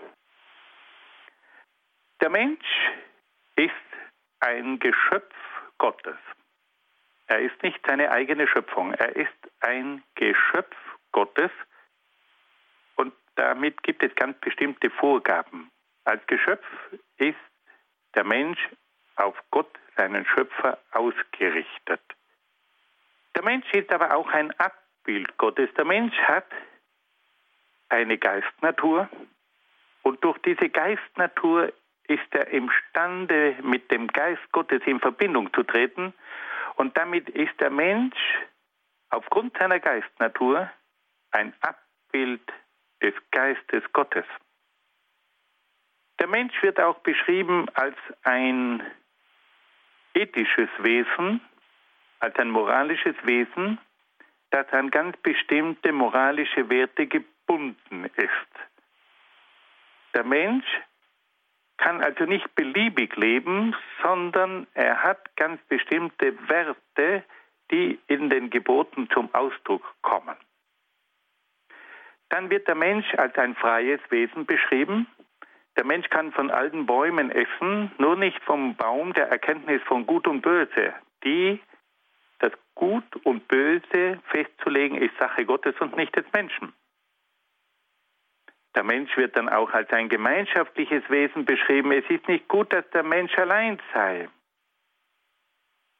Der 2.20 2.30
Mensch 2.30 2.66
ist 3.56 3.72
ein 4.40 4.78
Geschöpf 4.78 5.34
Gottes. 5.78 6.16
Er 7.28 7.40
ist 7.40 7.62
nicht 7.62 7.80
seine 7.86 8.10
eigene 8.10 8.46
Schöpfung, 8.46 8.94
er 8.94 9.14
ist 9.16 9.36
ein 9.60 10.02
Geschöpf 10.14 10.76
Gottes 11.12 11.50
und 12.96 13.12
damit 13.34 13.82
gibt 13.82 14.02
es 14.02 14.14
ganz 14.14 14.38
bestimmte 14.40 14.90
Vorgaben. 14.90 15.70
Als 16.04 16.24
Geschöpf 16.26 16.64
ist 17.18 17.36
der 18.16 18.24
Mensch 18.24 18.58
auf 19.16 19.36
Gott, 19.50 19.70
seinen 19.96 20.26
Schöpfer, 20.26 20.78
ausgerichtet. 20.92 22.00
Der 23.34 23.44
Mensch 23.44 23.70
ist 23.72 23.92
aber 23.92 24.16
auch 24.16 24.28
ein 24.28 24.50
Abbild 24.58 25.36
Gottes. 25.36 25.70
Der 25.76 25.84
Mensch 25.84 26.16
hat 26.18 26.46
eine 27.88 28.18
Geistnatur 28.18 29.08
und 30.02 30.24
durch 30.24 30.38
diese 30.38 30.68
Geistnatur 30.68 31.72
ist 32.08 32.34
er 32.34 32.48
imstande, 32.48 33.56
mit 33.62 33.90
dem 33.90 34.06
Geist 34.08 34.42
Gottes 34.52 34.82
in 34.86 35.00
Verbindung 35.00 35.52
zu 35.52 35.62
treten 35.62 36.14
und 36.76 36.96
damit 36.96 37.28
ist 37.28 37.58
der 37.60 37.70
Mensch 37.70 38.16
aufgrund 39.10 39.56
seiner 39.58 39.80
Geistnatur 39.80 40.70
ein 41.32 41.52
Abbild 41.60 42.42
des 43.02 43.14
Geistes 43.30 43.82
Gottes. 43.92 44.24
Der 46.18 46.28
Mensch 46.28 46.62
wird 46.62 46.80
auch 46.80 46.98
beschrieben 47.00 47.66
als 47.74 47.96
ein 48.22 48.82
ethisches 50.14 50.70
Wesen, 50.78 51.40
als 52.20 52.36
ein 52.36 52.50
moralisches 52.50 53.16
Wesen, 53.24 53.78
das 54.50 54.66
an 54.72 54.90
ganz 54.90 55.16
bestimmte 55.18 55.92
moralische 55.92 56.68
Werte 56.70 57.06
gebunden 57.06 58.06
ist. 58.16 58.52
Der 60.14 60.24
Mensch 60.24 60.66
kann 61.76 62.02
also 62.02 62.24
nicht 62.24 62.54
beliebig 62.54 63.14
leben, 63.16 63.76
sondern 64.02 64.66
er 64.72 65.02
hat 65.02 65.36
ganz 65.36 65.60
bestimmte 65.68 66.34
Werte, 66.48 67.22
die 67.70 67.98
in 68.06 68.30
den 68.30 68.48
Geboten 68.48 69.10
zum 69.10 69.28
Ausdruck 69.34 69.94
kommen. 70.00 70.36
Dann 72.30 72.48
wird 72.48 72.66
der 72.66 72.74
Mensch 72.74 73.12
als 73.14 73.36
ein 73.36 73.54
freies 73.54 74.00
Wesen 74.08 74.46
beschrieben, 74.46 75.06
der 75.76 75.84
Mensch 75.84 76.08
kann 76.08 76.32
von 76.32 76.50
allen 76.50 76.86
Bäumen 76.86 77.30
essen, 77.30 77.92
nur 77.98 78.16
nicht 78.16 78.42
vom 78.44 78.76
Baum 78.76 79.12
der 79.12 79.28
Erkenntnis 79.28 79.82
von 79.82 80.06
Gut 80.06 80.26
und 80.26 80.40
Böse. 80.40 80.94
Die, 81.22 81.60
das 82.38 82.52
Gut 82.74 83.04
und 83.24 83.46
Böse 83.48 84.20
festzulegen, 84.28 84.98
ist 84.98 85.16
Sache 85.18 85.44
Gottes 85.44 85.74
und 85.80 85.96
nicht 85.96 86.16
des 86.16 86.24
Menschen. 86.32 86.72
Der 88.74 88.84
Mensch 88.84 89.16
wird 89.16 89.36
dann 89.36 89.48
auch 89.48 89.72
als 89.72 89.90
ein 89.90 90.08
gemeinschaftliches 90.08 91.08
Wesen 91.08 91.46
beschrieben. 91.46 91.92
Es 91.92 92.04
ist 92.10 92.28
nicht 92.28 92.46
gut, 92.46 92.72
dass 92.72 92.88
der 92.90 93.02
Mensch 93.02 93.36
allein 93.38 93.80
sei. 93.92 94.28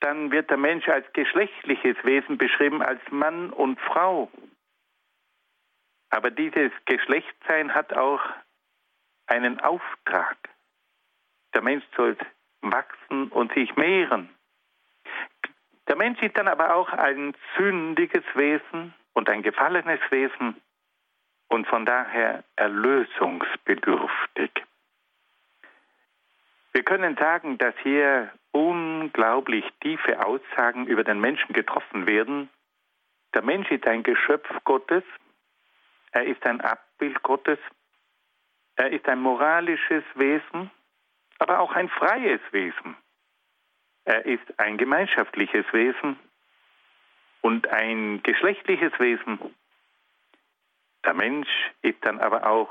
Dann 0.01 0.31
wird 0.31 0.51
der 0.51 0.59
Mensch 0.59 0.87
als 0.89 1.11
geschlechtliches 1.15 1.97
Wesen 2.05 2.37
beschrieben, 2.37 2.83
als 2.83 3.01
Mann 3.11 3.51
und 3.51 3.81
Frau. 3.81 4.31
Aber 6.11 6.31
dieses 6.31 6.71
Geschlechtsein 6.85 7.75
hat 7.75 7.95
auch 7.95 8.21
einen 9.27 9.61
Auftrag. 9.61 10.37
Der 11.55 11.63
Mensch 11.63 11.85
soll 11.97 12.17
wachsen 12.61 13.29
und 13.29 13.53
sich 13.55 13.75
mehren. 13.77 14.29
Der 15.89 15.97
Mensch 15.97 16.21
ist 16.21 16.37
dann 16.37 16.49
aber 16.49 16.75
auch 16.75 16.89
ein 16.93 17.35
sündiges 17.57 18.25
Wesen 18.35 18.93
und 19.13 19.31
ein 19.31 19.43
gefallenes 19.43 20.01
Wesen 20.11 20.61
und 21.49 21.67
von 21.69 21.87
daher 21.87 22.43
erlösungsbedürftig. 22.57 24.51
Wir 26.73 26.83
können 26.83 27.17
sagen, 27.17 27.57
dass 27.57 27.75
hier 27.83 28.33
unglaublich 28.51 29.65
tiefe 29.81 30.25
Aussagen 30.25 30.87
über 30.87 31.05
den 31.05 31.21
Menschen 31.21 31.53
getroffen 31.53 32.07
werden. 32.07 32.51
Der 33.35 33.43
Mensch 33.43 33.71
ist 33.71 33.87
ein 33.87 34.03
Geschöpf 34.03 34.49
Gottes, 34.65 35.05
er 36.13 36.27
ist 36.27 36.45
ein 36.45 36.61
Abbild 36.61 37.23
Gottes 37.23 37.59
er 38.77 38.93
ist 38.93 39.09
ein 39.09 39.21
moralisches 39.21 40.05
Wesen, 40.15 40.71
aber 41.39 41.61
auch 41.61 41.73
ein 41.73 41.89
freies 41.89 42.41
Wesen. 42.53 42.97
Er 44.05 44.25
ist 44.27 44.59
ein 44.59 44.77
gemeinschaftliches 44.77 45.65
Wesen 45.73 46.19
und 47.41 47.67
ein 47.69 48.23
geschlechtliches 48.23 48.93
Wesen. 49.01 49.39
Der 51.05 51.15
Mensch 51.15 51.49
ist 51.83 51.99
dann 52.03 52.21
aber 52.21 52.47
auch 52.47 52.71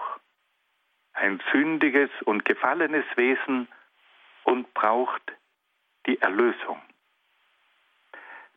ein 1.14 1.42
sündiges 1.52 2.10
und 2.26 2.46
gefallenes 2.46 3.06
Wesen 3.16 3.68
und 4.44 4.74
braucht 4.74 5.24
die 6.06 6.22
Erlösung. 6.22 6.82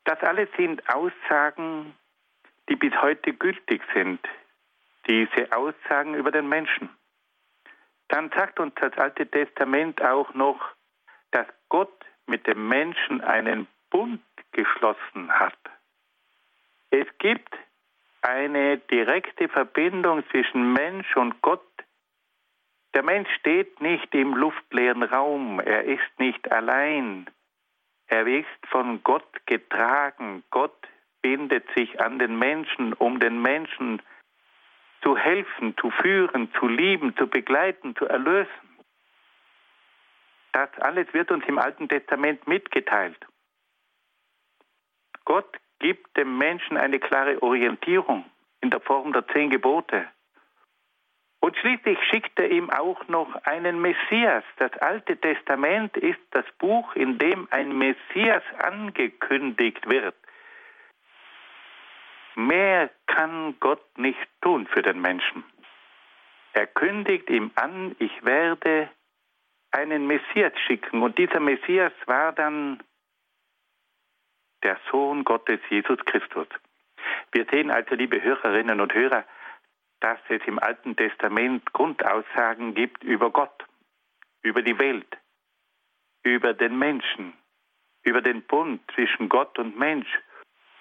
Das 0.04 0.20
alles 0.20 0.48
sind 0.56 0.86
Aussagen, 0.92 1.94
die 2.68 2.76
bis 2.76 2.94
heute 3.00 3.32
gültig 3.32 3.82
sind, 3.94 4.20
diese 5.06 5.50
Aussagen 5.52 6.14
über 6.14 6.30
den 6.30 6.48
Menschen 6.48 6.90
dann 8.08 8.30
sagt 8.30 8.58
uns 8.60 8.74
das 8.76 8.96
Alte 8.96 9.26
Testament 9.26 10.02
auch 10.02 10.32
noch, 10.34 10.60
dass 11.30 11.46
Gott 11.68 12.04
mit 12.26 12.46
dem 12.46 12.68
Menschen 12.68 13.20
einen 13.20 13.66
Bund 13.90 14.22
geschlossen 14.52 15.30
hat. 15.30 15.58
Es 16.90 17.06
gibt 17.18 17.54
eine 18.22 18.78
direkte 18.78 19.48
Verbindung 19.48 20.28
zwischen 20.30 20.72
Mensch 20.72 21.16
und 21.16 21.40
Gott. 21.42 21.62
Der 22.94 23.02
Mensch 23.02 23.28
steht 23.38 23.80
nicht 23.80 24.14
im 24.14 24.34
luftleeren 24.34 25.02
Raum, 25.02 25.60
er 25.60 25.84
ist 25.84 26.18
nicht 26.18 26.50
allein. 26.50 27.28
Er 28.06 28.26
ist 28.26 28.46
von 28.70 29.02
Gott 29.04 29.46
getragen. 29.46 30.42
Gott 30.50 30.88
bindet 31.20 31.68
sich 31.76 32.00
an 32.00 32.18
den 32.18 32.38
Menschen, 32.38 32.94
um 32.94 33.20
den 33.20 33.42
Menschen 33.42 33.98
zu 33.98 34.04
helfen, 35.16 35.76
zu 35.78 35.90
führen, 35.90 36.52
zu 36.58 36.68
lieben, 36.68 37.16
zu 37.16 37.26
begleiten, 37.26 37.96
zu 37.96 38.06
erlösen. 38.06 38.50
Das 40.52 40.70
alles 40.80 41.12
wird 41.12 41.30
uns 41.30 41.44
im 41.46 41.58
Alten 41.58 41.88
Testament 41.88 42.46
mitgeteilt. 42.46 43.18
Gott 45.24 45.58
gibt 45.78 46.16
dem 46.16 46.38
Menschen 46.38 46.76
eine 46.76 46.98
klare 46.98 47.42
Orientierung 47.42 48.24
in 48.60 48.70
der 48.70 48.80
Form 48.80 49.12
der 49.12 49.26
zehn 49.28 49.50
Gebote. 49.50 50.08
Und 51.40 51.56
schließlich 51.58 51.98
schickt 52.10 52.38
er 52.40 52.50
ihm 52.50 52.70
auch 52.70 53.06
noch 53.06 53.34
einen 53.44 53.80
Messias. 53.80 54.42
Das 54.56 54.72
Alte 54.78 55.16
Testament 55.16 55.96
ist 55.96 56.20
das 56.32 56.44
Buch, 56.58 56.94
in 56.96 57.18
dem 57.18 57.46
ein 57.50 57.76
Messias 57.76 58.42
angekündigt 58.58 59.88
wird. 59.88 60.16
Mehr 62.38 62.88
kann 63.08 63.58
Gott 63.58 63.98
nicht 63.98 64.28
tun 64.40 64.68
für 64.68 64.80
den 64.80 65.00
Menschen. 65.00 65.42
Er 66.52 66.68
kündigt 66.68 67.28
ihm 67.30 67.50
an, 67.56 67.96
ich 67.98 68.24
werde 68.24 68.88
einen 69.72 70.06
Messias 70.06 70.52
schicken. 70.68 71.02
Und 71.02 71.18
dieser 71.18 71.40
Messias 71.40 71.92
war 72.06 72.30
dann 72.32 72.80
der 74.62 74.78
Sohn 74.88 75.24
Gottes, 75.24 75.58
Jesus 75.68 75.98
Christus. 76.04 76.46
Wir 77.32 77.44
sehen 77.50 77.72
also, 77.72 77.96
liebe 77.96 78.22
Hörerinnen 78.22 78.80
und 78.80 78.94
Hörer, 78.94 79.24
dass 79.98 80.20
es 80.28 80.40
im 80.46 80.60
Alten 80.60 80.94
Testament 80.94 81.72
Grundaussagen 81.72 82.72
gibt 82.72 83.02
über 83.02 83.30
Gott, 83.30 83.64
über 84.42 84.62
die 84.62 84.78
Welt, 84.78 85.18
über 86.22 86.54
den 86.54 86.78
Menschen, 86.78 87.32
über 88.04 88.22
den 88.22 88.42
Bund 88.42 88.80
zwischen 88.94 89.28
Gott 89.28 89.58
und 89.58 89.76
Mensch 89.76 90.20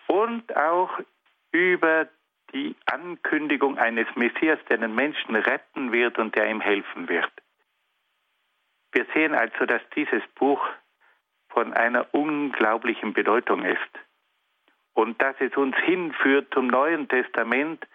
und 0.06 0.56
auch 0.56 1.00
über 1.58 2.08
die 2.54 2.76
Ankündigung 2.86 3.78
eines 3.78 4.08
Messias, 4.16 4.60
der 4.70 4.78
den 4.78 4.96
Menschen 4.96 5.36
retten 5.36 5.92
wird 5.92 6.18
und 6.18 6.36
der 6.36 6.50
ihm 6.50 6.62
helfen 6.62 7.10
wird. 7.10 7.32
Wir 8.92 9.06
sehen 9.14 9.34
also, 9.34 9.66
dass 9.66 9.82
dieses 9.96 10.24
Buch 10.36 10.66
von 11.50 11.74
einer 11.74 12.14
unglaublichen 12.14 13.14
Bedeutung 13.14 13.64
ist 13.64 13.80
und 14.94 15.22
dass 15.22 15.36
es 15.40 15.56
uns 15.58 15.76
hinführt 15.78 16.54
zum 16.54 16.68
Neuen 16.68 17.08
Testament, 17.08 17.86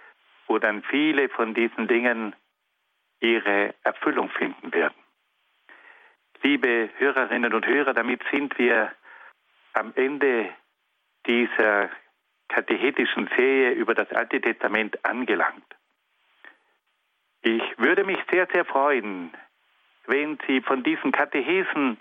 wo 0.47 0.59
dann 0.59 0.83
viele 0.83 1.29
von 1.29 1.55
diesen 1.55 1.89
Dingen 1.89 2.35
ihre 3.21 3.75
Erfüllung 3.83 4.29
finden 4.31 4.73
werden. 4.73 4.95
Liebe 6.43 6.91
Hörerinnen 6.99 7.55
und 7.55 7.67
Hörer, 7.67 7.95
damit 7.95 8.21
sind 8.31 8.59
wir 8.59 8.93
am 9.75 9.93
Ende 9.95 10.51
dieser 11.27 11.89
katechetischen 12.49 13.29
Serie 13.37 13.73
über 13.73 13.95
das 13.95 14.11
Alte 14.13 14.41
Testament 14.41 15.05
angelangt. 15.05 15.65
Ich 17.43 17.63
würde 17.77 18.05
mich 18.05 18.19
sehr, 18.31 18.47
sehr 18.53 18.65
freuen, 18.65 19.33
wenn 20.07 20.39
Sie 20.47 20.61
von 20.61 20.83
diesen 20.83 21.13
Katechesen 21.13 21.99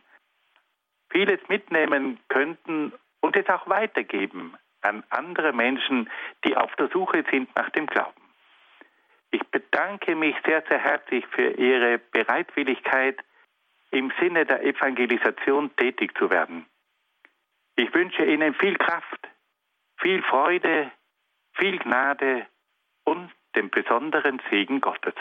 vieles 1.09 1.39
mitnehmen 1.47 2.19
könnten 2.29 2.93
und 3.21 3.35
es 3.35 3.47
auch 3.49 3.67
weitergeben 3.67 4.55
an 4.81 5.03
andere 5.09 5.53
Menschen, 5.53 6.09
die 6.43 6.55
auf 6.55 6.75
der 6.75 6.89
Suche 6.89 7.23
sind 7.29 7.55
nach 7.55 7.69
dem 7.71 7.85
Glauben. 7.85 8.21
Ich 9.31 9.43
bedanke 9.47 10.15
mich 10.15 10.35
sehr, 10.45 10.63
sehr 10.67 10.79
herzlich 10.79 11.25
für 11.27 11.51
Ihre 11.51 11.99
Bereitwilligkeit, 11.99 13.17
im 13.91 14.11
Sinne 14.19 14.45
der 14.45 14.63
Evangelisation 14.63 15.75
tätig 15.75 16.17
zu 16.17 16.29
werden. 16.29 16.65
Ich 17.75 17.93
wünsche 17.93 18.25
Ihnen 18.25 18.53
viel 18.55 18.75
Kraft, 18.77 19.27
viel 20.01 20.21
Freude, 20.23 20.91
viel 21.53 21.77
Gnade 21.77 22.47
und 23.05 23.31
den 23.55 23.69
besonderen 23.69 24.41
Segen 24.49 24.81
Gottes. 24.81 25.13